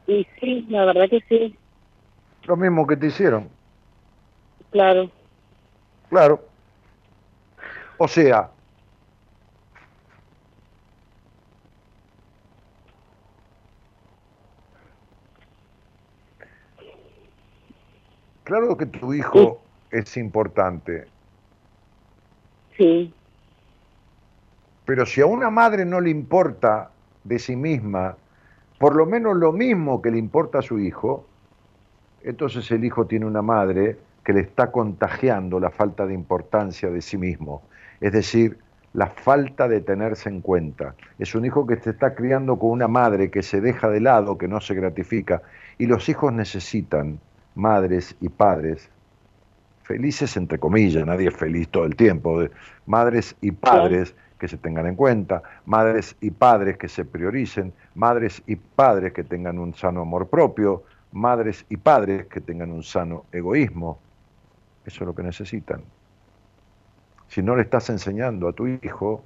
[0.05, 1.57] Y sí, la verdad que sí.
[2.43, 3.49] Lo mismo que te hicieron.
[4.69, 5.09] Claro.
[6.09, 6.41] Claro.
[7.97, 8.52] O sea,
[18.44, 19.61] claro que tu hijo
[19.91, 21.06] es importante.
[22.78, 23.14] Sí.
[24.86, 26.90] Pero si a una madre no le importa
[27.24, 28.18] de sí misma,
[28.80, 31.26] por lo menos lo mismo que le importa a su hijo,
[32.24, 37.02] entonces el hijo tiene una madre que le está contagiando la falta de importancia de
[37.02, 37.61] sí mismo,
[38.02, 38.57] es decir,
[38.94, 40.95] la falta de tenerse en cuenta.
[41.18, 44.38] Es un hijo que se está criando con una madre que se deja de lado,
[44.38, 45.41] que no se gratifica,
[45.78, 47.20] y los hijos necesitan
[47.55, 48.89] madres y padres
[49.84, 52.51] felices entre comillas, nadie es feliz todo el tiempo, de
[52.85, 58.41] madres y padres que se tengan en cuenta, madres y padres que se prioricen, madres
[58.47, 63.25] y padres que tengan un sano amor propio, madres y padres que tengan un sano
[63.31, 63.99] egoísmo,
[64.85, 65.81] eso es lo que necesitan.
[67.27, 69.23] Si no le estás enseñando a tu hijo,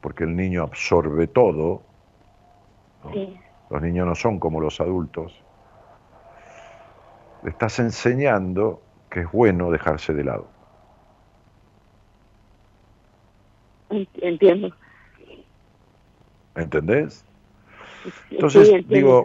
[0.00, 1.82] porque el niño absorbe todo,
[3.70, 5.42] los niños no son como los adultos,
[7.46, 10.48] le estás enseñando que es bueno dejarse de lado.
[13.88, 14.74] Entiendo.
[16.56, 17.24] ¿Entendés?
[18.32, 19.22] Entonces, digo,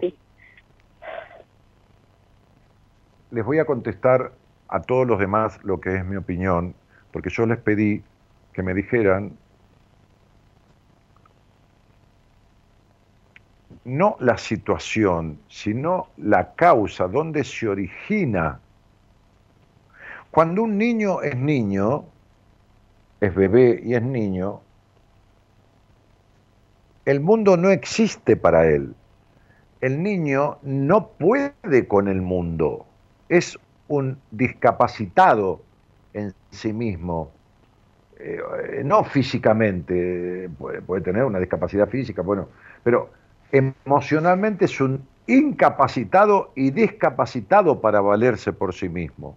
[3.32, 4.30] les voy a contestar
[4.68, 6.76] a todos los demás lo que es mi opinión,
[7.10, 8.04] porque yo les pedí
[8.52, 9.36] que me dijeran
[13.84, 18.60] no la situación, sino la causa, dónde se origina.
[20.30, 22.04] Cuando un niño es niño,
[23.20, 24.60] es bebé y es niño,
[27.04, 28.94] el mundo no existe para él.
[29.80, 32.86] El niño no puede con el mundo.
[33.28, 35.60] Es un discapacitado
[36.14, 37.30] en sí mismo,
[38.18, 42.48] eh, no físicamente, puede, tener una discapacidad física, bueno,
[42.84, 43.10] pero
[43.52, 49.36] emocionalmente es un incapacitado y discapacitado para valerse por sí mismo.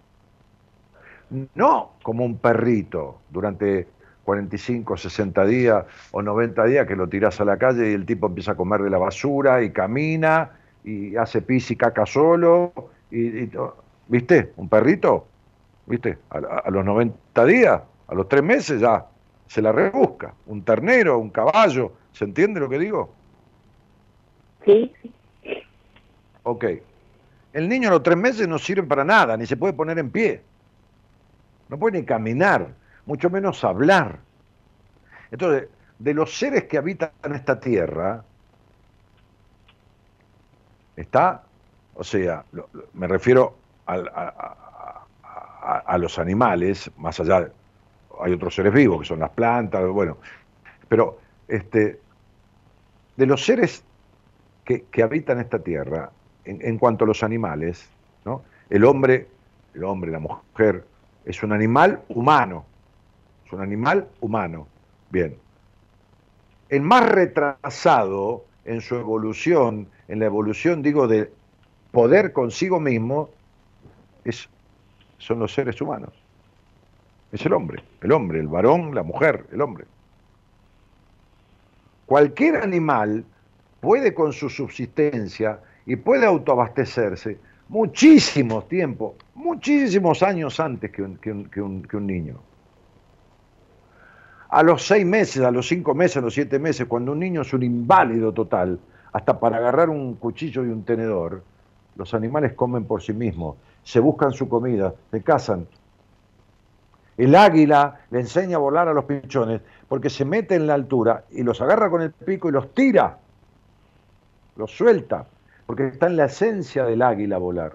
[1.54, 3.86] No como un perrito durante
[4.24, 8.26] 45, 60 días o 90 días que lo tiras a la calle y el tipo
[8.26, 10.50] empieza a comer de la basura y camina
[10.82, 12.72] y hace pis y caca solo
[13.10, 13.50] y, y
[14.08, 14.52] ¿Viste?
[14.56, 15.26] Un perrito,
[15.86, 16.18] ¿viste?
[16.30, 19.06] A, los 90 días, a los 3 meses ya
[19.46, 20.34] se la rebusca.
[20.46, 21.92] Un ternero, un caballo.
[22.12, 23.12] ¿Se entiende lo que digo?
[24.66, 24.92] Sí.
[26.42, 26.64] Ok.
[27.52, 30.10] El niño a los 3 meses no sirve para nada, ni se puede poner en
[30.10, 30.42] pie.
[31.68, 32.68] No puede ni caminar,
[33.06, 34.18] mucho menos hablar.
[35.30, 35.68] Entonces,
[35.98, 38.22] de los seres que habitan esta tierra,
[40.96, 41.42] está,
[41.94, 42.44] o sea,
[42.94, 43.56] me refiero
[43.86, 43.96] a,
[45.98, 47.48] los animales, más allá,
[48.20, 50.18] hay otros seres vivos que son las plantas, bueno,
[50.88, 51.18] pero
[51.48, 52.00] este,
[53.16, 53.82] de los seres
[54.66, 56.10] que, habitan esta tierra,
[56.44, 57.88] en, cuanto a los animales,
[58.24, 58.42] ¿no?
[58.68, 59.28] el hombre,
[59.74, 60.84] el hombre, la mujer,
[61.24, 62.64] es un animal humano,
[63.44, 64.66] es un animal humano,
[65.10, 65.36] bien.
[66.68, 71.30] El más retrasado en su evolución, en la evolución digo de
[71.92, 73.30] poder consigo mismo,
[74.24, 74.48] es,
[75.18, 76.12] son los seres humanos.
[77.30, 79.84] Es el hombre, el hombre, el varón, la mujer, el hombre.
[82.06, 83.24] Cualquier animal
[83.86, 87.38] puede con su subsistencia y puede autoabastecerse
[87.68, 92.34] muchísimos tiempos, muchísimos años antes que un, que un, niño.
[94.48, 97.42] A los seis meses, a los cinco meses, a los siete meses, cuando un niño
[97.42, 98.80] es un inválido total,
[99.12, 101.44] hasta para agarrar un cuchillo y un tenedor,
[101.94, 103.54] los animales comen por sí mismos,
[103.84, 105.64] se buscan su comida, se cazan.
[107.16, 111.22] El águila le enseña a volar a los pichones porque se mete en la altura
[111.30, 113.20] y los agarra con el pico y los tira,
[114.56, 115.26] los suelta
[115.66, 117.74] porque está en la esencia del águila volar.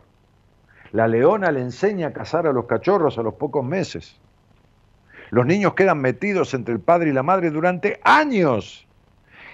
[0.91, 4.19] La leona le enseña a cazar a los cachorros a los pocos meses.
[5.29, 8.85] Los niños quedan metidos entre el padre y la madre durante años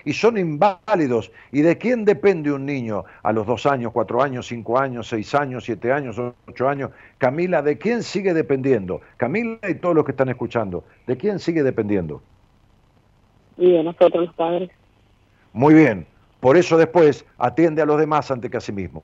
[0.07, 1.31] y son inválidos.
[1.51, 5.35] ¿Y de quién depende un niño a los dos años, cuatro años, cinco años, seis
[5.35, 6.17] años, siete años,
[6.47, 6.91] ocho años?
[7.17, 9.01] Camila, ¿de quién sigue dependiendo?
[9.17, 12.21] Camila y todos los que están escuchando, ¿de quién sigue dependiendo?
[13.57, 14.69] Y de nosotros los padres.
[15.51, 16.07] Muy bien.
[16.39, 19.03] Por eso después atiende a los demás ante que a sí mismo.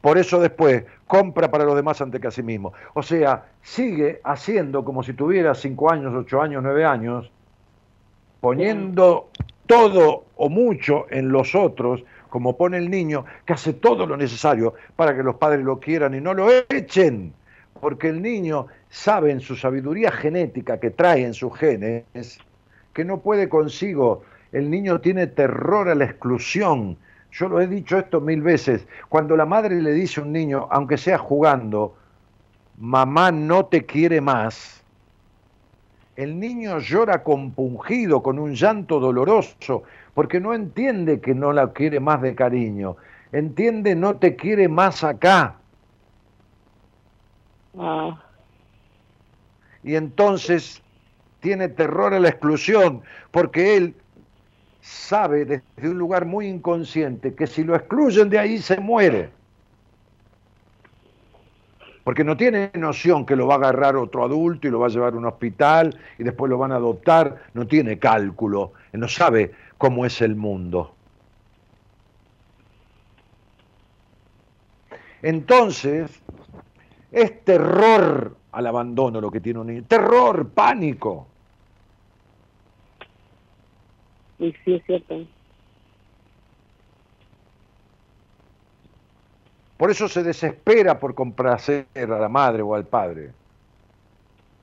[0.00, 2.74] Por eso después compra para los demás ante que a sí mismo.
[2.92, 7.30] O sea, sigue haciendo como si tuviera cinco años, ocho años, nueve años,
[8.40, 9.30] poniendo
[9.66, 14.74] todo o mucho en los otros, como pone el niño, que hace todo lo necesario
[14.96, 17.32] para que los padres lo quieran y no lo echen.
[17.80, 22.04] Porque el niño sabe en su sabiduría genética que trae en sus genes
[22.92, 24.22] que no puede consigo
[24.54, 26.96] el niño tiene terror a la exclusión.
[27.32, 28.86] Yo lo he dicho esto mil veces.
[29.08, 31.96] Cuando la madre le dice a un niño, aunque sea jugando,
[32.78, 34.84] mamá no te quiere más,
[36.14, 39.82] el niño llora compungido, con un llanto doloroso,
[40.14, 42.96] porque no entiende que no la quiere más de cariño.
[43.32, 45.56] Entiende, no te quiere más acá.
[47.76, 48.22] Ah.
[49.82, 50.80] Y entonces
[51.40, 53.02] tiene terror a la exclusión,
[53.32, 53.96] porque él
[54.84, 59.30] sabe desde un lugar muy inconsciente que si lo excluyen de ahí se muere.
[62.04, 64.90] Porque no tiene noción que lo va a agarrar otro adulto y lo va a
[64.90, 67.44] llevar a un hospital y después lo van a adoptar.
[67.54, 70.94] No tiene cálculo, no sabe cómo es el mundo.
[75.22, 76.10] Entonces,
[77.10, 79.84] es terror al abandono lo que tiene un niño.
[79.88, 81.28] Terror, pánico.
[84.38, 85.24] Y sí, es cierto.
[89.76, 93.32] Por eso se desespera por complacer a la madre o al padre.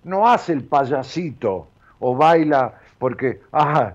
[0.04, 1.68] No hace el payasito
[2.00, 3.94] o baila porque, ah,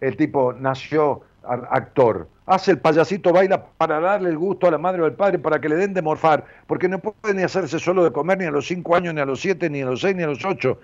[0.00, 2.28] el tipo nació actor.
[2.46, 5.60] Hace el payasito, baila para darle el gusto a la madre o al padre para
[5.60, 8.50] que le den de morfar, porque no puede ni hacerse solo de comer ni a
[8.50, 10.78] los cinco años, ni a los siete, ni a los seis, ni a los ocho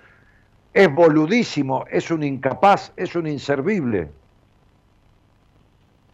[0.77, 4.11] es boludísimo, es un incapaz, es un inservible.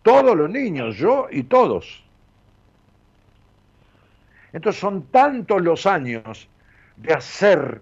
[0.03, 2.01] Todos los niños, yo y todos.
[4.53, 6.47] Entonces son tantos los años
[6.95, 7.81] de hacer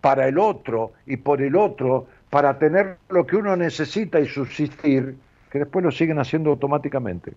[0.00, 5.16] para el otro y por el otro, para tener lo que uno necesita y subsistir,
[5.52, 7.32] que después lo siguen haciendo automáticamente.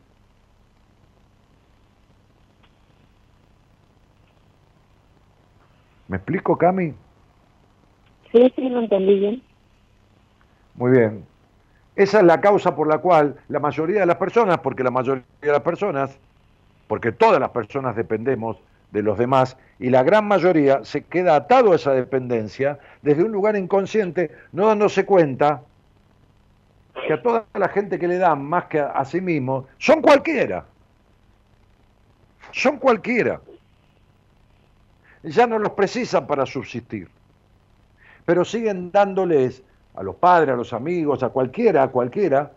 [6.07, 7.04] ¿Me explico, Cami?
[8.35, 9.41] Lo entendí bien.
[10.73, 11.25] Muy bien.
[11.95, 15.23] Esa es la causa por la cual la mayoría de las personas, porque la mayoría
[15.41, 16.17] de las personas,
[16.87, 18.57] porque todas las personas dependemos
[18.91, 23.31] de los demás y la gran mayoría se queda atado a esa dependencia desde un
[23.31, 25.61] lugar inconsciente, no dándose cuenta
[27.07, 30.65] que a toda la gente que le dan más que a, sí mismo, son cualquiera.
[32.51, 33.39] Son cualquiera.
[35.23, 37.07] Ya no los precisan para subsistir
[38.25, 39.63] pero siguen dándoles
[39.95, 42.51] a los padres, a los amigos, a cualquiera, a cualquiera,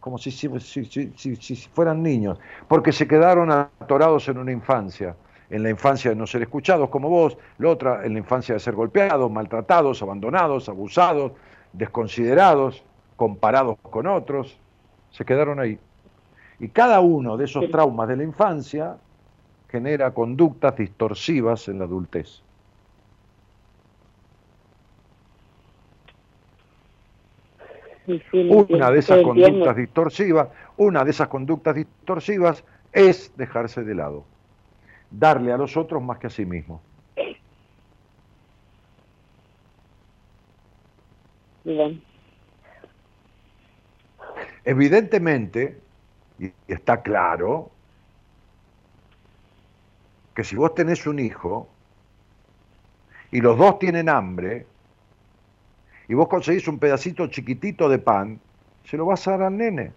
[0.00, 2.38] como si, si, fueran niños,
[2.68, 5.16] porque se quedaron atorados en una infancia,
[5.48, 8.60] en la infancia de no ser escuchados como vos, la otra en la infancia de
[8.60, 11.32] ser golpeados, maltratados, abandonados, abusados,
[11.72, 12.84] desconsiderados,
[13.16, 14.58] comparados con otros,
[15.10, 15.78] se quedaron ahí.
[16.60, 18.96] Y cada uno de esos traumas de la infancia
[19.68, 22.43] genera conductas distorsivas en la adultez.
[28.06, 34.24] Una de esas conductas distorsivas, una de esas conductas distorsivas es dejarse de lado,
[35.10, 36.80] darle a los otros más que a sí mismo.
[44.64, 45.80] Evidentemente,
[46.38, 47.70] y está claro,
[50.34, 51.68] que si vos tenés un hijo
[53.30, 54.66] y los dos tienen hambre,
[56.08, 58.40] y vos conseguís un pedacito chiquitito de pan,
[58.84, 59.92] se lo vas a dar al nene,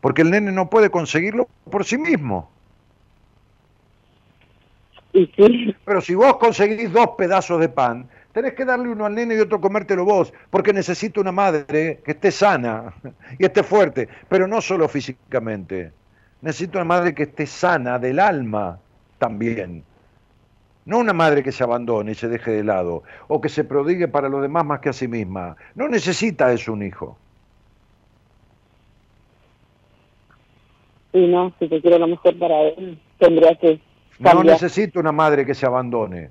[0.00, 2.50] porque el nene no puede conseguirlo por sí mismo.
[5.84, 9.38] Pero si vos conseguís dos pedazos de pan, tenés que darle uno al nene y
[9.38, 12.92] otro comértelo vos, porque necesita una madre que esté sana
[13.38, 15.92] y esté fuerte, pero no solo físicamente.
[16.42, 18.78] Necesita una madre que esté sana del alma
[19.18, 19.82] también.
[20.86, 24.08] No una madre que se abandone y se deje de lado, o que se prodigue
[24.08, 25.56] para los demás más que a sí misma.
[25.74, 27.18] No necesita eso un hijo.
[31.12, 33.80] Y no, si te quiero lo mejor para él, tendría que
[34.18, 36.30] no necesito una madre que se abandone.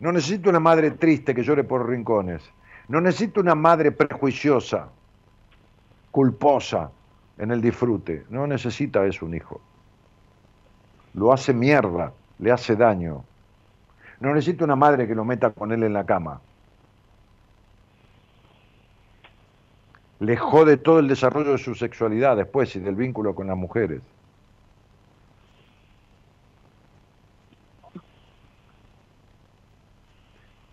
[0.00, 2.42] No necesito una madre triste que llore por rincones.
[2.88, 4.88] No necesito una madre prejuiciosa,
[6.10, 6.90] culposa
[7.38, 8.24] en el disfrute.
[8.28, 9.60] No necesita eso un hijo.
[11.14, 13.24] Lo hace mierda, le hace daño.
[14.20, 16.40] No necesito una madre que lo meta con él en la cama.
[20.20, 24.00] Le jode todo el desarrollo de su sexualidad después y del vínculo con las mujeres.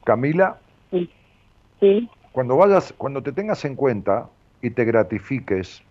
[0.04, 0.58] Camila,
[1.80, 2.10] sí.
[2.32, 4.30] cuando vayas, cuando te tengas en cuenta
[4.62, 5.84] y te gratifiques,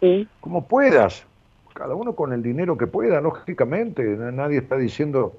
[0.00, 0.28] sí.
[0.40, 1.26] como puedas,
[1.72, 5.34] cada uno con el dinero que pueda, lógicamente, nadie está diciendo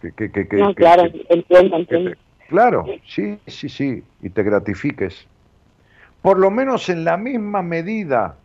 [0.00, 0.12] que...
[0.12, 1.04] que, que, no, claro,
[2.48, 5.26] claro, sí, sí, sí, y te gratifiques,
[6.22, 8.36] por lo menos en la misma medida.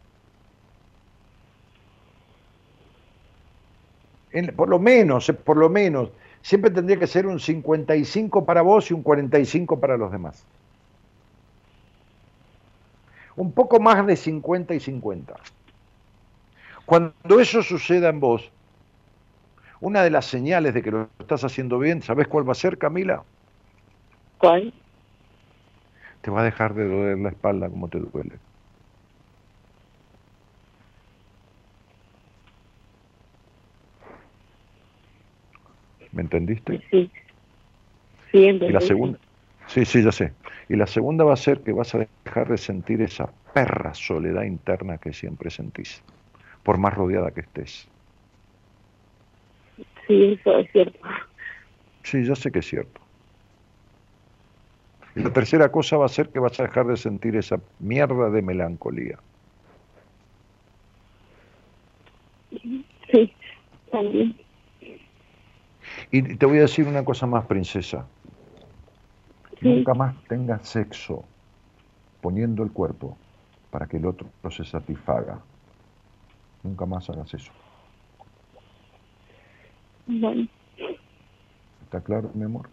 [4.55, 6.09] Por lo menos, eh, por lo menos,
[6.41, 10.45] siempre tendría que ser un 55 para vos y un 45 para los demás.
[13.35, 15.35] Un poco más de 50 y 50.
[16.85, 18.51] Cuando eso suceda en vos,
[19.81, 22.77] una de las señales de que lo estás haciendo bien, ¿sabes cuál va a ser,
[22.77, 23.25] Camila?
[24.37, 24.73] ¿Cuál?
[26.21, 28.39] Te va a dejar de doler la espalda como te duele.
[36.11, 36.81] ¿Me entendiste?
[36.91, 37.11] Sí.
[38.31, 39.19] Sí, Y la segunda,
[39.67, 40.35] sí, sí, ya sé.
[40.69, 44.43] Y la segunda va a ser que vas a dejar de sentir esa perra soledad
[44.43, 46.03] interna que siempre sentís,
[46.63, 47.87] por más rodeada que estés.
[50.07, 50.99] Sí, eso es cierto.
[52.03, 53.01] Sí, ya sé que es cierto.
[55.15, 58.29] Y la tercera cosa va a ser que vas a dejar de sentir esa mierda
[58.29, 59.19] de melancolía.
[63.11, 63.33] Sí,
[63.91, 64.35] también.
[66.11, 68.05] Y te voy a decir una cosa más, princesa.
[69.61, 71.23] Nunca más tengas sexo
[72.21, 73.17] poniendo el cuerpo
[73.69, 75.39] para que el otro se satisfaga.
[76.63, 77.51] Nunca más hagas eso.
[80.05, 80.47] Bueno.
[81.83, 82.69] ¿Está claro, mi amor?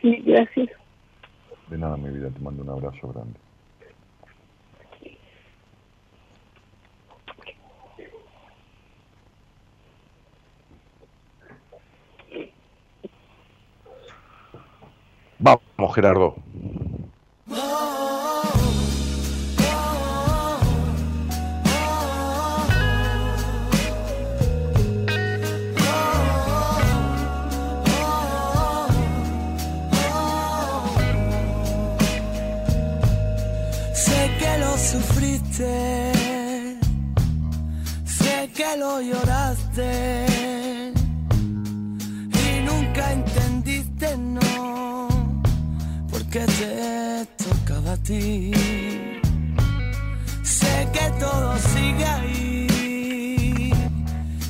[0.00, 0.70] Sí, gracias.
[1.68, 3.38] De nada, mi vida, te mando un abrazo grande.
[15.38, 16.36] Vamos, Gerardo.
[35.56, 36.12] Sé
[38.54, 40.26] que lo lloraste
[42.44, 44.44] y nunca entendiste no
[46.34, 48.50] que te tocaba a ti.
[50.42, 53.72] Sé que todo sigue ahí,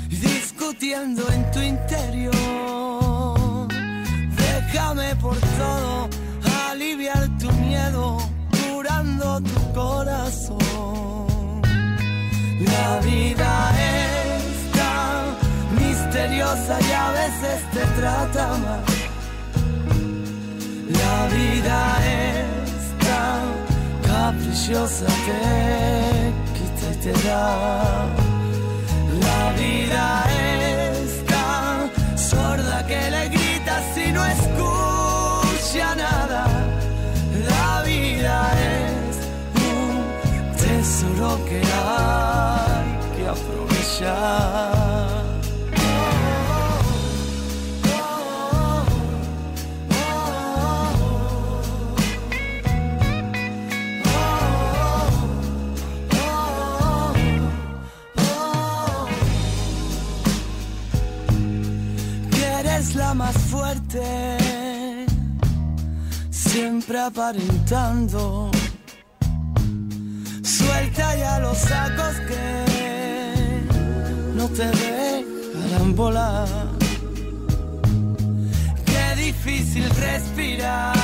[0.09, 2.33] discutiendo en tu interior.
[4.35, 6.09] Déjame por todo
[6.71, 8.17] aliviar tu miedo,
[8.51, 10.64] curando tu corazón.
[12.85, 15.21] La vida es tan
[15.81, 18.95] misteriosa y a veces te trata mal
[21.05, 23.43] la vida es tan
[24.07, 28.07] caprichosa, te quita y te da.
[29.27, 36.47] La vida es tan sorda que le grita si no escucha nada.
[37.49, 38.37] La vida
[38.73, 39.17] es
[39.71, 42.64] un tesoro que hay
[43.35, 45.25] aprovechar.
[62.61, 64.37] Eres la más fuerte,
[66.31, 68.51] siempre aparentando.
[70.43, 72.84] Suelta ya los sacos que
[74.35, 76.49] no te dejarán volar.
[78.85, 80.95] Qué difícil respirar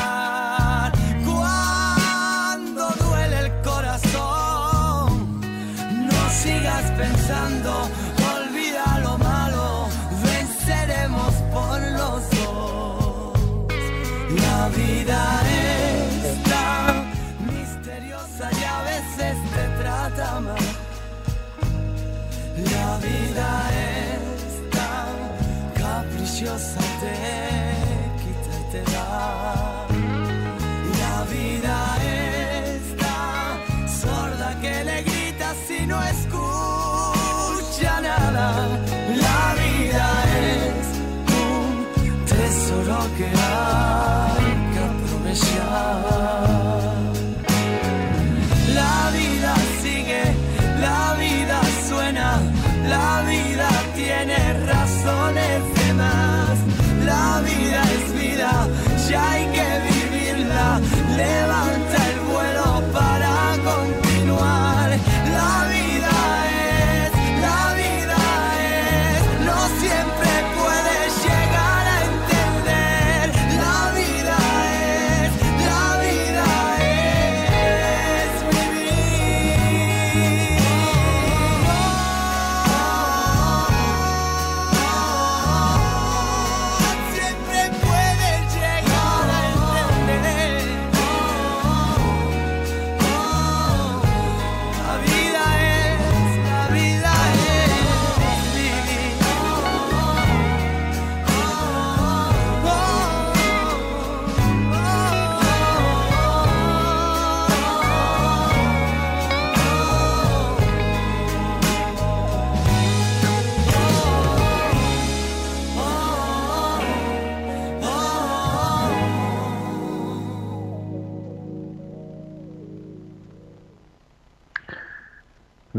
[1.24, 5.40] cuando duele el corazón.
[6.10, 7.59] No sigas pensando
[26.40, 29.00] caprichosa, te quita y te da.
[29.02, 29.69] La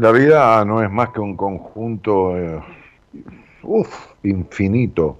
[0.02, 2.60] La vida no es más que un conjunto eh,
[4.24, 5.16] infinito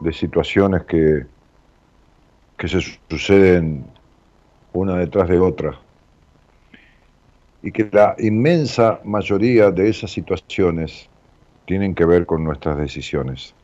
[0.00, 1.26] de situaciones que,
[2.56, 3.84] que se suceden
[4.72, 5.78] una detrás de otra.
[7.62, 11.10] Y que la inmensa mayoría de esas situaciones
[11.66, 13.54] tienen que ver con nuestras decisiones.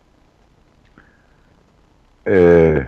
[2.27, 2.87] Eh,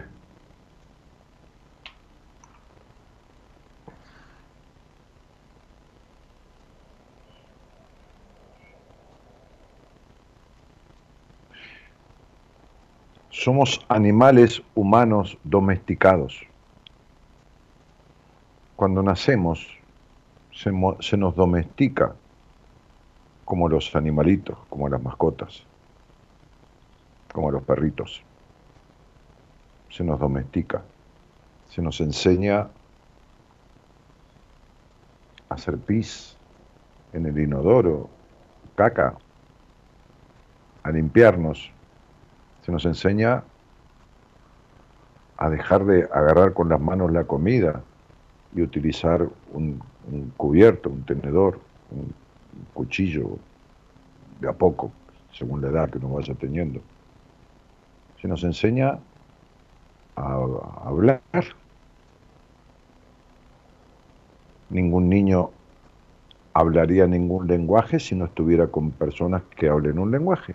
[13.40, 16.42] somos animales humanos domesticados.
[18.76, 19.66] Cuando nacemos,
[20.52, 20.70] se,
[21.16, 22.14] nos domestica
[23.46, 25.62] como los animalitos, como las mascotas,
[27.32, 28.22] como los perritos.
[29.88, 30.82] Se nos domestica,
[31.70, 32.68] se nos enseña
[35.48, 36.36] a hacer pis
[37.14, 38.10] en el inodoro,
[38.76, 39.16] caca,
[40.82, 41.72] a limpiarnos,
[42.62, 43.42] se nos enseña
[45.36, 47.82] a dejar de agarrar con las manos la comida
[48.54, 49.82] y utilizar un,
[50.36, 51.60] cubierto, un tenedor,
[51.90, 52.12] un,
[52.74, 53.38] cuchillo,
[54.40, 54.90] de a poco,
[55.32, 56.80] según la edad que uno vaya teniendo.
[58.20, 58.98] Se nos enseña
[60.16, 60.34] a
[60.84, 61.20] hablar.
[64.68, 65.50] Ningún niño
[66.52, 70.54] hablaría ningún lenguaje si no estuviera con personas que hablen un lenguaje.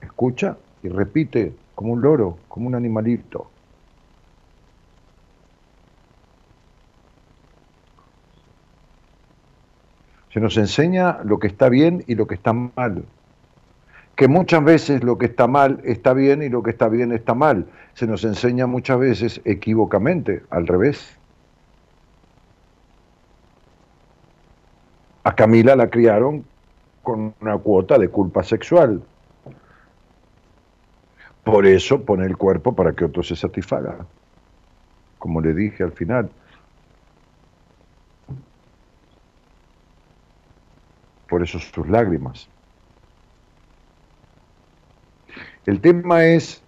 [0.00, 3.50] Escucha y repite como un loro, como un animalito.
[10.32, 13.04] Se nos enseña lo que está bien y lo que está mal.
[14.14, 17.34] Que muchas veces lo que está mal está bien y lo que está bien está
[17.34, 17.66] mal.
[17.94, 21.16] Se nos enseña muchas veces equivocamente, al revés.
[25.24, 26.44] A Camila la criaron
[27.02, 29.02] con una cuota de culpa sexual.
[31.48, 33.96] Por eso pone el cuerpo para que otro se satisfaga.
[35.18, 36.28] Como le dije al final.
[41.26, 42.50] Por eso sus lágrimas.
[45.64, 46.62] El tema es,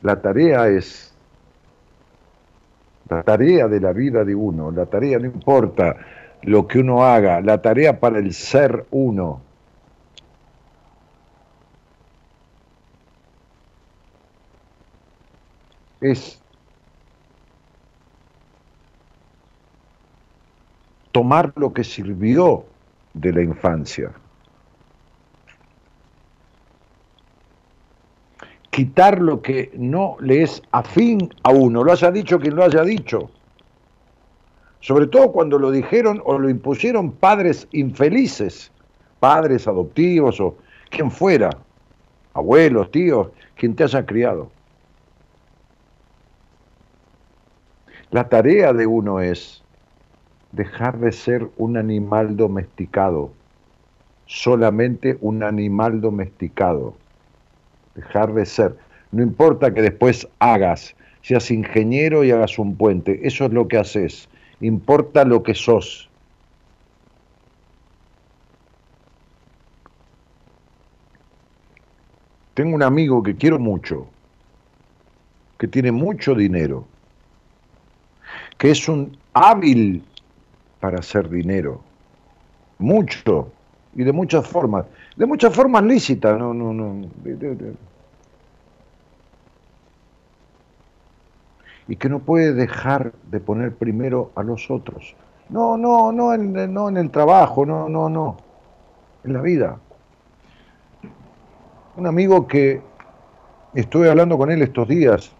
[0.00, 1.14] la tarea es,
[3.10, 5.96] la tarea de la vida de uno, la tarea no importa
[6.40, 9.42] lo que uno haga, la tarea para el ser uno
[16.02, 16.40] es
[21.12, 22.64] tomar lo que sirvió
[23.14, 24.12] de la infancia,
[28.70, 32.82] quitar lo que no le es afín a uno, lo haya dicho quien lo haya
[32.82, 33.30] dicho,
[34.80, 38.72] sobre todo cuando lo dijeron o lo impusieron padres infelices,
[39.20, 40.56] padres adoptivos o
[40.90, 41.50] quien fuera,
[42.34, 44.50] abuelos, tíos, quien te haya criado.
[48.12, 49.62] La tarea de uno es
[50.52, 53.32] dejar de ser un animal domesticado,
[54.26, 56.94] solamente un animal domesticado.
[57.94, 58.76] Dejar de ser.
[59.12, 63.78] No importa que después hagas, seas ingeniero y hagas un puente, eso es lo que
[63.78, 64.28] haces.
[64.60, 66.10] Importa lo que sos.
[72.52, 74.06] Tengo un amigo que quiero mucho,
[75.58, 76.91] que tiene mucho dinero,
[78.62, 80.04] que es un hábil
[80.78, 81.80] para hacer dinero.
[82.78, 83.50] Mucho.
[83.92, 84.86] Y de muchas formas.
[85.16, 86.38] De muchas formas lícitas.
[86.38, 87.08] No, no, no.
[91.88, 95.16] Y que no puede dejar de poner primero a los otros.
[95.48, 98.36] No, no, no en, no en el trabajo, no, no, no.
[99.24, 99.76] En la vida.
[101.96, 102.80] Un amigo que
[103.74, 105.32] estuve hablando con él estos días,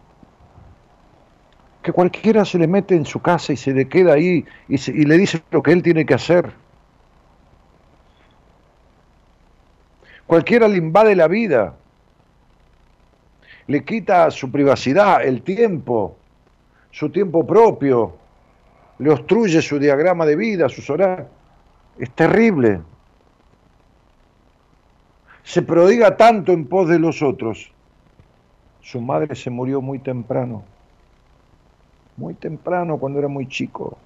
[1.83, 5.19] que cualquiera se le mete en su casa y se le queda ahí y, le
[5.19, 6.53] dice lo que él tiene que hacer.
[10.27, 11.75] Cualquiera le invade la vida,
[13.67, 16.17] le quita su privacidad, el tiempo,
[16.91, 18.17] su tiempo propio,
[18.99, 21.29] le obstruye su diagrama de vida, sus horarios.
[21.99, 22.81] Es terrible.
[25.43, 27.73] Se prodiga tanto en pos de los otros.
[28.81, 30.65] Su madre se murió muy temprano
[32.17, 33.97] muy temprano, cuando era muy chico.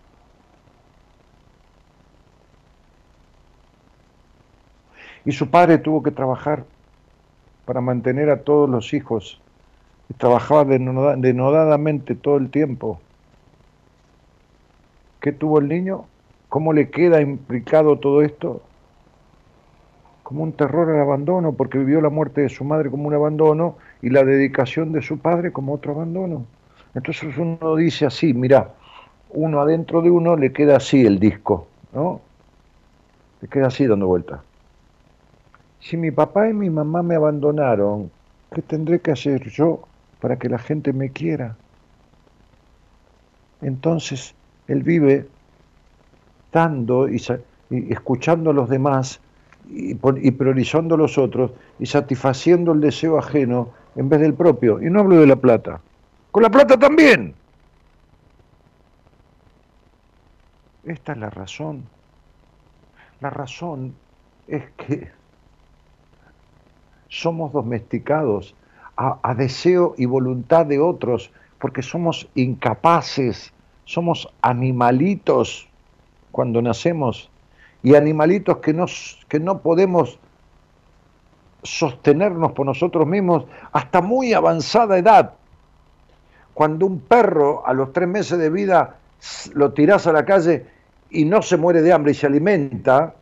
[5.25, 6.65] Y su padre tuvo que trabajar
[7.65, 9.41] para mantener a todos los hijos.
[10.09, 13.01] Y trabajaba denodadamente todo el tiempo.
[15.21, 16.05] ¿Qué tuvo el niño?
[16.49, 18.63] ¿Cómo le queda implicado todo esto?
[20.23, 23.77] Como un terror al abandono, porque vivió la muerte de su madre como un abandono
[24.03, 26.47] y la dedicación de su padre como otro abandono.
[26.97, 28.71] Entonces uno dice así, mira,
[29.29, 32.23] uno adentro de uno le queda así el disco, ¿no?
[33.43, 34.43] Le queda así dando vuelta.
[35.79, 38.11] Si mi papá y mi mamá me abandonaron,
[38.55, 39.83] ¿qué tendré que hacer yo
[40.21, 41.55] para que la gente me quiera?
[43.61, 44.35] Entonces
[44.67, 45.29] él vive
[46.51, 47.23] dando y,
[47.91, 49.21] escuchando a los demás
[49.69, 54.81] y, y priorizando a los otros y satisfaciendo el deseo ajeno en vez del propio.
[54.81, 55.83] Y no hablo de la plata,
[56.37, 57.35] con la plata también.
[60.85, 61.85] Esta es la razón.
[63.23, 63.95] La razón
[64.47, 65.11] es que
[67.09, 68.55] somos domesticados
[68.99, 73.55] a, deseo y voluntad de otros porque somos incapaces,
[73.87, 75.67] somos animalitos
[76.33, 77.31] cuando nacemos
[77.83, 78.77] y animalitos que,
[79.27, 80.19] que no podemos
[81.63, 85.33] sostenernos por nosotros mismos hasta muy avanzada edad
[86.57, 88.97] cuando un perro a los tres meses de vida
[89.53, 90.65] lo tirás a la calle
[91.11, 93.13] y no se muere de hambre y se alimenta,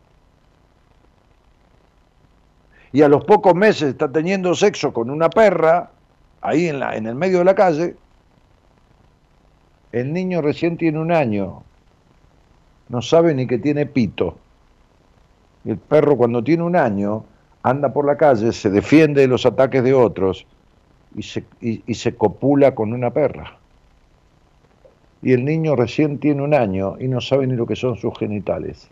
[2.92, 5.90] y a los pocos meses está teniendo sexo con una perra,
[6.42, 7.96] ahí en, la, en el medio de la calle,
[9.90, 11.64] el niño recién tiene un año,
[12.88, 14.38] no sabe ni que tiene pito.
[15.64, 17.24] Y el perro cuando tiene un año
[17.64, 20.46] anda por la calle, se defiende de los ataques de otros
[21.14, 23.58] y se, y, se copula con una perra.
[25.22, 28.16] Y el niño recién tiene un año y no sabe ni lo que son sus
[28.18, 28.90] genitales.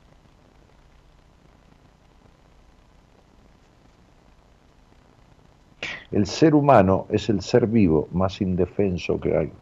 [6.10, 9.52] El ser humano es el ser vivo más indefenso que hay.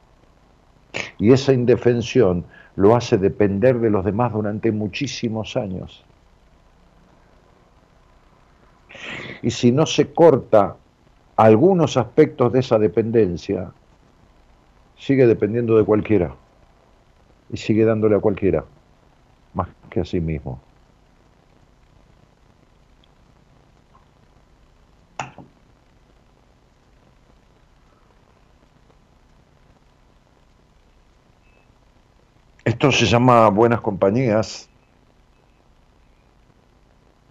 [1.19, 2.45] Y esa indefensión
[2.77, 6.05] lo hace depender de los demás durante muchísimos años.
[9.43, 10.77] Y si no se corta
[11.41, 13.73] algunos aspectos de esa dependencia,
[14.99, 16.35] sigue dependiendo de cualquiera
[17.51, 18.67] y sigue dándole a cualquiera,
[19.55, 20.61] más que a sí mismo.
[32.67, 34.69] Esto se llama Buenas Compañías.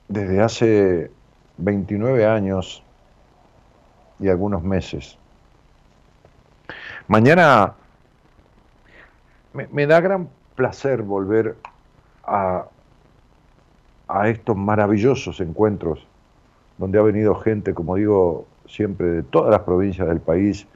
[0.08, 1.12] Desde hace
[1.58, 2.84] 29 años
[4.20, 5.18] y algunos meses.
[7.08, 7.74] Mañana
[9.54, 11.56] me, da gran placer volver
[12.24, 12.66] a,
[14.08, 16.06] a estos maravillosos encuentros
[16.78, 20.68] donde ha venido gente, como digo siempre, de todas las provincias del país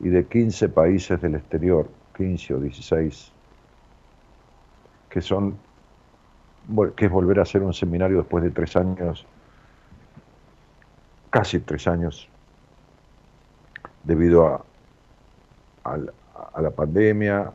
[0.00, 3.32] y de 15 países del exterior, 15 o 16,
[5.10, 5.56] que son
[6.96, 9.26] que es volver a hacer un seminario después de tres años,
[11.30, 12.28] casi tres años,
[14.04, 14.64] debido
[15.84, 15.96] a,
[16.60, 17.52] la pandemia,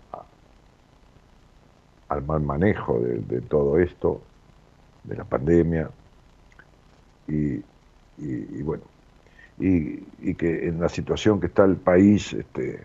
[2.09, 4.21] al mal manejo de, todo esto,
[5.03, 5.89] de la pandemia,
[7.27, 7.61] y,
[8.63, 8.83] bueno,
[9.59, 12.81] y, que en la situación que está el país este,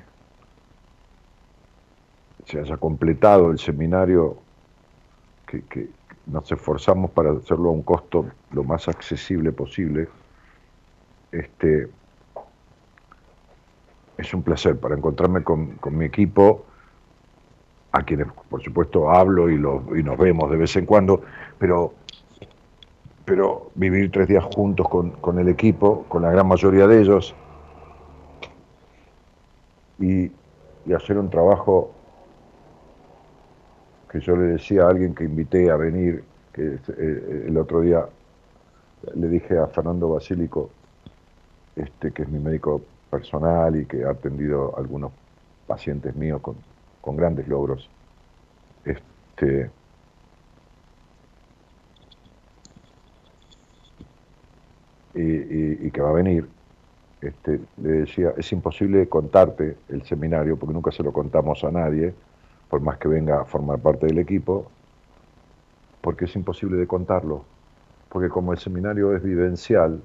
[2.46, 4.38] se haya completado el seminario
[5.46, 5.88] que,
[6.24, 10.08] nos esforzamos para hacerlo a un costo lo más accesible posible.
[11.32, 11.88] Este,
[14.18, 16.64] es un placer para encontrarme con, mi equipo,
[17.92, 21.22] a quienes por supuesto hablo y, y, nos vemos de vez en cuando,
[21.58, 21.92] pero,
[23.24, 27.34] pero vivir tres días juntos con, con el equipo, con la gran mayoría de ellos,
[29.98, 30.30] y,
[30.86, 31.92] y hacer un trabajo
[34.10, 36.22] que yo le decía a alguien que invité a venir,
[36.52, 38.06] que eh, el otro día
[39.14, 40.70] le dije a Fernando Basílico,
[41.76, 42.82] este, que es mi médico
[43.12, 45.12] personal y que ha atendido algunos
[45.66, 46.56] pacientes míos con,
[47.02, 47.90] con grandes logros,
[48.86, 49.70] este,
[55.14, 56.48] y, y, que va a venir,
[57.20, 62.14] este, le decía, es imposible contarte el seminario porque nunca se lo contamos a nadie,
[62.70, 64.70] por más que venga a formar parte del equipo,
[66.00, 67.44] porque es imposible de contarlo,
[68.08, 70.00] porque como el seminario es vivencial,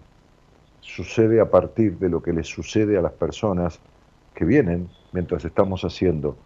[0.88, 3.80] sucede a partir de lo que les sucede a las personas
[4.34, 6.38] que vienen mientras estamos haciendo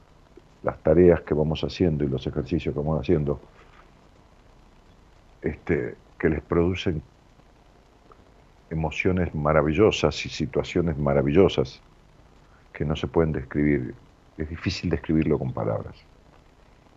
[0.63, 3.39] las tareas que vamos haciendo y los ejercicios que vamos haciendo,
[5.41, 7.01] este, que les producen
[8.69, 11.81] emociones maravillosas y situaciones maravillosas
[12.73, 13.93] que no se pueden describir.
[14.38, 15.95] Es difícil describirlo con palabras.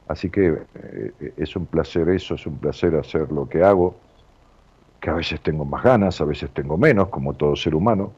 [0.09, 3.97] Así que eh, es un placer eso, es un placer hacer lo que hago,
[5.05, 8.11] que a veces tengo más ganas, a veces tengo menos, como todo ser humano,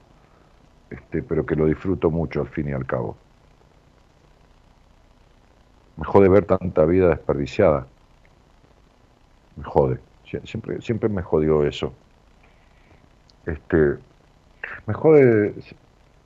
[0.88, 3.16] este, pero que lo disfruto mucho al fin y al cabo.
[5.96, 7.88] Me jode ver tanta vida desperdiciada.
[9.56, 9.98] Me jode.
[10.44, 11.92] Siempre, siempre me jodió eso.
[13.46, 13.96] Este,
[14.86, 15.54] me jode,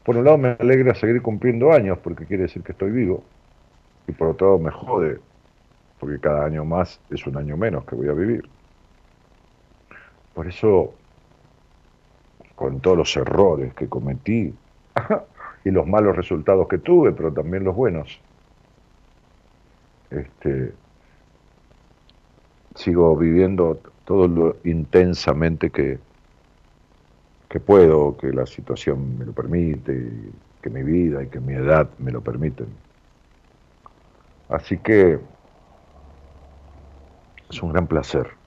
[0.04, 3.24] por un lado me alegra seguir cumpliendo años porque quiere decir que estoy vivo,
[4.06, 5.20] y por otro lado me jode
[5.98, 8.59] porque cada año más es un año menos que voy a vivir.
[10.40, 10.94] Por eso,
[12.54, 14.54] con todos los errores que cometí
[15.66, 18.18] y los malos resultados que tuve, pero también los buenos,
[20.08, 20.72] este,
[22.74, 25.98] sigo viviendo todo lo intensamente que,
[27.50, 30.10] que puedo, que la situación me lo permite,
[30.62, 32.68] que mi vida y que mi edad me lo permiten.
[34.48, 35.20] Así que
[37.50, 38.39] es un gran placer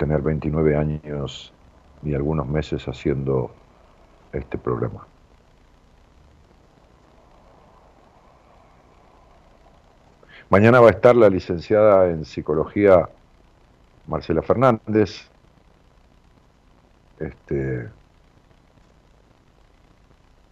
[0.00, 1.52] tener 29 años
[2.02, 3.50] y algunos meses haciendo
[4.32, 5.06] este programa.
[10.48, 13.10] Mañana va a estar la licenciada en psicología
[14.06, 15.28] Marcela Fernández,
[17.18, 17.90] este,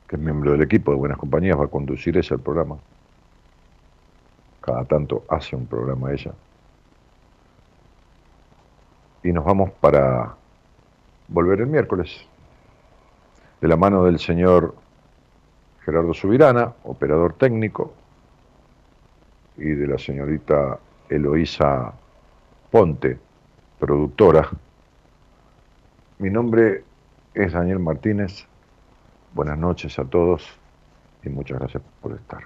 [0.08, 2.76] que es miembro del equipo de Buenas Compañías, va a conducir ese programa.
[4.60, 6.34] Cada tanto hace un programa ella
[9.22, 10.34] y nos vamos para
[11.28, 12.26] volver el miércoles
[13.60, 14.74] de la mano del señor
[15.84, 17.92] Gerardo Subirana, operador técnico,
[19.56, 20.78] y de la señorita
[21.08, 21.92] Eloísa
[22.70, 23.18] Ponte,
[23.78, 24.48] productora.
[26.18, 26.84] Mi nombre
[27.34, 28.46] es Daniel Martínez.
[29.34, 30.46] Buenas noches a todos
[31.24, 32.44] y muchas gracias por estar.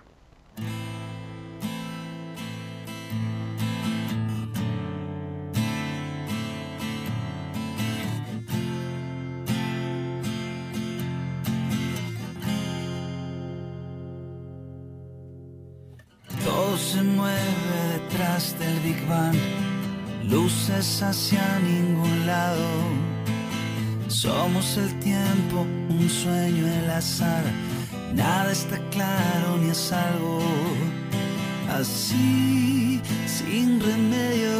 [21.12, 22.68] Hacia ningún lado.
[24.08, 27.44] Somos el tiempo, un sueño, el azar.
[28.14, 30.40] Nada está claro ni es algo
[31.80, 34.56] así, sin remedio,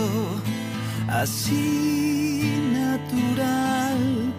[1.09, 4.35] así natural,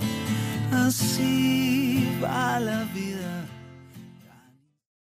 [0.86, 3.33] así va la vida.